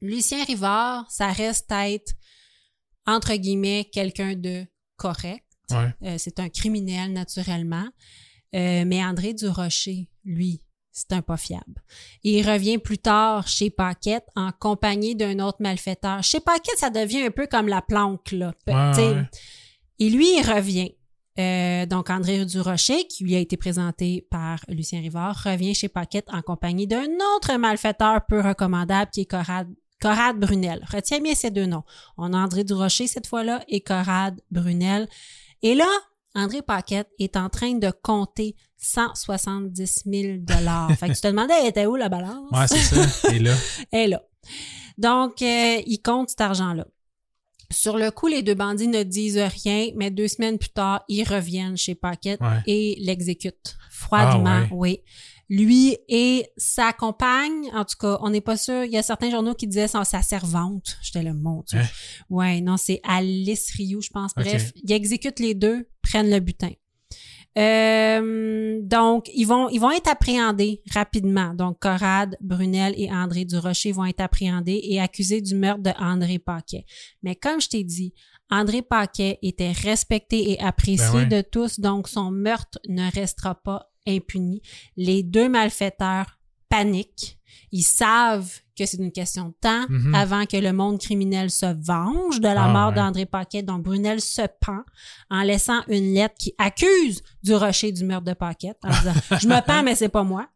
[0.00, 2.12] Lucien Rivard, ça reste être,
[3.06, 4.64] entre guillemets, quelqu'un de
[4.96, 5.44] correct.
[5.70, 5.92] Ouais.
[6.04, 7.86] Euh, c'est un criminel naturellement.
[8.54, 11.82] Euh, mais André Durocher, lui, c'est un pas fiable.
[12.24, 16.22] Et il revient plus tard chez Paquette en compagnie d'un autre malfaiteur.
[16.22, 18.52] Chez Paquette, ça devient un peu comme la planque, là.
[18.66, 19.08] Pe- Ouais, t'sais.
[19.14, 19.24] ouais.
[20.00, 20.94] Et lui, il revient.
[21.40, 26.28] Euh, donc, André Durocher, qui lui a été présenté par Lucien Rivard, revient chez Paquette
[26.32, 29.68] en compagnie d'un autre malfaiteur peu recommandable qui est Corrad,
[30.00, 30.84] Corrad Brunel.
[30.90, 31.84] Retiens bien ces deux noms.
[32.16, 35.08] On a André Durocher cette fois-là et Corrad Brunel.
[35.62, 35.88] Et là,
[36.34, 40.90] André Paquette est en train de compter 170 000 dollars.
[40.98, 42.50] Fait que tu te demandais, elle était où la balance?
[42.52, 43.32] Ouais, c'est ça.
[43.32, 43.54] Et là,
[43.90, 44.22] Elle est là.
[44.96, 46.86] Donc, euh, il compte cet argent-là.
[47.72, 51.22] Sur le coup, les deux bandits ne disent rien, mais deux semaines plus tard, ils
[51.24, 52.62] reviennent chez Paquette Ouais.
[52.66, 54.44] et l'exécutent froidement.
[54.46, 55.00] Ah ouais.
[55.00, 55.00] Oui.
[55.48, 58.84] Lui et sa compagne, en tout cas, on n'est pas sûr.
[58.84, 60.96] Il y a certains journaux qui disaient sa, sa servante.
[61.02, 61.80] J'étais le mon Dieu.
[61.80, 61.86] Hein?
[62.28, 64.32] Ouais, non, c'est Alice Rioux, je pense.
[64.36, 66.70] Bref, ils exécutent les deux, prennent le butin.
[67.58, 71.52] Euh, donc, ils vont, ils vont être appréhendés rapidement.
[71.54, 76.38] Donc, Corrad, Brunel et André Durocher vont être appréhendés et accusés du meurtre de André
[76.38, 76.84] Paquet.
[77.22, 78.14] Mais comme je t'ai dit,
[78.50, 81.26] André Paquet était respecté et apprécié Ben ouais.
[81.26, 84.62] de tous, donc son meurtre ne restera pas impuni.
[84.96, 87.38] Les deux malfaiteurs paniquent.
[87.72, 90.14] Ils savent que c'est une question de temps Mhm.
[90.14, 92.94] avant que le monde criminel se venge de la Ah mort ouais.
[92.94, 93.62] d'André Paquet.
[93.62, 94.82] Donc, Brunel se pend
[95.30, 99.46] en laissant une lettre qui accuse du rocher du meurtre de Paquette en disant Je
[99.48, 100.48] me pends, mais c'est pas moi.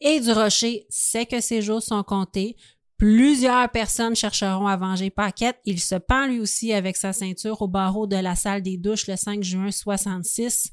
[0.00, 2.56] Et du rocher sait que ses jours sont comptés.
[2.98, 5.56] Plusieurs personnes chercheront à venger Paquette.
[5.64, 9.08] Il se pend lui aussi avec sa ceinture au barreau de la salle des douches
[9.08, 10.70] le 5 juin 66.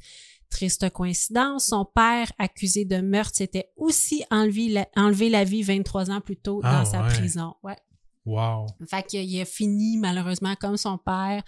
[0.49, 6.09] Triste coïncidence, son père, accusé de meurtre, s'était aussi enlevé la, enlevé la vie 23
[6.11, 7.09] ans plus tôt Ah, dans sa ouais.
[7.09, 7.53] prison.
[7.63, 7.77] Ouais.
[8.25, 8.65] wow.
[8.89, 11.43] Fait qu'il a fini malheureusement comme son père.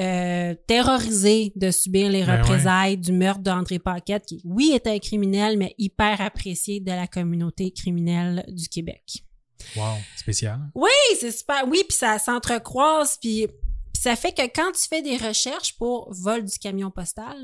[0.00, 4.98] euh, terrorisé de subir les Ben représailles du meurtre d'André Paquette, qui, oui, était un
[5.00, 9.24] criminel, mais hyper apprécié de la communauté criminelle du Québec.
[9.74, 10.60] Wow, spécial.
[10.76, 11.64] Oui, c'est super.
[11.66, 13.48] Oui, puis ça s'entrecroise, puis
[13.92, 17.36] ça fait que quand tu fais des recherches pour vol du camion postal,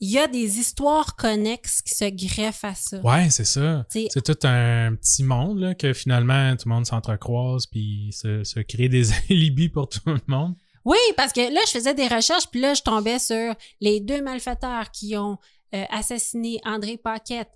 [0.00, 3.00] il y a des histoires connexes qui se greffent à ça.
[3.00, 3.86] Ouais, c'est ça.
[3.88, 8.60] C'est tout un petit monde là, que finalement tout le monde s'entrecroise puis se, se
[8.60, 10.54] crée des alibis pour tout le monde.
[10.84, 14.22] Oui, parce que là, je faisais des recherches, puis là, je tombais sur les deux
[14.22, 15.36] malfaiteurs qui ont
[15.74, 17.50] euh, assassiné André Paquette,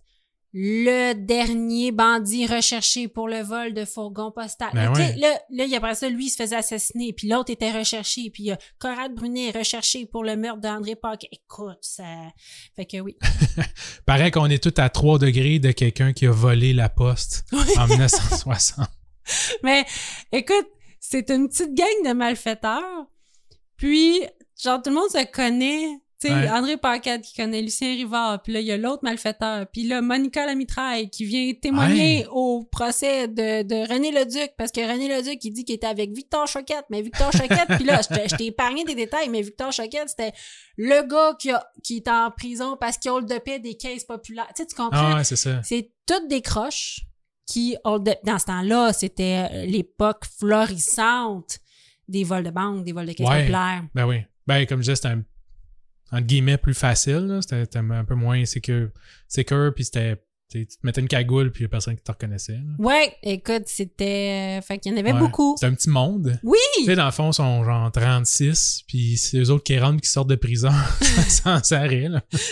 [0.52, 4.70] le dernier bandit recherché pour le vol de fourgon postal.
[4.74, 5.14] Ben ouais.
[5.16, 7.70] Là, là, il y a après ça, lui, il se faisait assassiner, puis l'autre était
[7.70, 11.31] recherché, puis Conrad Brunet est recherché pour le meurtre d'André Paquette.
[11.32, 12.05] Écoute, ça...
[12.77, 13.16] Fait que oui.
[14.06, 17.44] Paraît qu'on est tous à 3 degrés de quelqu'un qui a volé la poste
[17.78, 18.89] en 1960.
[19.62, 19.85] Mais
[20.32, 20.68] écoute,
[20.98, 23.06] c'est une petite gang de malfaiteurs.
[23.77, 24.20] Puis,
[24.62, 25.86] genre, tout le monde se connaît.
[26.20, 26.51] Tu sais, Ouais.
[26.51, 28.42] André Paquette qui connaît Lucien Rivard.
[28.42, 29.66] Puis là, il y a l'autre malfaiteur.
[29.72, 32.26] Puis là, Monica Lamitraille qui vient témoigner Ouais.
[32.30, 34.51] au procès de, de René Leduc.
[34.59, 36.84] Parce que René Leduc, il dit qu'il était avec Victor Choquette.
[36.90, 40.32] Mais Victor Choquette, puis là, je t'ai- épargné des détails, mais Victor Choquette, c'était
[40.76, 44.05] le gars qui, a, qui est en prison parce qu'il hold de paix des caisses
[44.05, 44.48] populaires.
[44.55, 44.90] Tu sais, tu comprends?
[45.12, 45.62] Ah ouais, c'est ça.
[45.62, 47.01] C'est toutes des croches
[47.47, 51.59] qui, hold dans ce temps-là, c'était l'époque florissante
[52.09, 53.84] des vols de banque, des vols de caisses populaires.
[53.94, 54.18] Ben oui.
[54.47, 55.22] Ben comme je disais, c'était un
[56.12, 57.38] entre guillemets plus facile.
[57.42, 58.88] C'était un peu moins sécure,
[59.28, 60.22] sécure puis c'était
[60.52, 62.54] tu te mettais une cagoule puis il y a personne qui te reconnaissait.
[62.54, 62.74] là.
[62.80, 64.58] Ouais, écoute, c'était...
[64.58, 65.18] euh, fait qu'il y en avait Ouais.
[65.20, 65.54] beaucoup.
[65.60, 66.40] C'est un petit monde.
[66.42, 66.58] Oui!
[66.78, 70.00] Tu sais, dans le fond, ils sont genre 36, puis c'est eux autres qui rentrent,
[70.00, 70.72] qui sortent de prison
[71.28, 72.08] sans arrêt.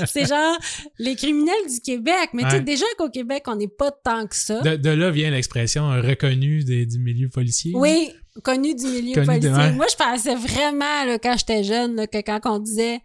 [0.06, 0.56] C'est genre
[1.00, 2.30] les criminels du Québec.
[2.34, 4.60] Mais tu sais, déjà qu'au Québec, on n'est pas tant que ça.
[4.60, 7.72] De, de là vient l'expression reconnue des- du milieu policier.
[7.74, 8.12] Oui,
[8.44, 9.72] connu du milieu Connu policier.
[9.72, 13.00] Moi, je pensais vraiment, là, quand j'étais jeune, que quand on disait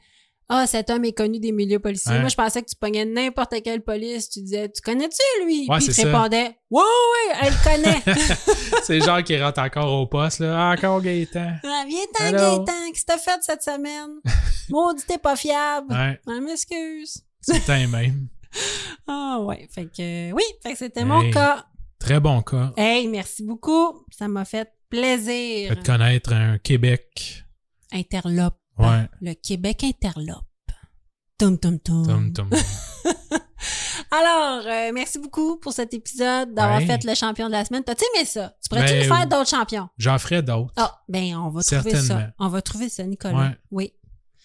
[0.55, 3.55] Ah, cet homme est connu des milieux policiers, moi, je pensais que tu pognais n'importe
[3.63, 5.65] quelle police, tu disais Tu connais-tu lui?
[5.67, 8.15] Ouais, Puis il te répondait Oui, oui, elle le connaît.
[8.83, 10.41] c'est le genre qui rentre encore au poste.
[10.41, 10.69] Là.
[10.69, 11.53] Ah, encore Gaëtan.
[11.63, 12.37] Ah, Viens-t'en, Allô?
[12.37, 14.11] Gaëtan, qu'est-ce que t'as fait cette semaine?
[14.69, 15.91] Maudit, t'es pas fiable.
[15.91, 17.23] Ouais, Ah, m'excuse.
[17.41, 18.27] c'est même.
[19.07, 19.67] Ah, ouais.
[19.73, 21.65] Fait que, oui, fait que c'était mon cas.
[21.97, 22.73] Très bon cas.
[22.77, 24.05] Hey, merci beaucoup.
[24.11, 25.75] Ça m'a fait plaisir.
[25.75, 27.43] de connaître un Québec.
[27.91, 28.57] Interlope.
[28.77, 29.07] Ouais.
[29.21, 30.45] Le Québec interlope.
[31.37, 31.57] Tum.
[31.59, 32.49] Tum, tum.
[34.11, 36.85] Alors, euh, merci beaucoup pour cet épisode, d'avoir Ouais.
[36.85, 37.83] fait le champion de la semaine.
[37.83, 38.55] T'as-tu aimé ça?
[38.61, 39.89] Tu pourrais-tu Ben, nous faire d'autres champions?
[39.97, 40.73] J'en ferai d'autres.
[40.77, 42.01] Ah, ben, on va trouver ça.
[42.01, 42.27] Certainement.
[42.39, 43.35] On va trouver ça, Nicolas.
[43.37, 43.57] Ouais.
[43.71, 43.93] Oui.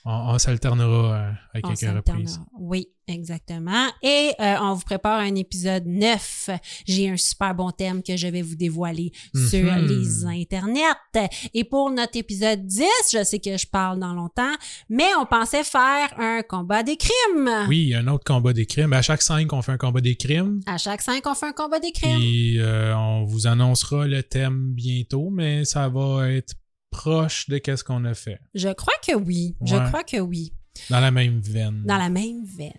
[0.04, 2.40] On, on s'alternera euh, à quelques reprises.
[2.58, 3.88] Oui, exactement.
[4.02, 6.50] Et euh, on vous prépare un épisode 9.
[6.86, 9.86] J'ai un super bon thème que je vais vous dévoiler sur Mhm.
[9.86, 11.28] les internets.
[11.54, 14.54] Et pour notre épisode 10, je sais que je parle dans longtemps,
[14.88, 17.50] mais on pensait faire un combat des crimes.
[17.68, 18.92] Oui, un autre combat des crimes.
[18.92, 20.60] À chaque cinq, on fait un combat des crimes.
[20.66, 22.18] À chaque 5, on fait un combat des crimes.
[22.18, 26.54] Puis euh, on vous annoncera le thème bientôt, mais ça va être
[26.90, 28.38] proche de qu'est-ce qu'on a fait.
[28.54, 29.56] Je crois que oui.
[29.64, 30.52] Je crois que oui.
[30.90, 31.82] Dans la même veine.
[31.84, 32.72] Dans la même veine.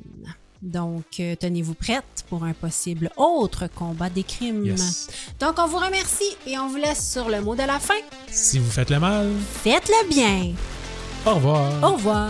[0.62, 4.66] Donc, euh, tenez-vous prête pour un possible autre combat des crimes.
[4.66, 5.08] Yes.
[5.40, 7.94] Donc, on vous remercie et on vous laisse sur le mot de la fin.
[8.28, 9.30] Si vous faites le mal,
[9.64, 10.54] Faites-le bien.
[11.26, 11.72] au revoir.
[11.84, 12.30] Au revoir.